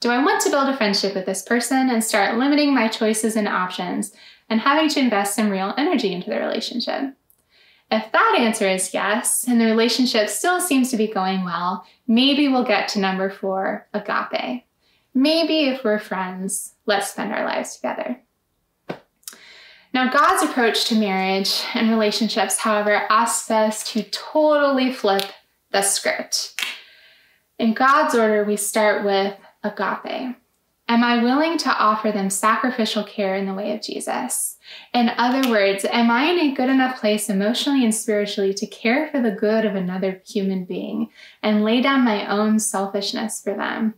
Do 0.00 0.10
I 0.10 0.22
want 0.22 0.42
to 0.42 0.50
build 0.50 0.68
a 0.68 0.76
friendship 0.76 1.14
with 1.14 1.24
this 1.24 1.42
person 1.42 1.88
and 1.88 2.04
start 2.04 2.36
limiting 2.36 2.74
my 2.74 2.88
choices 2.88 3.36
and 3.36 3.48
options 3.48 4.12
and 4.48 4.60
having 4.60 4.88
to 4.90 5.00
invest 5.00 5.34
some 5.34 5.50
real 5.50 5.74
energy 5.76 6.12
into 6.12 6.30
the 6.30 6.38
relationship? 6.38 7.14
If 7.90 8.10
that 8.12 8.36
answer 8.38 8.68
is 8.68 8.94
yes, 8.94 9.46
and 9.46 9.60
the 9.60 9.66
relationship 9.66 10.28
still 10.28 10.60
seems 10.60 10.90
to 10.90 10.96
be 10.96 11.06
going 11.06 11.44
well, 11.44 11.86
maybe 12.08 12.48
we'll 12.48 12.64
get 12.64 12.88
to 12.88 12.98
number 12.98 13.30
four, 13.30 13.86
agape. 13.92 14.64
Maybe 15.14 15.68
if 15.68 15.84
we're 15.84 16.00
friends, 16.00 16.74
let's 16.86 17.10
spend 17.10 17.32
our 17.32 17.44
lives 17.44 17.76
together. 17.76 18.20
Now, 19.92 20.10
God's 20.10 20.42
approach 20.42 20.86
to 20.86 20.96
marriage 20.96 21.62
and 21.72 21.88
relationships, 21.88 22.58
however, 22.58 23.02
asks 23.08 23.48
us 23.48 23.84
to 23.92 24.02
totally 24.10 24.92
flip 24.92 25.22
the 25.70 25.82
script. 25.82 26.60
In 27.60 27.74
God's 27.74 28.16
order, 28.16 28.42
we 28.42 28.56
start 28.56 29.04
with 29.04 29.36
agape. 29.62 30.36
Am 30.86 31.02
I 31.02 31.22
willing 31.22 31.56
to 31.58 31.70
offer 31.70 32.12
them 32.12 32.28
sacrificial 32.28 33.04
care 33.04 33.34
in 33.34 33.46
the 33.46 33.54
way 33.54 33.74
of 33.74 33.80
Jesus? 33.80 34.58
In 34.92 35.10
other 35.16 35.48
words, 35.48 35.86
am 35.86 36.10
I 36.10 36.24
in 36.24 36.38
a 36.38 36.54
good 36.54 36.68
enough 36.68 37.00
place 37.00 37.30
emotionally 37.30 37.84
and 37.84 37.94
spiritually 37.94 38.52
to 38.54 38.66
care 38.66 39.08
for 39.08 39.20
the 39.20 39.30
good 39.30 39.64
of 39.64 39.74
another 39.74 40.20
human 40.26 40.66
being 40.66 41.08
and 41.42 41.64
lay 41.64 41.80
down 41.80 42.04
my 42.04 42.26
own 42.26 42.58
selfishness 42.58 43.42
for 43.42 43.54
them? 43.54 43.94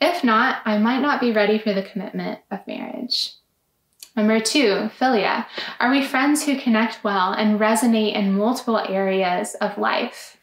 If 0.00 0.24
not, 0.24 0.62
I 0.64 0.78
might 0.78 1.00
not 1.00 1.20
be 1.20 1.32
ready 1.32 1.58
for 1.58 1.74
the 1.74 1.82
commitment 1.82 2.40
of 2.50 2.66
marriage. 2.66 3.32
Number 4.16 4.40
two, 4.40 4.90
philia. 4.98 5.44
Are 5.78 5.90
we 5.90 6.02
friends 6.02 6.44
who 6.44 6.58
connect 6.58 7.04
well 7.04 7.32
and 7.32 7.60
resonate 7.60 8.14
in 8.14 8.36
multiple 8.36 8.78
areas 8.78 9.54
of 9.60 9.76
life? 9.76 10.38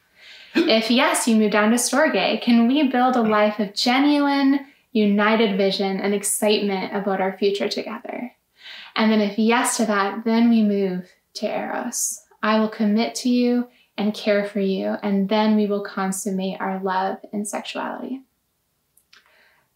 If 0.55 0.91
yes, 0.91 1.27
you 1.27 1.35
move 1.35 1.51
down 1.51 1.71
to 1.71 1.77
Storge. 1.77 2.41
Can 2.43 2.67
we 2.67 2.87
build 2.87 3.15
a 3.15 3.21
life 3.21 3.57
of 3.57 3.73
genuine, 3.73 4.67
united 4.93 5.57
vision 5.57 5.99
and 5.99 6.13
excitement 6.13 6.95
about 6.95 7.19
our 7.19 7.37
future 7.37 7.67
together. 7.67 8.31
And 8.95 9.11
then, 9.11 9.21
if 9.21 9.37
yes 9.37 9.77
to 9.77 9.85
that, 9.87 10.23
then 10.23 10.49
we 10.49 10.61
move 10.61 11.09
to 11.35 11.47
Eros. 11.47 12.21
I 12.41 12.59
will 12.59 12.69
commit 12.69 13.15
to 13.15 13.29
you 13.29 13.67
and 13.97 14.13
care 14.13 14.45
for 14.45 14.59
you, 14.59 14.95
and 15.03 15.29
then 15.29 15.55
we 15.55 15.65
will 15.65 15.83
consummate 15.83 16.61
our 16.61 16.81
love 16.81 17.17
and 17.31 17.47
sexuality. 17.47 18.21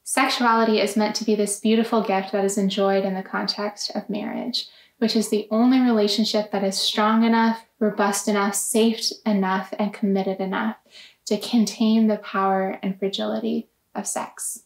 Sexuality 0.04 0.80
is 0.80 0.96
meant 0.96 1.16
to 1.18 1.26
be 1.26 1.36
this 1.36 1.60
beautiful 1.60 2.02
gift 2.02 2.32
that 2.32 2.46
is 2.46 2.58
enjoyed 2.58 3.04
in 3.04 3.14
the 3.14 3.22
context 3.22 3.92
of 3.94 4.10
marriage, 4.10 4.68
which 5.00 5.16
is 5.16 5.30
the 5.30 5.48
only 5.52 5.80
relationship 5.80 6.52
that 6.52 6.64
is 6.64 6.78
strong 6.78 7.24
enough, 7.24 7.66
robust 7.80 8.28
enough, 8.28 8.56
safe 8.56 9.12
enough, 9.26 9.74
and 9.78 9.94
committed 9.94 10.40
enough 10.40 10.78
to 11.26 11.38
contain 11.38 12.08
the 12.08 12.18
power 12.18 12.80
and 12.82 12.98
fragility 12.98 13.68
of 13.94 14.08
sex. 14.08 14.64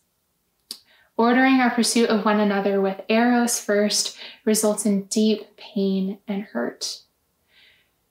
Ordering 1.21 1.59
our 1.59 1.69
pursuit 1.69 2.09
of 2.09 2.25
one 2.25 2.39
another 2.39 2.81
with 2.81 2.99
Eros 3.07 3.59
first 3.59 4.17
results 4.43 4.87
in 4.87 5.03
deep 5.03 5.55
pain 5.55 6.17
and 6.27 6.41
hurt. 6.41 7.01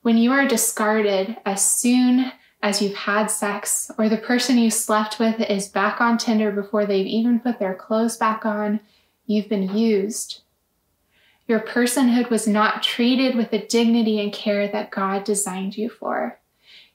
When 0.03 0.17
you 0.17 0.31
are 0.31 0.47
discarded 0.47 1.37
as 1.45 1.69
soon 1.69 2.31
as 2.63 2.81
you've 2.81 2.95
had 2.95 3.27
sex, 3.27 3.91
or 3.99 4.09
the 4.09 4.17
person 4.17 4.59
you 4.59 4.71
slept 4.71 5.19
with 5.19 5.41
is 5.41 5.67
back 5.67 6.01
on 6.01 6.19
Tinder 6.19 6.53
before 6.53 6.87
they've 6.87 7.05
even 7.05 7.41
put 7.41 7.59
their 7.59 7.75
clothes 7.75 8.17
back 8.17 8.47
on, 8.47 8.79
you've 9.27 9.49
been 9.49 9.77
used. 9.77 10.43
Your 11.49 11.59
personhood 11.59 12.31
was 12.31 12.47
not 12.47 12.85
treated 12.85 13.35
with 13.35 13.51
the 13.51 13.59
dignity 13.59 14.21
and 14.21 14.33
care 14.33 14.69
that 14.69 14.93
God 14.93 15.25
designed 15.25 15.77
you 15.77 15.91
for. 15.91 16.39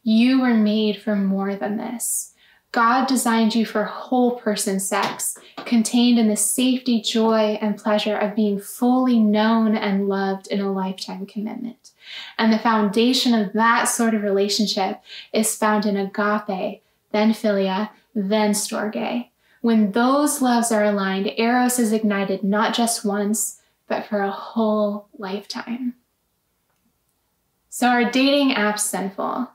You 0.02 0.40
were 0.40 0.54
made 0.54 1.02
for 1.02 1.18
more 1.18 1.58
than 1.58 1.76
this. 1.76 2.35
God 2.76 3.08
designed 3.08 3.56
you 3.56 3.66
for 3.66 3.86
whole 3.86 4.38
person 4.38 4.82
sex, 4.82 5.38
contained 5.64 6.20
in 6.20 6.28
the 6.28 6.36
safety, 6.36 7.00
joy, 7.00 7.58
and 7.62 7.78
pleasure 7.78 8.18
of 8.18 8.36
being 8.36 8.60
fully 8.60 9.18
known 9.18 9.78
and 9.78 10.10
loved 10.10 10.48
in 10.48 10.60
a 10.60 10.74
lifetime 10.74 11.26
commitment. 11.26 11.92
And 12.38 12.52
the 12.52 12.60
foundation 12.60 13.34
of 13.34 13.54
that 13.54 13.86
sort 13.86 14.14
of 14.14 14.24
relationship 14.24 15.00
is 15.32 15.56
found 15.56 15.86
in 15.86 15.96
agape, 15.96 16.84
then 17.14 17.32
philia, 17.32 17.92
then 18.14 18.52
storge. 18.52 19.30
When 19.62 19.94
those 19.94 20.42
loves 20.42 20.70
are 20.70 20.84
aligned, 20.84 21.32
Eros 21.38 21.80
is 21.80 21.94
ignited 21.94 22.44
not 22.44 22.76
just 22.76 23.06
once, 23.06 23.62
but 23.88 24.06
for 24.06 24.20
a 24.20 24.30
whole 24.30 25.08
lifetime. 25.18 25.96
So, 27.70 27.88
are 27.88 28.12
dating 28.12 28.54
apps 28.54 28.82
sinful? 28.82 29.50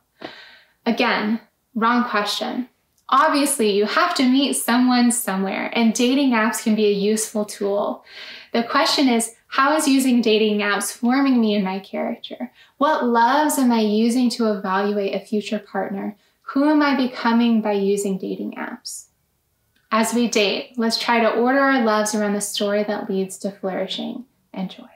Again, 0.87 1.41
wrong 1.75 2.09
question. 2.09 2.70
Obviously, 3.13 3.73
you 3.73 3.87
have 3.87 4.15
to 4.15 4.29
meet 4.29 4.55
someone 4.55 5.11
somewhere, 5.11 5.71
and 5.75 5.93
dating 5.93 6.31
apps 6.31 6.63
can 6.63 6.77
be 6.77 6.87
a 6.87 6.93
useful 6.93 7.45
tool. 7.45 8.05
The 8.53 8.63
question 8.63 9.09
is, 9.09 9.35
how 9.49 9.75
is 9.77 9.89
using 9.89 10.23
dating 10.23 10.61
apps 10.61 10.93
forming 10.93 11.41
me 11.41 11.57
and 11.57 11.65
my 11.65 11.81
character? 11.81 12.53
What 12.79 13.05
loves 13.05 13.59
am 13.59 13.73
I 13.73 13.81
using 13.81 14.31
to 14.31 14.53
evaluate 14.53 15.15
a 15.15 15.25
future 15.25 15.59
partner? 15.59 16.17
Who 16.53 16.69
am 16.69 16.83
I 16.83 16.97
becoming 16.97 17.61
by 17.61 17.73
using 17.73 18.17
dating 18.17 18.53
apps? 18.53 19.07
As 19.91 20.15
we 20.15 20.29
date, 20.29 20.75
let's 20.77 20.99
try 20.99 21.19
to 21.19 21.33
order 21.33 21.59
our 21.59 21.85
loves 21.85 22.15
around 22.15 22.35
the 22.35 22.41
story 22.41 22.85
that 22.85 23.11
leads 23.11 23.39
to 23.39 23.51
flourishing 23.51 24.25
and 24.53 24.71
joy. 24.71 24.90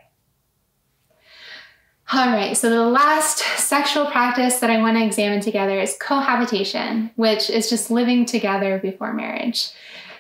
All 2.13 2.27
right, 2.27 2.55
so 2.55 2.69
the 2.69 2.85
last 2.85 3.39
sexual 3.39 4.07
practice 4.07 4.61
that 4.61 4.71
I 4.71 4.81
want 4.81 4.99
to 4.99 5.05
examine 5.05 5.41
together 5.41 5.81
is 5.81 5.97
cohabitation, 5.99 7.11
which 7.17 7.49
is 7.49 7.71
just 7.71 7.91
living 7.91 8.27
together 8.27 8.79
before 8.79 9.15
marriage. 9.15 9.71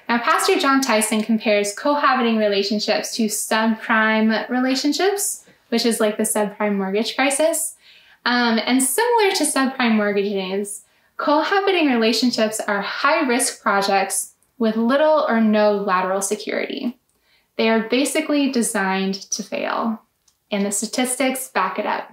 Now, 0.08 0.18
Pastor 0.18 0.58
Jon 0.58 0.80
Tyson 0.80 1.22
compares 1.22 1.74
cohabiting 1.74 2.38
relationships 2.38 3.14
to 3.16 3.26
subprime 3.26 4.48
relationships, 4.48 5.44
which 5.68 5.84
is 5.84 6.00
like 6.00 6.16
the 6.16 6.22
subprime 6.22 6.76
mortgage 6.76 7.16
crisis. 7.16 7.76
Um, 8.24 8.58
and 8.64 8.82
similar 8.82 9.32
to 9.32 9.44
subprime 9.44 9.96
mortgages, 9.96 10.84
cohabiting 11.18 11.88
relationships 11.88 12.60
are 12.60 12.80
high 12.80 13.26
risk 13.26 13.62
projects 13.62 14.34
with 14.58 14.76
little 14.76 15.26
or 15.28 15.40
no 15.40 15.72
lateral 15.72 16.22
security. 16.22 16.98
They 17.56 17.68
are 17.68 17.88
basically 17.88 18.50
designed 18.50 19.14
to 19.30 19.42
fail, 19.42 20.00
and 20.50 20.64
the 20.64 20.70
statistics 20.70 21.48
back 21.48 21.78
it 21.78 21.86
up. 21.86 22.10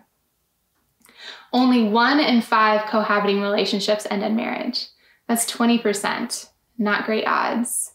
Only 1.54 1.84
one 1.84 2.20
in 2.20 2.42
five 2.42 2.90
cohabiting 2.90 3.42
relationships 3.42 4.08
end 4.10 4.24
in 4.24 4.36
marriage. 4.36 4.88
That's 5.28 5.52
20%. 5.52 6.50
Not 6.78 7.06
great 7.06 7.26
odds. 7.26 7.94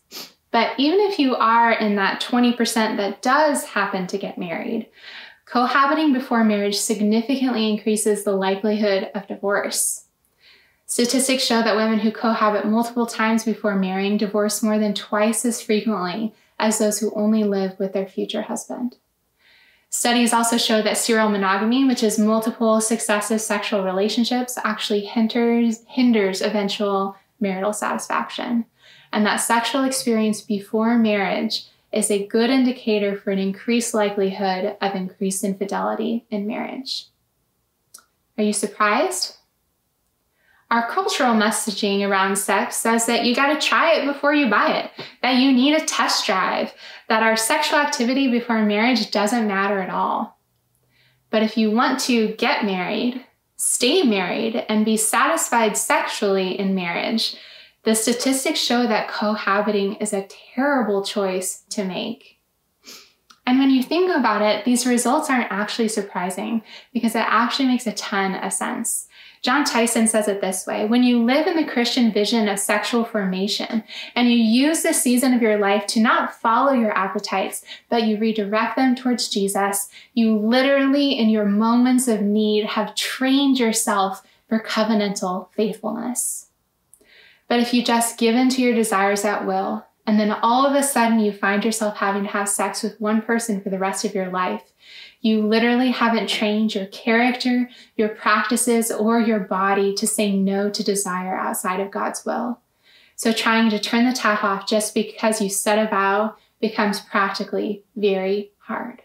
But 0.50 0.78
even 0.78 1.00
if 1.00 1.18
you 1.18 1.34
are 1.36 1.72
in 1.72 1.96
that 1.96 2.20
20% 2.20 2.96
that 2.96 3.22
does 3.22 3.64
happen 3.64 4.06
to 4.06 4.18
get 4.18 4.38
married, 4.38 4.88
cohabiting 5.44 6.12
before 6.12 6.44
marriage 6.44 6.76
significantly 6.76 7.70
increases 7.70 8.24
the 8.24 8.32
likelihood 8.32 9.10
of 9.14 9.26
divorce. 9.26 10.06
Statistics 10.86 11.44
show 11.44 11.62
that 11.62 11.76
women 11.76 11.98
who 11.98 12.12
cohabit 12.12 12.64
multiple 12.64 13.06
times 13.06 13.44
before 13.44 13.74
marrying 13.74 14.16
divorce 14.16 14.62
more 14.62 14.78
than 14.78 14.94
twice 14.94 15.44
as 15.44 15.60
frequently 15.60 16.32
as 16.58 16.78
those 16.78 17.00
who 17.00 17.12
only 17.14 17.44
live 17.44 17.78
with 17.78 17.92
their 17.92 18.06
future 18.06 18.42
husband. 18.42 18.96
Studies 19.88 20.32
also 20.32 20.58
show 20.58 20.82
that 20.82 20.98
serial 20.98 21.28
monogamy, 21.28 21.84
which 21.84 22.02
is 22.02 22.18
multiple 22.18 22.80
successive 22.80 23.40
sexual 23.40 23.82
relationships, 23.82 24.58
actually 24.64 25.00
hinders, 25.00 25.82
hinders 25.88 26.42
eventual 26.42 27.16
marital 27.40 27.72
satisfaction, 27.72 28.66
and 29.12 29.24
that 29.24 29.36
sexual 29.36 29.84
experience 29.84 30.40
before 30.40 30.98
marriage 30.98 31.66
is 31.92 32.10
a 32.10 32.26
good 32.26 32.50
indicator 32.50 33.16
for 33.16 33.30
an 33.30 33.38
increased 33.38 33.94
likelihood 33.94 34.76
of 34.80 34.94
increased 34.94 35.44
infidelity 35.44 36.26
in 36.30 36.46
marriage. 36.46 37.06
Are 38.36 38.44
you 38.44 38.52
surprised? 38.52 39.35
Our 40.70 40.88
cultural 40.90 41.34
messaging 41.34 42.06
around 42.06 42.36
sex 42.36 42.76
says 42.76 43.06
that 43.06 43.24
you 43.24 43.36
got 43.36 43.54
to 43.58 43.66
try 43.66 43.94
it 43.94 44.06
before 44.06 44.34
you 44.34 44.50
buy 44.50 44.78
it, 44.78 44.90
that 45.22 45.36
you 45.36 45.52
need 45.52 45.74
a 45.74 45.84
test 45.84 46.26
drive, 46.26 46.74
that 47.08 47.22
our 47.22 47.36
sexual 47.36 47.78
activity 47.78 48.28
before 48.28 48.64
marriage 48.64 49.12
doesn't 49.12 49.46
matter 49.46 49.80
at 49.80 49.90
all. 49.90 50.40
But 51.30 51.44
if 51.44 51.56
you 51.56 51.70
want 51.70 52.00
to 52.00 52.34
get 52.34 52.64
married, 52.64 53.24
stay 53.56 54.02
married, 54.02 54.64
and 54.68 54.84
be 54.84 54.96
satisfied 54.96 55.76
sexually 55.76 56.58
in 56.58 56.74
marriage, 56.74 57.36
the 57.84 57.94
statistics 57.94 58.58
show 58.58 58.88
that 58.88 59.08
cohabiting 59.08 59.94
is 59.96 60.12
a 60.12 60.26
terrible 60.54 61.04
choice 61.04 61.62
to 61.70 61.84
make. 61.84 62.40
And 63.46 63.60
when 63.60 63.70
you 63.70 63.84
think 63.84 64.10
about 64.14 64.42
it, 64.42 64.64
these 64.64 64.86
results 64.86 65.30
aren't 65.30 65.52
actually 65.52 65.88
surprising 65.88 66.62
because 66.92 67.14
it 67.14 67.24
actually 67.24 67.68
makes 67.68 67.86
a 67.86 67.92
ton 67.92 68.34
of 68.34 68.52
sense. 68.52 69.06
Jon 69.46 69.62
Tyson 69.64 70.08
says 70.08 70.26
it 70.26 70.40
this 70.40 70.66
way 70.66 70.86
When 70.86 71.04
you 71.04 71.22
live 71.22 71.46
in 71.46 71.54
the 71.54 71.70
Christian 71.70 72.10
vision 72.10 72.48
of 72.48 72.58
sexual 72.58 73.04
formation 73.04 73.84
and 74.16 74.28
you 74.28 74.36
use 74.36 74.82
the 74.82 74.92
season 74.92 75.32
of 75.34 75.40
your 75.40 75.56
life 75.56 75.86
to 75.86 76.00
not 76.00 76.34
follow 76.34 76.72
your 76.72 76.90
appetites, 76.98 77.64
but 77.88 78.02
you 78.02 78.18
redirect 78.18 78.74
them 78.74 78.96
towards 78.96 79.28
Jesus, 79.28 79.88
you 80.14 80.36
literally, 80.36 81.16
in 81.16 81.28
your 81.28 81.44
moments 81.44 82.08
of 82.08 82.22
need, 82.22 82.66
have 82.66 82.96
trained 82.96 83.60
yourself 83.60 84.24
for 84.48 84.58
covenantal 84.58 85.46
faithfulness. 85.54 86.48
But 87.46 87.60
if 87.60 87.72
you 87.72 87.84
just 87.84 88.18
give 88.18 88.34
in 88.34 88.48
to 88.48 88.60
your 88.60 88.74
desires 88.74 89.24
at 89.24 89.46
will, 89.46 89.86
and 90.08 90.18
then 90.18 90.32
all 90.32 90.66
of 90.66 90.74
a 90.74 90.82
sudden 90.82 91.20
you 91.20 91.30
find 91.30 91.64
yourself 91.64 91.98
having 91.98 92.24
to 92.24 92.30
have 92.30 92.48
sex 92.48 92.82
with 92.82 93.00
one 93.00 93.22
person 93.22 93.60
for 93.60 93.70
the 93.70 93.78
rest 93.78 94.04
of 94.04 94.12
your 94.12 94.28
life, 94.28 94.72
you 95.20 95.46
literally 95.46 95.90
haven't 95.90 96.28
trained 96.28 96.74
your 96.74 96.86
character, 96.86 97.68
your 97.96 98.10
practices, 98.10 98.90
or 98.90 99.20
your 99.20 99.40
body 99.40 99.94
to 99.94 100.06
say 100.06 100.36
no 100.36 100.70
to 100.70 100.84
desire 100.84 101.36
outside 101.36 101.80
of 101.80 101.90
God's 101.90 102.24
will. 102.24 102.60
So 103.16 103.32
trying 103.32 103.70
to 103.70 103.78
turn 103.78 104.06
the 104.06 104.12
tap 104.12 104.44
off 104.44 104.68
just 104.68 104.94
because 104.94 105.40
you 105.40 105.48
set 105.48 105.78
a 105.78 105.88
vow 105.88 106.36
becomes 106.60 107.00
practically 107.00 107.82
very 107.96 108.52
hard. 108.58 109.02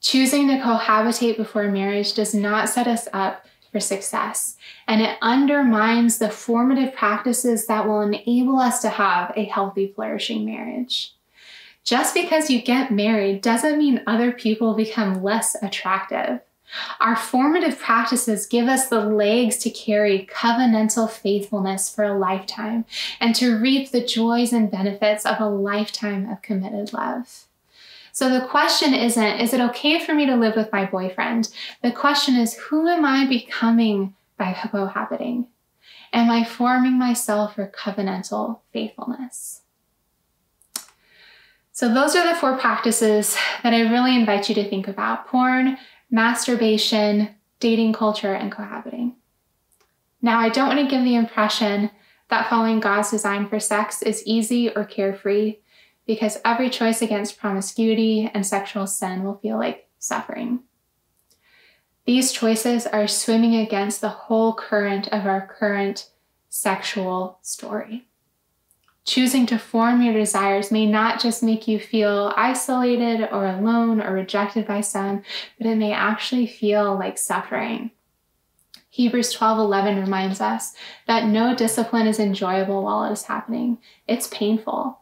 Choosing 0.00 0.48
to 0.48 0.54
cohabitate 0.54 1.36
before 1.36 1.70
marriage 1.70 2.14
does 2.14 2.34
not 2.34 2.70
set 2.70 2.86
us 2.86 3.06
up 3.12 3.46
for 3.70 3.78
success, 3.78 4.56
and 4.88 5.00
it 5.00 5.18
undermines 5.20 6.18
the 6.18 6.30
formative 6.30 6.94
practices 6.94 7.66
that 7.66 7.86
will 7.86 8.00
enable 8.00 8.58
us 8.58 8.80
to 8.82 8.88
have 8.88 9.32
a 9.36 9.44
healthy, 9.44 9.92
flourishing 9.94 10.44
marriage. 10.44 11.14
Just 11.84 12.14
because 12.14 12.50
you 12.50 12.60
get 12.62 12.92
married 12.92 13.42
doesn't 13.42 13.78
mean 13.78 14.02
other 14.06 14.32
people 14.32 14.74
become 14.74 15.22
less 15.22 15.56
attractive. 15.62 16.40
Our 17.00 17.16
formative 17.16 17.78
practices 17.78 18.46
give 18.46 18.68
us 18.68 18.88
the 18.88 19.00
legs 19.00 19.56
to 19.58 19.70
carry 19.70 20.28
covenantal 20.32 21.10
faithfulness 21.10 21.92
for 21.92 22.04
a 22.04 22.16
lifetime 22.16 22.84
and 23.18 23.34
to 23.36 23.58
reap 23.58 23.90
the 23.90 24.04
joys 24.04 24.52
and 24.52 24.70
benefits 24.70 25.26
of 25.26 25.40
a 25.40 25.48
lifetime 25.48 26.28
of 26.30 26.42
committed 26.42 26.92
love. 26.92 27.46
So 28.12 28.28
the 28.28 28.46
question 28.46 28.92
isn't, 28.94 29.40
is 29.40 29.52
it 29.52 29.60
okay 29.60 30.04
for 30.04 30.14
me 30.14 30.26
to 30.26 30.36
live 30.36 30.56
with 30.56 30.72
my 30.72 30.84
boyfriend? 30.84 31.48
The 31.82 31.92
question 31.92 32.36
is, 32.36 32.54
who 32.54 32.86
am 32.86 33.04
I 33.04 33.26
becoming 33.26 34.14
by 34.36 34.52
cohabiting? 34.52 35.46
Am 36.12 36.30
I 36.30 36.44
forming 36.44 36.98
myself 36.98 37.54
for 37.54 37.66
covenantal 37.66 38.60
faithfulness? 38.72 39.59
So, 41.80 41.88
those 41.88 42.14
are 42.14 42.28
the 42.28 42.38
four 42.38 42.58
practices 42.58 43.38
that 43.62 43.72
I 43.72 43.90
really 43.90 44.14
invite 44.14 44.50
you 44.50 44.54
to 44.56 44.68
think 44.68 44.86
about 44.86 45.26
porn, 45.28 45.78
masturbation, 46.10 47.30
dating 47.58 47.94
culture, 47.94 48.34
and 48.34 48.52
cohabiting. 48.52 49.16
Now, 50.20 50.40
I 50.40 50.50
don't 50.50 50.68
want 50.68 50.80
to 50.80 50.94
give 50.94 51.04
the 51.04 51.14
impression 51.14 51.90
that 52.28 52.50
following 52.50 52.80
God's 52.80 53.10
design 53.10 53.48
for 53.48 53.58
sex 53.58 54.02
is 54.02 54.22
easy 54.26 54.68
or 54.68 54.84
carefree, 54.84 55.56
because 56.06 56.36
every 56.44 56.68
choice 56.68 57.00
against 57.00 57.38
promiscuity 57.38 58.30
and 58.34 58.44
sexual 58.44 58.86
sin 58.86 59.24
will 59.24 59.38
feel 59.38 59.56
like 59.56 59.88
suffering. 59.98 60.60
These 62.04 62.32
choices 62.32 62.86
are 62.86 63.08
swimming 63.08 63.54
against 63.54 64.02
the 64.02 64.10
whole 64.10 64.52
current 64.52 65.08
of 65.08 65.24
our 65.24 65.46
current 65.46 66.10
sexual 66.50 67.38
story. 67.40 68.09
Choosing 69.04 69.46
to 69.46 69.58
form 69.58 70.02
your 70.02 70.14
desires 70.14 70.70
may 70.70 70.86
not 70.86 71.20
just 71.20 71.42
make 71.42 71.66
you 71.66 71.80
feel 71.80 72.32
isolated 72.36 73.28
or 73.32 73.46
alone 73.46 74.00
or 74.00 74.12
rejected 74.12 74.66
by 74.66 74.82
some, 74.82 75.22
but 75.58 75.66
it 75.66 75.76
may 75.76 75.92
actually 75.92 76.46
feel 76.46 76.96
like 76.96 77.18
suffering. 77.18 77.90
Hebrews 78.90 79.32
12:11 79.32 80.00
reminds 80.00 80.40
us 80.40 80.74
that 81.06 81.26
no 81.26 81.54
discipline 81.54 82.06
is 82.06 82.18
enjoyable 82.18 82.82
while 82.82 83.04
it 83.04 83.12
is 83.12 83.24
happening. 83.24 83.78
It's 84.06 84.26
painful. 84.28 84.98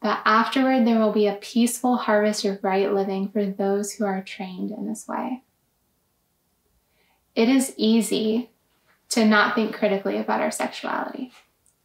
But 0.00 0.20
afterward 0.24 0.84
there 0.84 0.98
will 0.98 1.12
be 1.12 1.28
a 1.28 1.36
peaceful 1.36 1.96
harvest 1.96 2.44
of 2.44 2.62
right 2.62 2.92
living 2.92 3.28
for 3.28 3.46
those 3.46 3.92
who 3.92 4.04
are 4.04 4.22
trained 4.22 4.72
in 4.72 4.88
this 4.88 5.06
way. 5.06 5.44
It 7.34 7.48
is 7.48 7.72
easy 7.76 8.50
to 9.10 9.24
not 9.24 9.54
think 9.54 9.74
critically 9.74 10.18
about 10.18 10.40
our 10.40 10.50
sexuality. 10.50 11.32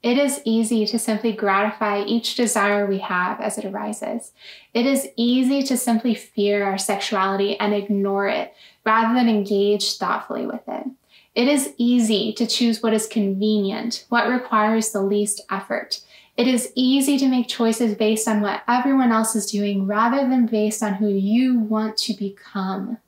It 0.08 0.18
is 0.18 0.42
easy 0.46 0.86
to 0.86 0.98
simply 0.98 1.34
gratify 1.34 2.02
each 2.04 2.36
desire 2.36 2.86
we 2.86 3.00
have 3.00 3.42
as 3.42 3.58
it 3.58 3.66
arises. 3.66 4.32
It 4.74 4.86
is 4.86 5.10
easy 5.18 5.64
to 5.64 5.76
simply 5.76 6.16
fear 6.16 6.64
our 6.64 6.78
sexuality 6.78 7.60
and 7.60 7.74
ignore 7.74 8.30
it 8.30 8.54
rather 8.86 9.14
than 9.14 9.28
engage 9.28 9.98
thoughtfully 9.98 10.46
with 10.46 10.62
it. 10.66 10.88
It 11.36 11.50
is 11.50 11.74
easy 11.78 12.32
to 12.38 12.48
choose 12.48 12.82
what 12.82 12.94
is 12.94 13.06
convenient, 13.06 14.06
what 14.08 14.30
requires 14.30 14.92
the 14.92 15.02
least 15.02 15.42
effort. 15.52 16.00
It 16.38 16.48
is 16.48 16.72
easy 16.74 17.18
to 17.18 17.28
make 17.28 17.50
choices 17.50 17.94
based 17.94 18.30
on 18.30 18.40
what 18.40 18.64
everyone 18.66 19.12
else 19.12 19.36
is 19.36 19.52
doing 19.52 19.88
rather 19.88 20.20
than 20.30 20.46
based 20.46 20.82
on 20.82 20.94
who 20.94 21.10
you 21.10 21.60
want 21.60 21.98
to 21.98 22.14
become. 22.14 23.00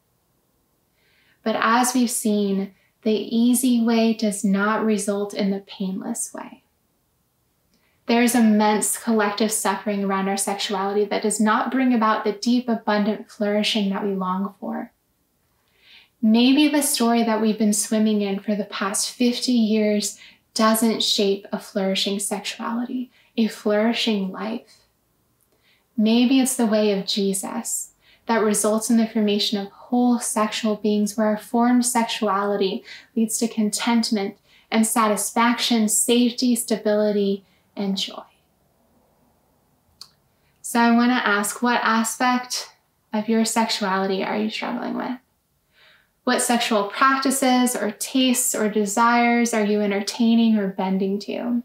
But 1.44 1.56
as 1.62 1.94
we've 1.94 2.12
seen, 2.12 2.74
the 3.04 3.14
easy 3.14 3.82
way 3.82 4.12
does 4.12 4.44
not 4.44 4.84
result 4.84 5.34
in 5.34 5.52
the 5.52 5.62
painless 5.62 6.34
way. 6.34 6.64
There 8.10 8.24
is 8.24 8.34
immense 8.34 8.98
collective 8.98 9.52
suffering 9.52 10.04
around 10.04 10.30
our 10.30 10.36
sexuality 10.36 11.06
that 11.06 11.22
does 11.22 11.40
not 11.40 11.70
bring 11.70 11.94
about 11.94 12.24
the 12.24 12.32
deep, 12.32 12.68
abundant 12.68 13.30
flourishing 13.30 13.92
that 13.92 14.04
we 14.04 14.16
long 14.16 14.56
for. 14.60 14.92
Maybe 16.20 16.68
the 16.68 16.82
story 16.82 17.22
that 17.22 17.40
we've 17.40 17.60
been 17.60 17.72
swimming 17.72 18.22
in 18.24 18.40
for 18.40 18.56
the 18.56 18.66
past 18.66 19.12
50 19.12 19.52
years 19.52 20.18
doesn't 20.56 21.04
shape 21.04 21.46
a 21.52 21.60
flourishing 21.60 22.18
sexuality, 22.18 23.12
a 23.38 23.48
flourishing 23.48 24.32
life. 24.32 24.80
Maybe 25.96 26.40
it's 26.40 26.56
the 26.56 26.66
way 26.66 26.98
of 26.98 27.06
Jesus 27.06 27.92
that 28.26 28.42
results 28.42 28.90
in 28.90 28.98
the 28.98 29.06
formation 29.06 29.60
of 29.60 29.72
whole 29.72 30.20
sexual 30.20 30.78
beings 30.78 31.16
where 31.16 31.28
our 31.28 31.38
formed 31.38 31.86
sexuality 31.86 32.84
leads 33.16 33.38
to 33.38 33.48
contentment 33.48 34.36
and 34.72 34.88
satisfaction, 34.88 35.88
safety, 35.88 36.56
stability, 36.56 37.46
and 37.80 37.98
joy. 37.98 38.24
So 40.62 40.80
I 40.80 40.92
want 40.92 41.12
to 41.12 41.28
ask 41.28 41.64
what 41.64 41.82
aspect 41.84 42.70
of 43.12 43.28
your 43.28 43.46
sexuality 43.46 44.24
are 44.24 44.38
you 44.38 44.50
struggling 44.50 44.96
with? 44.96 45.18
What 46.26 46.44
sexual 46.44 46.84
practices 46.84 47.76
or 47.76 47.92
tastes 47.92 48.54
or 48.54 48.70
desires 48.70 49.54
are 49.54 49.66
you 49.66 49.82
entertaining 49.82 50.58
or 50.58 50.68
bending 50.68 51.18
to? 51.22 51.64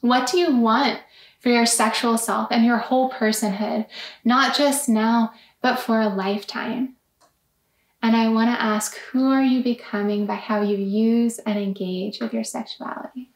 What 0.00 0.28
do 0.28 0.38
you 0.38 0.56
want 0.56 1.00
for 1.38 1.50
your 1.50 1.66
sexual 1.66 2.18
self 2.18 2.48
and 2.50 2.64
your 2.64 2.78
whole 2.78 3.10
personhood, 3.10 3.86
not 4.24 4.56
just 4.56 4.88
now, 4.88 5.32
but 5.62 5.76
for 5.76 6.00
a 6.00 6.08
lifetime? 6.08 6.96
And 8.02 8.16
I 8.16 8.28
want 8.28 8.48
to 8.50 8.60
ask 8.60 8.96
who 9.12 9.30
are 9.30 9.42
you 9.42 9.62
becoming 9.62 10.26
by 10.26 10.34
how 10.34 10.62
you 10.62 10.76
use 10.76 11.38
and 11.40 11.58
engage 11.58 12.20
with 12.20 12.32
your 12.32 12.44
sexuality? 12.44 13.30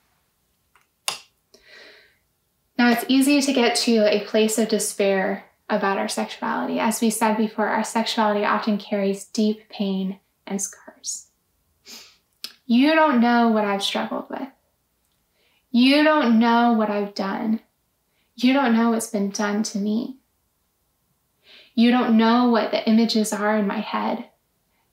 Now, 2.79 2.91
it's 2.91 3.05
easy 3.09 3.41
to 3.43 3.53
get 3.53 3.77
to 3.77 4.07
a 4.09 4.25
place 4.25 4.59
of 4.59 4.69
despair 4.69 5.45
about 5.69 5.99
our 5.99 6.09
sexuality. 6.09 6.79
As 6.79 7.01
we 7.01 7.11
said 7.11 7.37
before, 7.37 7.69
our 7.69 7.85
sexuality 7.85 8.45
often 8.45 8.79
carries 8.79 9.25
deep 9.25 9.69
pain 9.69 10.21
and 10.47 10.61
scars. 10.61 11.29
You 12.67 12.95
don't 12.95 13.21
know 13.21 13.49
what 13.49 13.65
I've 13.65 13.83
struggled 13.83 14.31
with. 14.31 14.49
You 15.71 16.05
don't 16.05 16.39
know 16.39 16.73
what 16.73 16.91
I've 16.91 17.15
done. 17.15 17.61
You 18.37 18.53
don't 18.53 18.75
know 18.75 18.91
what's 18.91 19.11
been 19.11 19.31
done 19.31 19.63
to 19.65 19.79
me. 19.79 20.19
You 21.75 21.91
don't 21.91 22.17
know 22.17 22.49
what 22.49 22.71
the 22.71 22.87
images 22.89 23.33
are 23.33 23.57
in 23.57 23.67
my 23.67 23.81
head. 23.81 24.27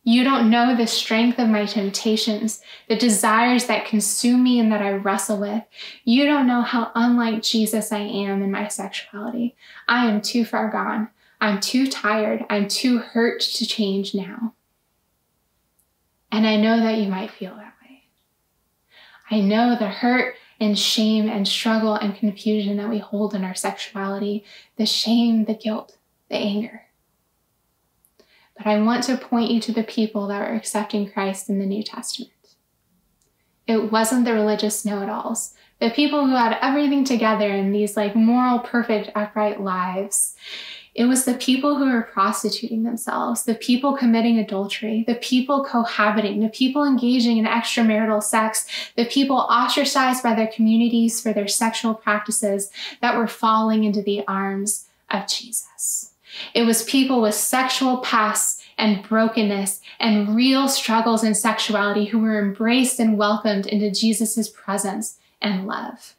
You 0.03 0.23
don't 0.23 0.49
know 0.49 0.75
the 0.75 0.87
strength 0.87 1.39
of 1.39 1.49
my 1.49 1.65
temptations, 1.65 2.61
the 2.87 2.95
desires 2.95 3.67
that 3.67 3.85
consume 3.85 4.43
me 4.43 4.59
and 4.59 4.71
that 4.71 4.81
I 4.81 4.93
wrestle 4.93 5.37
with. 5.37 5.63
You 6.03 6.25
don't 6.25 6.47
know 6.47 6.61
how 6.61 6.91
unlike 6.95 7.43
Jesus 7.43 7.91
I 7.91 7.99
am 7.99 8.41
in 8.41 8.51
my 8.51 8.69
sexuality. 8.69 9.55
I 9.87 10.07
am 10.07 10.21
too 10.21 10.45
far 10.45 10.69
gone. 10.69 11.09
I'm 11.41 11.59
too 11.59 11.87
tired. 11.87 12.45
I'm 12.49 12.67
too 12.67 12.99
hurt 12.99 13.41
to 13.41 13.65
change 13.65 14.15
now. 14.15 14.53
And 16.31 16.47
I 16.47 16.55
know 16.55 16.79
that 16.79 16.97
you 16.97 17.07
might 17.07 17.31
feel 17.31 17.55
that 17.55 17.73
way. 17.81 18.03
I 19.29 19.41
know 19.41 19.77
the 19.77 19.89
hurt 19.89 20.35
and 20.59 20.77
shame 20.77 21.29
and 21.29 21.47
struggle 21.47 21.95
and 21.95 22.15
confusion 22.15 22.77
that 22.77 22.89
we 22.89 22.99
hold 22.99 23.33
in 23.33 23.43
our 23.43 23.55
sexuality 23.55 24.43
the 24.75 24.85
shame, 24.85 25.45
the 25.45 25.53
guilt, 25.53 25.97
the 26.29 26.35
anger. 26.35 26.88
But 28.59 28.67
I 28.67 28.81
want 28.81 29.05
to 29.05 29.15
point 29.15 29.51
you 29.51 29.61
to 29.61 29.71
the 29.71 29.83
people 29.83 30.27
that 30.27 30.41
were 30.41 30.55
accepting 30.55 31.09
Christ 31.09 31.49
in 31.49 31.59
the 31.59 31.65
New 31.65 31.81
Testament. 31.81 32.33
It 33.67 33.89
wasn't 33.89 34.25
the 34.25 34.33
religious 34.33 34.83
know 34.83 35.01
it 35.01 35.09
alls, 35.09 35.53
the 35.79 35.91
people 35.91 36.25
who 36.25 36.35
had 36.35 36.57
everything 36.61 37.05
together 37.05 37.47
in 37.49 37.71
these 37.71 37.95
like 37.95 38.15
moral, 38.15 38.59
perfect, 38.59 39.11
upright 39.15 39.61
lives. 39.61 40.35
It 40.93 41.05
was 41.05 41.23
the 41.23 41.35
people 41.35 41.77
who 41.77 41.89
were 41.89 42.01
prostituting 42.01 42.83
themselves, 42.83 43.43
the 43.43 43.55
people 43.55 43.95
committing 43.95 44.37
adultery, 44.39 45.05
the 45.07 45.15
people 45.15 45.63
cohabiting, 45.63 46.41
the 46.41 46.49
people 46.49 46.83
engaging 46.83 47.37
in 47.37 47.45
extramarital 47.45 48.21
sex, 48.21 48.67
the 48.97 49.05
people 49.05 49.37
ostracized 49.37 50.21
by 50.21 50.35
their 50.35 50.47
communities 50.47 51.21
for 51.21 51.31
their 51.31 51.47
sexual 51.47 51.93
practices 51.93 52.71
that 53.01 53.15
were 53.15 53.27
falling 53.27 53.85
into 53.85 54.01
the 54.01 54.27
arms 54.27 54.89
of 55.09 55.27
Jesus. 55.27 56.08
It 56.53 56.63
was 56.63 56.83
people 56.83 57.21
with 57.21 57.35
sexual 57.35 57.97
pasts 57.97 58.63
and 58.77 59.03
brokenness 59.03 59.81
and 59.99 60.35
real 60.35 60.67
struggles 60.67 61.23
in 61.23 61.35
sexuality 61.35 62.05
who 62.05 62.19
were 62.19 62.39
embraced 62.39 62.99
and 62.99 63.17
welcomed 63.17 63.67
into 63.67 63.91
Jesus' 63.91 64.49
presence 64.49 65.19
and 65.41 65.67
love. 65.67 66.15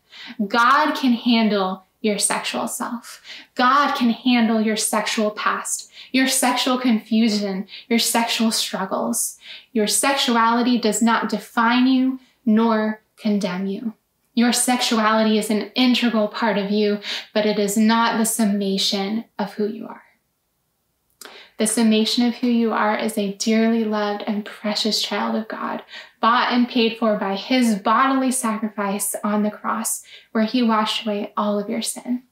God 0.46 0.94
can 0.94 1.12
handle 1.12 1.84
your 2.00 2.18
sexual 2.18 2.66
self. 2.66 3.22
God 3.54 3.94
can 3.94 4.10
handle 4.10 4.60
your 4.60 4.76
sexual 4.76 5.30
past, 5.30 5.90
your 6.12 6.28
sexual 6.28 6.78
confusion, 6.78 7.66
your 7.88 7.98
sexual 7.98 8.50
struggles. 8.50 9.38
Your 9.72 9.86
sexuality 9.86 10.78
does 10.78 11.02
not 11.02 11.28
define 11.28 11.86
you 11.86 12.20
nor 12.46 13.02
condemn 13.16 13.66
you. 13.66 13.94
Your 14.34 14.52
sexuality 14.52 15.38
is 15.38 15.50
an 15.50 15.70
integral 15.74 16.28
part 16.28 16.56
of 16.56 16.70
you, 16.70 17.00
but 17.34 17.44
it 17.44 17.58
is 17.58 17.76
not 17.76 18.16
the 18.16 18.24
summation 18.24 19.24
of 19.38 19.54
who 19.54 19.66
you 19.66 19.86
are. 19.86 20.02
The 21.60 21.66
summation 21.66 22.24
of 22.24 22.36
who 22.36 22.46
you 22.46 22.72
are 22.72 22.96
is 22.96 23.18
a 23.18 23.34
dearly 23.34 23.84
loved 23.84 24.24
and 24.26 24.46
precious 24.46 25.02
child 25.02 25.34
of 25.34 25.46
God, 25.46 25.82
bought 26.18 26.50
and 26.54 26.66
paid 26.66 26.96
for 26.96 27.18
by 27.18 27.36
his 27.36 27.74
bodily 27.74 28.32
sacrifice 28.32 29.14
on 29.22 29.42
the 29.42 29.50
cross, 29.50 30.02
where 30.32 30.44
he 30.44 30.62
washed 30.62 31.04
away 31.04 31.34
all 31.36 31.58
of 31.58 31.68
your 31.68 31.82
sin. 31.82 32.22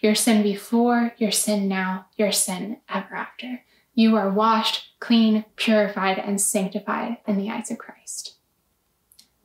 Your 0.00 0.14
sin 0.14 0.42
before, 0.42 1.12
your 1.18 1.30
sin 1.30 1.68
now, 1.68 2.06
your 2.16 2.32
sin 2.32 2.78
ever 2.88 3.14
after. 3.14 3.62
You 3.94 4.16
are 4.16 4.30
washed, 4.30 4.98
clean, 5.00 5.44
purified, 5.56 6.18
and 6.18 6.40
sanctified 6.40 7.18
in 7.26 7.36
the 7.36 7.50
eyes 7.50 7.70
of 7.70 7.76
Christ. 7.76 8.36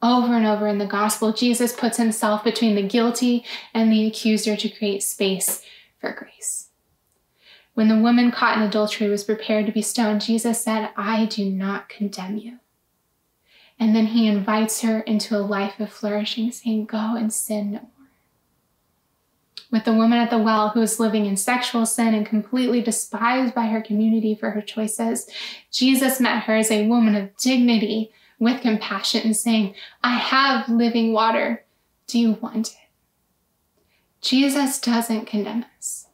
Over 0.02 0.36
and 0.36 0.46
over 0.46 0.68
in 0.68 0.78
the 0.78 0.86
gospel, 0.86 1.34
Jesus 1.34 1.74
puts 1.74 1.98
himself 1.98 2.46
between 2.46 2.76
the 2.76 2.88
guilty 2.88 3.44
and 3.74 3.92
the 3.92 4.08
accuser 4.08 4.56
to 4.56 4.70
create 4.70 5.04
space 5.04 5.66
for 6.00 6.14
grace. 6.14 6.65
When 7.76 7.90
the 7.90 8.00
woman 8.00 8.32
caught 8.32 8.58
in 8.58 8.64
adultery 8.64 9.10
was 9.10 9.26
prepared 9.26 9.66
to 9.66 9.72
be 9.74 9.82
stoned, 9.82 10.22
Jesus 10.22 10.62
said, 10.62 10.90
I 10.96 11.26
do 11.26 11.50
not 11.50 11.90
condemn 11.90 12.38
you. 12.38 12.60
And 13.78 13.94
then 13.94 14.08
he 14.08 14.28
invites 14.28 14.82
her 14.82 15.02
into 15.02 15.36
a 15.36 15.44
life 15.44 15.78
of 15.82 15.92
flourishing, 15.92 16.54
saying, 16.54 16.86
Go 16.86 17.18
and 17.18 17.32
sin 17.32 17.72
no 17.74 17.80
more. 17.80 17.90
With 19.72 19.84
the 19.84 19.94
woman 19.94 20.20
at 20.20 20.30
the 20.30 20.38
well 20.38 20.70
who 20.70 20.80
was 20.80 21.02
living 21.02 21.26
in 21.26 21.36
sexual 21.36 21.86
sin 21.86 22.14
and 22.14 22.26
completely 22.26 22.82
despised 22.82 23.54
by 23.54 23.66
her 23.66 23.82
community 23.82 24.36
for 24.36 24.52
her 24.52 24.62
choices, 24.62 25.30
Jesus 25.70 26.22
met 26.22 26.44
her 26.44 26.56
as 26.56 26.72
a 26.72 26.88
woman 26.88 27.14
of 27.14 27.36
dignity 27.36 28.14
with 28.40 28.62
compassion 28.62 29.22
and 29.26 29.36
saying, 29.36 29.76
I 30.02 30.16
have 30.16 30.70
living 30.70 31.12
water. 31.12 31.66
Do 32.08 32.20
you 32.20 32.34
want 32.34 32.70
it? 32.70 32.78
Jesus 34.22 34.80
doesn't 34.80 35.26
condemn 35.26 35.66
us 35.78 36.05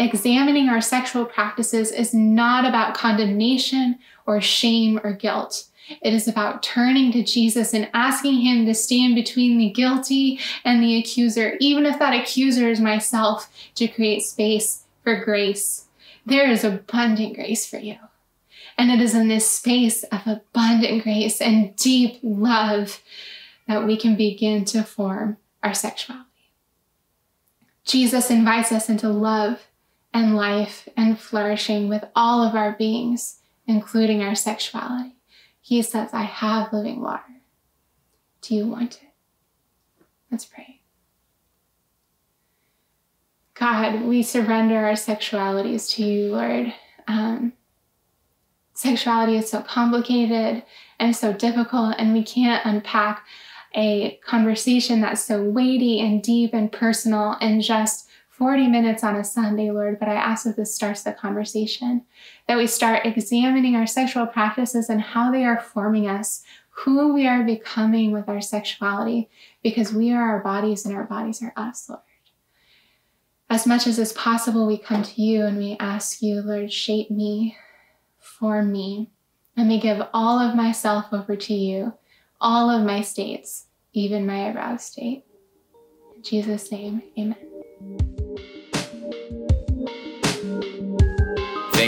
examining 0.00 0.68
our 0.68 0.80
sexual 0.80 1.26
practices 1.26 1.92
is 1.92 2.14
not 2.14 2.64
about 2.64 2.94
condemnation 2.94 3.98
or 4.26 4.40
shame 4.40 4.98
or 5.04 5.12
guilt. 5.12 5.66
It 6.02 6.14
is 6.14 6.26
about 6.28 6.62
turning 6.62 7.12
to 7.12 7.22
Jesus 7.22 7.74
and 7.74 7.90
asking 7.92 8.40
Him 8.40 8.64
to 8.66 8.74
stand 8.74 9.14
between 9.14 9.58
the 9.58 9.70
guilty 9.70 10.38
and 10.64 10.82
the 10.82 10.98
accuser, 10.98 11.56
even 11.60 11.84
if 11.84 11.98
that 11.98 12.14
accuser 12.14 12.68
is 12.68 12.80
myself, 12.80 13.50
to 13.74 13.88
create 13.88 14.22
space 14.22 14.84
for 15.02 15.22
grace. 15.22 15.86
There 16.24 16.50
is 16.50 16.64
abundant 16.64 17.34
grace 17.34 17.68
for 17.68 17.78
you. 17.78 17.96
And 18.78 18.90
it 18.90 19.00
is 19.00 19.14
in 19.14 19.28
this 19.28 19.50
space 19.50 20.04
of 20.04 20.20
abundant 20.26 21.02
grace 21.02 21.40
and 21.40 21.76
deep 21.76 22.20
love 22.22 23.02
that 23.66 23.86
we 23.86 23.96
can 23.96 24.16
begin 24.16 24.64
to 24.66 24.82
form 24.82 25.36
our 25.62 25.74
sexuality. 25.74 26.24
Jesus 27.84 28.30
invites 28.30 28.72
us 28.72 28.88
into 28.88 29.08
love 29.08 29.66
and 30.12 30.36
life 30.36 30.88
and 30.96 31.18
flourishing 31.18 31.88
with 31.88 32.04
all 32.14 32.42
of 32.42 32.54
our 32.54 32.72
beings, 32.72 33.40
including 33.66 34.22
our 34.22 34.34
sexuality. 34.34 35.16
He 35.60 35.82
says, 35.82 36.10
I 36.12 36.22
have 36.22 36.72
living 36.72 37.00
water. 37.00 37.22
Do 38.42 38.54
you 38.54 38.66
want 38.66 38.96
it? 39.02 39.08
Let's 40.30 40.44
pray. 40.44 40.80
God, 43.54 44.02
we 44.02 44.22
surrender 44.22 44.78
our 44.78 44.94
sexualities 44.94 45.94
to 45.94 46.02
you, 46.02 46.34
Lord. 46.34 46.72
Um, 47.06 47.52
sexuality 48.72 49.36
is 49.36 49.50
so 49.50 49.60
complicated 49.60 50.64
and 50.98 51.14
so 51.14 51.34
difficult, 51.34 51.96
and 51.98 52.14
we 52.14 52.22
can't 52.22 52.64
unpack 52.64 53.26
a 53.74 54.18
conversation 54.26 55.02
that's 55.02 55.22
so 55.22 55.42
weighty 55.42 56.00
and 56.00 56.22
deep 56.22 56.54
and 56.54 56.72
personal 56.72 57.36
and 57.40 57.62
just 57.62 58.08
40 58.40 58.68
minutes 58.68 59.04
on 59.04 59.16
a 59.16 59.22
Sunday, 59.22 59.70
Lord, 59.70 59.98
but 59.98 60.08
I 60.08 60.14
ask 60.14 60.44
that 60.46 60.56
this 60.56 60.74
starts 60.74 61.02
the 61.02 61.12
conversation, 61.12 62.06
that 62.48 62.56
we 62.56 62.66
start 62.66 63.04
examining 63.04 63.76
our 63.76 63.86
sexual 63.86 64.26
practices 64.26 64.88
and 64.88 64.98
how 64.98 65.30
they 65.30 65.44
are 65.44 65.60
forming 65.60 66.08
us, 66.08 66.42
who 66.70 67.12
we 67.12 67.26
are 67.26 67.42
becoming 67.42 68.12
with 68.12 68.30
our 68.30 68.40
sexuality, 68.40 69.28
because 69.62 69.92
we 69.92 70.10
are 70.10 70.22
our 70.22 70.42
bodies 70.42 70.86
and 70.86 70.96
our 70.96 71.04
bodies 71.04 71.42
are 71.42 71.52
us, 71.54 71.86
Lord. 71.86 72.00
As 73.50 73.66
much 73.66 73.86
as 73.86 73.98
is 73.98 74.14
possible, 74.14 74.66
we 74.66 74.78
come 74.78 75.02
to 75.02 75.20
you 75.20 75.44
and 75.44 75.58
we 75.58 75.76
ask 75.78 76.22
you, 76.22 76.40
Lord, 76.40 76.72
shape 76.72 77.10
me, 77.10 77.58
form 78.18 78.72
me. 78.72 79.10
Let 79.54 79.66
me 79.66 79.78
give 79.78 80.00
all 80.14 80.38
of 80.38 80.56
myself 80.56 81.12
over 81.12 81.36
to 81.36 81.52
you, 81.52 81.92
all 82.40 82.70
of 82.70 82.86
my 82.86 83.02
states, 83.02 83.66
even 83.92 84.24
my 84.24 84.50
aroused 84.50 84.92
state. 84.92 85.24
In 86.16 86.22
Jesus' 86.22 86.72
name, 86.72 87.02
amen. 87.18 88.19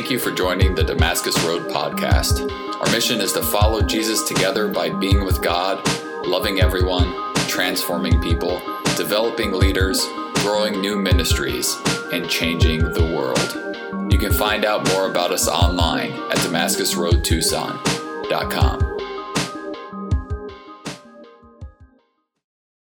Thank 0.03 0.11
you 0.11 0.19
for 0.19 0.33
joining 0.33 0.75
the 0.75 0.83
Damascus 0.83 1.41
Road 1.45 1.71
podcast. 1.71 2.51
Our 2.81 2.91
mission 2.91 3.21
is 3.21 3.33
to 3.35 3.41
follow 3.41 3.83
Jesus 3.83 4.25
together 4.25 4.67
by 4.67 4.91
being 4.91 5.25
with 5.25 5.41
God, 5.41 5.81
loving 6.27 6.59
everyone, 6.59 7.15
transforming 7.47 8.21
people, 8.21 8.61
developing 8.97 9.53
leaders, 9.53 10.05
growing 10.35 10.81
new 10.81 10.97
ministries, 10.97 11.77
and 12.13 12.29
changing 12.29 12.81
the 12.81 13.15
world. 13.15 14.13
You 14.13 14.19
can 14.19 14.33
find 14.33 14.65
out 14.65 14.89
more 14.89 15.09
about 15.09 15.31
us 15.31 15.47
online 15.47 16.11
at 16.33 16.39
DamascusRoadTucson.com. 16.39 18.92